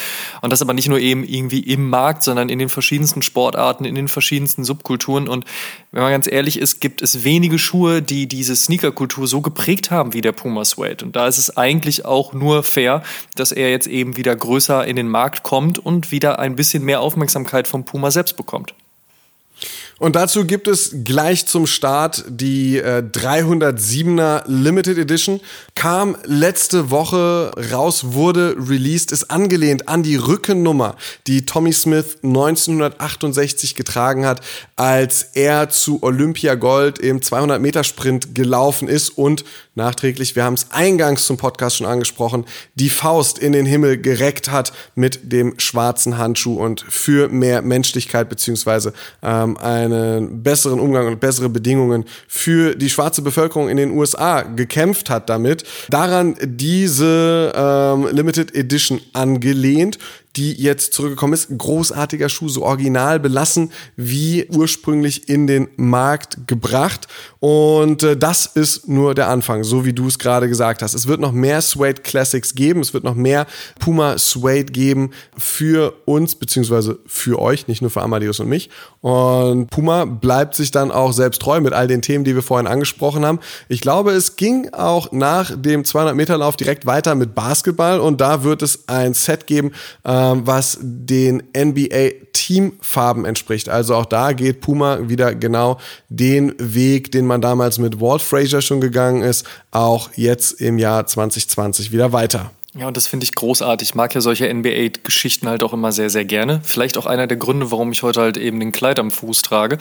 Und 0.41 0.51
das 0.51 0.61
aber 0.61 0.73
nicht 0.73 0.89
nur 0.89 0.99
eben 0.99 1.23
irgendwie 1.23 1.59
im 1.59 1.89
Markt, 1.89 2.23
sondern 2.23 2.49
in 2.49 2.59
den 2.59 2.69
verschiedensten 2.69 3.21
Sportarten, 3.21 3.85
in 3.85 3.95
den 3.95 4.07
verschiedensten 4.07 4.63
Subkulturen. 4.63 5.27
Und 5.27 5.45
wenn 5.91 6.03
man 6.03 6.11
ganz 6.11 6.27
ehrlich 6.29 6.59
ist, 6.59 6.81
gibt 6.81 7.01
es 7.01 7.23
wenige 7.23 7.57
Schuhe, 7.57 8.01
die 8.01 8.27
diese 8.27 8.55
Sneakerkultur 8.55 9.27
so 9.27 9.41
geprägt 9.41 9.91
haben 9.91 10.13
wie 10.13 10.21
der 10.21 10.33
Puma 10.33 10.65
Suede. 10.65 11.05
Und 11.05 11.15
da 11.15 11.27
ist 11.27 11.37
es 11.37 11.55
eigentlich 11.55 12.05
auch 12.05 12.33
nur 12.33 12.63
fair, 12.63 13.01
dass 13.35 13.51
er 13.51 13.71
jetzt 13.71 13.87
eben 13.87 14.17
wieder 14.17 14.35
größer 14.35 14.85
in 14.85 14.95
den 14.95 15.07
Markt 15.07 15.43
kommt 15.43 15.79
und 15.79 16.11
wieder 16.11 16.39
ein 16.39 16.55
bisschen 16.55 16.83
mehr 16.83 17.01
Aufmerksamkeit 17.01 17.67
vom 17.67 17.85
Puma 17.85 18.11
selbst 18.11 18.35
bekommt. 18.35 18.73
Und 19.97 20.17
dazu 20.17 20.43
gibt 20.43 20.67
es 20.67 20.93
gleich 21.05 21.45
zum 21.45 21.65
Start 21.65 22.25
die 22.27 22.77
äh, 22.77 23.01
307er 23.01 24.43
Limited 24.45 24.97
Edition. 24.97 25.39
Kam 25.73 26.17
letzte 26.25 26.91
Woche 26.91 27.51
raus, 27.71 28.11
wurde 28.11 28.57
released, 28.57 29.13
ist 29.13 29.31
angelehnt 29.31 29.87
an 29.87 30.03
die 30.03 30.17
Rückennummer, 30.17 30.97
die 31.27 31.45
Tommy 31.45 31.71
Smith 31.71 32.17
1968 32.23 33.75
getragen 33.75 34.25
hat, 34.25 34.41
als 34.75 35.29
er 35.33 35.69
zu 35.69 36.03
Olympia 36.03 36.55
Gold 36.55 36.99
im 36.99 37.21
200 37.21 37.61
Meter 37.61 37.85
Sprint 37.85 38.35
gelaufen 38.35 38.89
ist 38.89 39.11
und 39.11 39.45
nachträglich, 39.75 40.35
wir 40.35 40.43
haben 40.43 40.53
es 40.55 40.71
eingangs 40.71 41.25
zum 41.25 41.37
Podcast 41.37 41.77
schon 41.77 41.87
angesprochen, 41.87 42.45
die 42.75 42.89
Faust 42.89 43.37
in 43.37 43.51
den 43.51 43.65
Himmel 43.65 43.97
gereckt 44.01 44.51
hat 44.51 44.73
mit 44.95 45.31
dem 45.31 45.59
schwarzen 45.59 46.17
Handschuh 46.17 46.55
und 46.55 46.85
für 46.87 47.29
mehr 47.29 47.61
Menschlichkeit 47.61 48.29
beziehungsweise 48.29 48.93
ähm, 49.21 49.57
einen 49.93 50.43
besseren 50.43 50.79
Umgang 50.79 51.07
und 51.07 51.19
bessere 51.19 51.49
Bedingungen 51.49 52.05
für 52.27 52.75
die 52.75 52.89
schwarze 52.89 53.21
Bevölkerung 53.21 53.69
in 53.69 53.77
den 53.77 53.91
USA 53.91 54.41
gekämpft 54.41 55.09
hat 55.09 55.29
damit. 55.29 55.63
Daran 55.89 56.35
diese 56.41 57.53
ähm, 57.55 58.07
Limited 58.11 58.55
Edition 58.55 58.99
angelehnt 59.13 59.97
die 60.35 60.53
jetzt 60.53 60.93
zurückgekommen 60.93 61.33
ist. 61.33 61.49
Großartiger 61.57 62.29
Schuh, 62.29 62.49
so 62.49 62.63
original 62.63 63.19
belassen 63.19 63.71
wie 63.95 64.47
ursprünglich 64.49 65.29
in 65.29 65.47
den 65.47 65.69
Markt 65.77 66.47
gebracht. 66.47 67.07
Und 67.47 68.01
äh, 68.01 68.17
das 68.17 68.47
ist 68.47 68.87
nur 68.87 69.13
der 69.13 69.29
Anfang, 69.29 69.63
so 69.63 69.85
wie 69.85 69.93
du 69.93 70.07
es 70.07 70.17
gerade 70.17 70.49
gesagt 70.49 70.81
hast. 70.81 70.95
Es 70.95 71.05
wird 71.05 71.21
noch 71.21 71.31
mehr 71.31 71.61
Suede 71.61 72.01
Classics 72.01 72.55
geben, 72.55 72.79
es 72.79 72.91
wird 72.91 73.03
noch 73.03 73.13
mehr 73.13 73.45
Puma 73.79 74.17
Suede 74.17 74.71
geben 74.71 75.11
für 75.37 75.93
uns, 76.05 76.33
beziehungsweise 76.33 76.97
für 77.05 77.39
euch, 77.39 77.67
nicht 77.67 77.83
nur 77.83 77.91
für 77.91 78.01
Amadeus 78.01 78.39
und 78.39 78.49
mich. 78.49 78.71
Und 79.01 79.69
Puma 79.69 80.05
bleibt 80.05 80.55
sich 80.55 80.71
dann 80.71 80.91
auch 80.91 81.13
selbst 81.13 81.39
treu 81.39 81.61
mit 81.61 81.73
all 81.73 81.87
den 81.87 82.01
Themen, 82.01 82.23
die 82.23 82.33
wir 82.33 82.41
vorhin 82.41 82.65
angesprochen 82.65 83.23
haben. 83.23 83.39
Ich 83.69 83.79
glaube, 83.79 84.13
es 84.13 84.37
ging 84.37 84.73
auch 84.73 85.11
nach 85.11 85.51
dem 85.55 85.85
200 85.85 86.15
Meter 86.15 86.39
Lauf 86.39 86.55
direkt 86.55 86.87
weiter 86.87 87.13
mit 87.13 87.35
Basketball 87.35 87.99
und 87.99 88.21
da 88.21 88.43
wird 88.43 88.63
es 88.63 88.89
ein 88.89 89.13
Set 89.13 89.45
geben, 89.45 89.71
äh, 90.03 90.09
was 90.09 90.79
den 90.81 91.43
NBA 91.55 92.25
Teamfarben 92.35 93.23
entspricht. 93.23 93.69
Also 93.69 93.95
auch 93.95 94.05
da 94.05 94.33
geht 94.33 94.61
Puma 94.61 95.07
wieder 95.07 95.33
genau 95.33 95.77
den 96.09 96.53
Weg, 96.57 97.11
den 97.11 97.25
man 97.25 97.34
damals 97.41 97.77
mit 97.77 97.99
Walt 97.99 98.21
Frazier 98.21 98.61
schon 98.61 98.81
gegangen 98.81 99.21
ist, 99.21 99.45
auch 99.71 100.09
jetzt 100.15 100.61
im 100.61 100.77
Jahr 100.77 101.05
2020 101.05 101.91
wieder 101.91 102.11
weiter. 102.11 102.51
Ja, 102.77 102.89
und 102.89 102.97
das 102.97 103.07
finde 103.07 103.23
ich 103.23 103.33
großartig. 103.33 103.89
Ich 103.89 103.95
mag 103.95 104.13
ja 104.13 104.19
solche 104.19 104.53
NBA-Geschichten 104.53 105.47
halt 105.47 105.63
auch 105.63 105.71
immer 105.71 105.93
sehr, 105.93 106.09
sehr 106.09 106.25
gerne. 106.25 106.59
Vielleicht 106.61 106.97
auch 106.97 107.05
einer 107.05 107.25
der 107.25 107.37
Gründe, 107.37 107.71
warum 107.71 107.93
ich 107.93 108.03
heute 108.03 108.19
halt 108.19 108.35
eben 108.35 108.59
den 108.59 108.73
Kleid 108.73 108.99
am 108.99 109.11
Fuß 109.11 109.43
trage. 109.43 109.77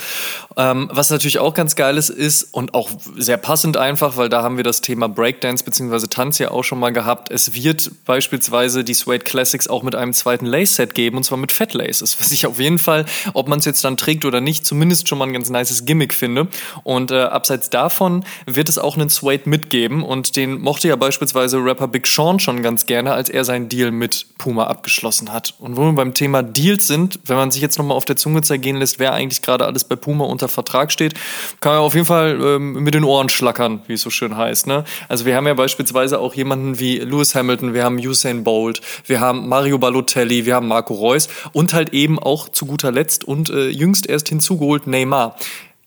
Ähm, 0.56 0.88
was 0.92 1.10
natürlich 1.10 1.40
auch 1.40 1.54
ganz 1.54 1.74
geil 1.74 1.96
ist, 1.96 2.08
ist 2.08 2.54
und 2.54 2.72
auch 2.74 2.90
sehr 3.16 3.36
passend 3.36 3.76
einfach, 3.76 4.16
weil 4.16 4.28
da 4.28 4.44
haben 4.44 4.58
wir 4.58 4.62
das 4.62 4.80
Thema 4.80 5.08
Breakdance 5.08 5.64
bzw. 5.64 6.06
Tanz 6.06 6.38
ja 6.38 6.52
auch 6.52 6.62
schon 6.62 6.78
mal 6.78 6.92
gehabt. 6.92 7.32
Es 7.32 7.52
wird 7.54 7.90
beispielsweise 8.04 8.84
die 8.84 8.94
Suede 8.94 9.24
Classics 9.24 9.66
auch 9.66 9.82
mit 9.82 9.96
einem 9.96 10.12
zweiten 10.12 10.46
Lace-Set 10.46 10.94
geben 10.94 11.16
und 11.16 11.24
zwar 11.24 11.38
mit 11.38 11.50
Fat 11.50 11.74
Laces, 11.74 12.20
was 12.20 12.30
ich 12.30 12.46
auf 12.46 12.60
jeden 12.60 12.78
Fall, 12.78 13.06
ob 13.32 13.48
man 13.48 13.58
es 13.58 13.64
jetzt 13.64 13.82
dann 13.82 13.96
trägt 13.96 14.24
oder 14.24 14.40
nicht, 14.40 14.64
zumindest 14.64 15.08
schon 15.08 15.18
mal 15.18 15.26
ein 15.26 15.32
ganz 15.32 15.50
nices 15.50 15.84
Gimmick 15.84 16.14
finde. 16.14 16.46
Und 16.84 17.10
äh, 17.10 17.22
abseits 17.22 17.70
davon 17.70 18.24
wird 18.46 18.68
es 18.68 18.78
auch 18.78 18.96
einen 18.96 19.08
Suede 19.08 19.50
mitgeben 19.50 20.04
und 20.04 20.36
den 20.36 20.60
mochte 20.60 20.86
ja 20.86 20.94
beispielsweise 20.94 21.56
Rapper 21.58 21.88
Big 21.88 22.06
Sean 22.06 22.38
schon 22.38 22.62
ganz 22.62 22.83
gerne, 22.86 23.12
als 23.12 23.28
er 23.28 23.44
seinen 23.44 23.68
Deal 23.68 23.90
mit 23.90 24.26
Puma 24.38 24.64
abgeschlossen 24.64 25.32
hat. 25.32 25.54
Und 25.58 25.76
wo 25.76 25.82
wir 25.82 25.92
beim 25.92 26.14
Thema 26.14 26.42
Deals 26.42 26.86
sind, 26.86 27.20
wenn 27.26 27.36
man 27.36 27.50
sich 27.50 27.62
jetzt 27.62 27.78
nochmal 27.78 27.96
auf 27.96 28.04
der 28.04 28.16
Zunge 28.16 28.42
zergehen 28.42 28.76
lässt, 28.76 28.98
wer 28.98 29.12
eigentlich 29.12 29.42
gerade 29.42 29.66
alles 29.66 29.84
bei 29.84 29.96
Puma 29.96 30.24
unter 30.24 30.48
Vertrag 30.48 30.92
steht, 30.92 31.14
kann 31.60 31.72
man 31.72 31.80
auf 31.80 31.94
jeden 31.94 32.06
Fall 32.06 32.38
ähm, 32.40 32.74
mit 32.82 32.94
den 32.94 33.04
Ohren 33.04 33.28
schlackern, 33.28 33.82
wie 33.86 33.94
es 33.94 34.02
so 34.02 34.10
schön 34.10 34.36
heißt. 34.36 34.66
Ne? 34.66 34.84
Also 35.08 35.24
wir 35.24 35.36
haben 35.36 35.46
ja 35.46 35.54
beispielsweise 35.54 36.18
auch 36.18 36.34
jemanden 36.34 36.78
wie 36.78 36.98
Lewis 36.98 37.34
Hamilton, 37.34 37.74
wir 37.74 37.84
haben 37.84 37.96
Usain 37.98 38.44
Bolt, 38.44 38.80
wir 39.06 39.20
haben 39.20 39.48
Mario 39.48 39.78
Balotelli, 39.78 40.46
wir 40.46 40.54
haben 40.54 40.68
Marco 40.68 40.94
Reus 40.94 41.28
und 41.52 41.72
halt 41.72 41.92
eben 41.92 42.18
auch 42.18 42.48
zu 42.48 42.66
guter 42.66 42.92
Letzt 42.92 43.24
und 43.24 43.50
äh, 43.50 43.68
jüngst 43.68 44.08
erst 44.08 44.28
hinzugeholt 44.28 44.86
Neymar. 44.86 45.36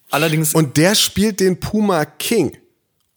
Allerdings. 0.10 0.54
Und 0.54 0.78
der 0.78 0.96
spielt 0.96 1.40
den 1.40 1.60
Puma 1.60 2.06
King. 2.06 2.58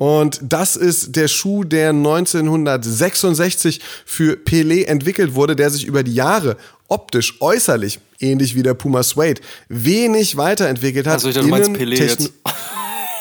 Und 0.01 0.41
das 0.43 0.77
ist 0.77 1.15
der 1.15 1.29
Schuh, 1.29 1.63
der 1.63 1.91
1966 1.91 3.81
für 4.07 4.39
Pelé 4.39 4.87
entwickelt 4.87 5.35
wurde, 5.35 5.55
der 5.55 5.69
sich 5.69 5.85
über 5.85 6.03
die 6.03 6.15
Jahre 6.15 6.57
optisch, 6.89 7.37
äußerlich, 7.43 7.99
ähnlich 8.19 8.55
wie 8.55 8.63
der 8.63 8.73
Puma 8.73 9.03
Suede, 9.03 9.43
wenig 9.69 10.39
weiterentwickelt 10.39 11.07
hat. 11.07 11.17
Also 11.17 11.29
ich 11.29 11.35
dachte, 11.35 11.49
du 11.49 11.51
meinst 11.51 11.73
Pelé 11.73 11.99
jetzt. 11.99 12.33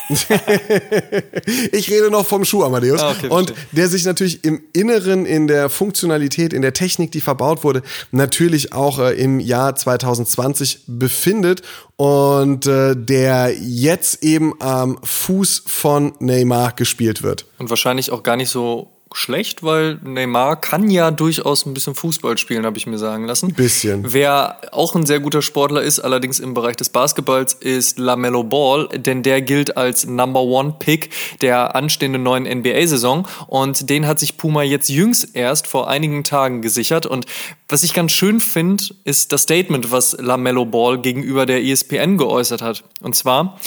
ich 1.71 1.89
rede 1.91 2.09
noch 2.09 2.25
vom 2.25 2.43
Schuh, 2.43 2.63
Amadeus. 2.63 3.01
Ah, 3.01 3.11
okay, 3.11 3.27
und 3.27 3.53
der 3.71 3.87
sich 3.87 4.05
natürlich 4.05 4.43
im 4.43 4.61
Inneren, 4.73 5.25
in 5.25 5.47
der 5.47 5.69
Funktionalität, 5.69 6.51
in 6.51 6.61
der 6.61 6.73
Technik, 6.73 7.11
die 7.11 7.21
verbaut 7.21 7.63
wurde, 7.63 7.83
natürlich 8.11 8.73
auch 8.73 8.99
äh, 8.99 9.13
im 9.13 9.39
Jahr 9.39 9.75
2020 9.75 10.85
befindet 10.87 11.61
und 11.95 12.65
äh, 12.65 12.95
der 12.95 13.53
jetzt 13.59 14.23
eben 14.23 14.59
am 14.61 14.97
Fuß 15.03 15.63
von 15.67 16.13
Neymar 16.19 16.73
gespielt 16.73 17.21
wird. 17.21 17.45
Und 17.59 17.69
wahrscheinlich 17.69 18.11
auch 18.11 18.23
gar 18.23 18.35
nicht 18.35 18.49
so 18.49 18.98
schlecht, 19.13 19.63
weil 19.63 19.99
Neymar 20.03 20.59
kann 20.61 20.89
ja 20.89 21.11
durchaus 21.11 21.65
ein 21.65 21.73
bisschen 21.73 21.95
Fußball 21.95 22.37
spielen, 22.37 22.65
habe 22.65 22.77
ich 22.77 22.85
mir 22.85 22.97
sagen 22.97 23.25
lassen. 23.25 23.53
Bisschen. 23.53 24.13
Wer 24.13 24.61
auch 24.71 24.95
ein 24.95 25.05
sehr 25.05 25.19
guter 25.19 25.41
Sportler 25.41 25.81
ist, 25.81 25.99
allerdings 25.99 26.39
im 26.39 26.53
Bereich 26.53 26.75
des 26.75 26.89
Basketballs, 26.89 27.53
ist 27.53 27.97
LaMelo 27.97 28.43
Ball, 28.43 28.87
denn 28.89 29.23
der 29.23 29.41
gilt 29.41 29.77
als 29.77 30.05
Number 30.05 30.41
One 30.41 30.75
Pick 30.77 31.09
der 31.41 31.75
anstehenden 31.75 32.23
neuen 32.23 32.43
NBA-Saison 32.43 33.27
und 33.47 33.89
den 33.89 34.05
hat 34.05 34.19
sich 34.19 34.37
Puma 34.37 34.63
jetzt 34.63 34.89
jüngst 34.89 35.35
erst 35.35 35.67
vor 35.67 35.89
einigen 35.89 36.23
Tagen 36.23 36.61
gesichert 36.61 37.05
und 37.05 37.25
was 37.67 37.83
ich 37.83 37.93
ganz 37.93 38.11
schön 38.11 38.39
finde, 38.39 38.83
ist 39.03 39.31
das 39.31 39.43
Statement, 39.43 39.91
was 39.91 40.17
LaMelo 40.19 40.65
Ball 40.65 40.99
gegenüber 40.99 41.45
der 41.45 41.63
ESPN 41.63 42.17
geäußert 42.17 42.61
hat. 42.61 42.83
Und 43.01 43.15
zwar, 43.15 43.59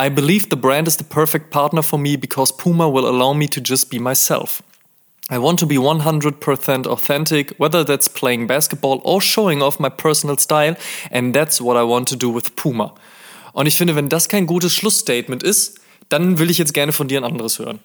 I 0.00 0.08
believe 0.08 0.46
the 0.50 0.56
brand 0.56 0.88
is 0.88 0.96
the 0.96 1.04
perfect 1.04 1.50
partner 1.50 1.82
for 1.82 1.98
me 1.98 2.16
because 2.16 2.52
Puma 2.56 2.92
will 2.92 3.04
allow 3.04 3.34
me 3.34 3.48
to 3.48 3.60
just 3.60 3.90
be 3.90 3.98
myself. 3.98 4.62
I 5.30 5.38
want 5.38 5.58
to 5.60 5.66
be 5.66 5.76
100% 5.76 6.86
authentic, 6.86 7.54
whether 7.58 7.84
that's 7.84 8.08
playing 8.08 8.46
basketball 8.46 9.00
or 9.04 9.20
showing 9.20 9.62
off 9.62 9.78
my 9.78 9.88
personal 9.88 10.36
style, 10.36 10.76
and 11.10 11.34
that's 11.34 11.60
what 11.60 11.76
I 11.76 11.84
want 11.84 12.08
to 12.08 12.16
do 12.16 12.28
with 12.34 12.56
Puma. 12.56 12.92
Und 13.52 13.66
ich 13.66 13.76
finde, 13.76 13.94
wenn 13.94 14.08
das 14.08 14.28
kein 14.28 14.46
gutes 14.46 14.74
Schlussstatement 14.74 15.42
ist, 15.42 15.78
dann 16.08 16.38
will 16.38 16.50
ich 16.50 16.58
jetzt 16.58 16.74
gerne 16.74 16.92
von 16.92 17.08
dir 17.08 17.20
ein 17.20 17.24
anderes 17.24 17.58
hören. 17.58 17.80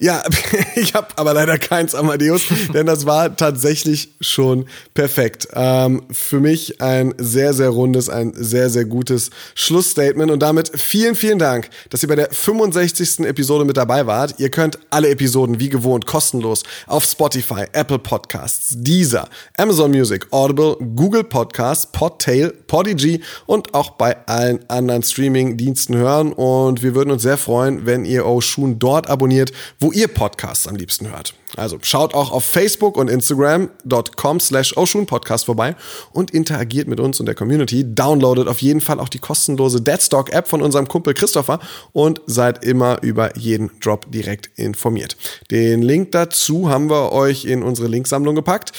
Ja, 0.00 0.22
ich 0.76 0.94
habe 0.94 1.08
aber 1.16 1.34
leider 1.34 1.58
keins, 1.58 1.94
Amadeus, 1.94 2.42
denn 2.74 2.86
das 2.86 3.04
war 3.06 3.36
tatsächlich 3.36 4.10
schon 4.20 4.66
perfekt. 4.94 5.48
Ähm, 5.54 6.02
für 6.10 6.40
mich 6.40 6.80
ein 6.80 7.14
sehr, 7.18 7.52
sehr 7.52 7.70
rundes, 7.70 8.08
ein 8.08 8.32
sehr, 8.34 8.70
sehr 8.70 8.84
gutes 8.84 9.30
Schlussstatement 9.54 10.30
und 10.30 10.40
damit 10.40 10.70
vielen, 10.78 11.14
vielen 11.14 11.38
Dank, 11.38 11.68
dass 11.90 12.02
ihr 12.02 12.08
bei 12.08 12.16
der 12.16 12.30
65. 12.30 13.20
Episode 13.26 13.64
mit 13.64 13.76
dabei 13.76 14.06
wart. 14.06 14.36
Ihr 14.38 14.50
könnt 14.50 14.78
alle 14.90 15.08
Episoden 15.10 15.58
wie 15.58 15.68
gewohnt 15.68 16.06
kostenlos 16.06 16.62
auf 16.86 17.04
Spotify, 17.04 17.64
Apple 17.72 17.98
Podcasts, 17.98 18.74
Deezer, 18.76 19.28
Amazon 19.56 19.90
Music, 19.90 20.26
Audible, 20.30 20.76
Google 20.94 21.24
Podcasts, 21.24 21.86
Podtail, 21.90 22.52
Podigy 22.68 23.22
und 23.46 23.74
auch 23.74 23.90
bei 23.90 24.16
allen 24.26 24.60
anderen 24.68 25.02
Streaming-Diensten 25.02 25.96
hören 25.96 26.32
und 26.32 26.82
wir 26.82 26.94
würden 26.94 27.10
uns 27.10 27.22
sehr 27.22 27.36
freuen, 27.38 27.86
wenn 27.86 28.04
ihr 28.04 28.26
Oshun 28.26 28.78
dort 28.78 29.08
abonniert, 29.08 29.52
wo 29.80 29.87
ihr 29.92 30.08
Podcasts 30.08 30.66
am 30.66 30.76
liebsten 30.76 31.10
hört. 31.10 31.34
Also 31.56 31.78
schaut 31.82 32.14
auch 32.14 32.30
auf 32.30 32.44
Facebook 32.44 32.96
und 32.96 33.08
Instagram.com 33.08 34.40
slash 34.40 34.74
Podcast 35.06 35.46
vorbei 35.46 35.76
und 36.12 36.30
interagiert 36.32 36.88
mit 36.88 37.00
uns 37.00 37.20
und 37.20 37.26
der 37.26 37.34
Community. 37.34 37.84
Downloadet 37.94 38.48
auf 38.48 38.60
jeden 38.60 38.80
Fall 38.80 39.00
auch 39.00 39.08
die 39.08 39.18
kostenlose 39.18 39.80
Deadstock 39.80 40.30
App 40.32 40.48
von 40.48 40.62
unserem 40.62 40.88
Kumpel 40.88 41.14
Christopher 41.14 41.60
und 41.92 42.20
seid 42.26 42.64
immer 42.64 43.02
über 43.02 43.36
jeden 43.36 43.70
Drop 43.80 44.10
direkt 44.10 44.50
informiert. 44.58 45.16
Den 45.50 45.82
Link 45.82 46.12
dazu 46.12 46.68
haben 46.68 46.90
wir 46.90 47.12
euch 47.12 47.44
in 47.44 47.62
unsere 47.62 47.88
Linksammlung 47.88 48.34
gepackt. 48.34 48.72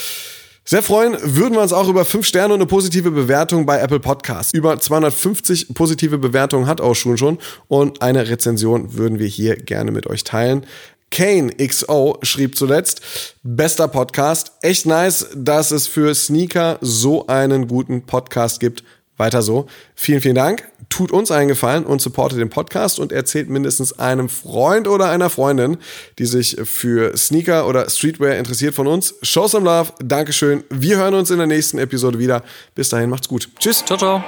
Sehr 0.70 0.84
freuen 0.84 1.18
würden 1.24 1.55
wir 1.55 1.64
uns 1.64 1.74
auch 1.74 1.89
über 1.89 2.05
fünf 2.05 2.28
Sterne 2.28 2.53
und 2.53 2.60
eine 2.60 2.68
positive 2.68 3.10
Bewertung 3.10 3.66
bei 3.66 3.80
Apple 3.80 3.99
Podcasts. 3.99 4.53
Über 4.53 4.78
250 4.78 5.74
positive 5.74 6.20
Bewertungen 6.20 6.68
hat 6.68 6.80
auch 6.80 6.93
schon 6.93 7.18
schon 7.18 7.39
und 7.68 8.03
eine 8.03 8.30
Rezension 8.30 8.93
würden 8.93 9.18
wir 9.18 9.26
hier 9.26 9.55
gerne 9.55 9.91
mit 9.91 10.05
euch 10.05 10.24
teilen. 10.24 10.68
Kane 11.12 11.51
XO 11.55 12.18
schrieb 12.22 12.55
zuletzt, 12.55 13.01
bester 13.43 13.88
Podcast. 13.88 14.51
Echt 14.62 14.86
nice, 14.86 15.28
dass 15.36 15.72
es 15.72 15.88
für 15.88 16.14
Sneaker 16.14 16.78
so 16.82 17.28
einen 17.28 17.68
guten 17.68 18.03
Podcast 18.03 18.60
gibt. 18.60 18.84
Weiter 19.18 19.41
so. 19.41 19.68
Vielen, 19.95 20.22
vielen 20.22 20.36
Dank. 20.36 20.64
Tut 20.88 21.12
uns 21.12 21.30
einen 21.30 21.49
Gefallen 21.49 21.86
und 21.86 22.01
supportet 22.01 22.39
den 22.39 22.49
Podcast 22.49 22.99
und 22.99 23.12
erzählt 23.12 23.49
mindestens 23.49 23.99
einem 23.99 24.30
Freund 24.30 24.88
oder 24.88 25.10
einer 25.10 25.30
Freundin, 25.30 25.78
die 26.18 26.26
sich 26.26 26.55
für 26.64 27.16
Sneaker 27.18 27.68
oder 27.68 27.89
Streetwear 27.89 28.38
interessiert 28.38 28.76
von 28.76 28.88
uns. 28.88 29.16
Show 29.22 29.47
some 29.47 29.66
love. 29.66 29.91
Dankeschön. 30.01 30.64
Wir 30.70 30.97
hören 30.97 31.16
uns 31.16 31.32
in 31.32 31.38
der 31.38 31.47
nächsten 31.47 31.80
Episode 31.80 32.18
wieder. 32.18 32.43
Bis 32.76 32.89
dahin, 32.89 33.10
macht's 33.10 33.28
gut. 33.28 33.49
Tschüss. 33.60 33.84
Ciao, 33.86 33.99
ciao. 33.99 34.24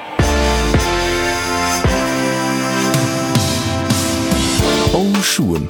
Oh, 4.94 5.22
Schuhen 5.24 5.70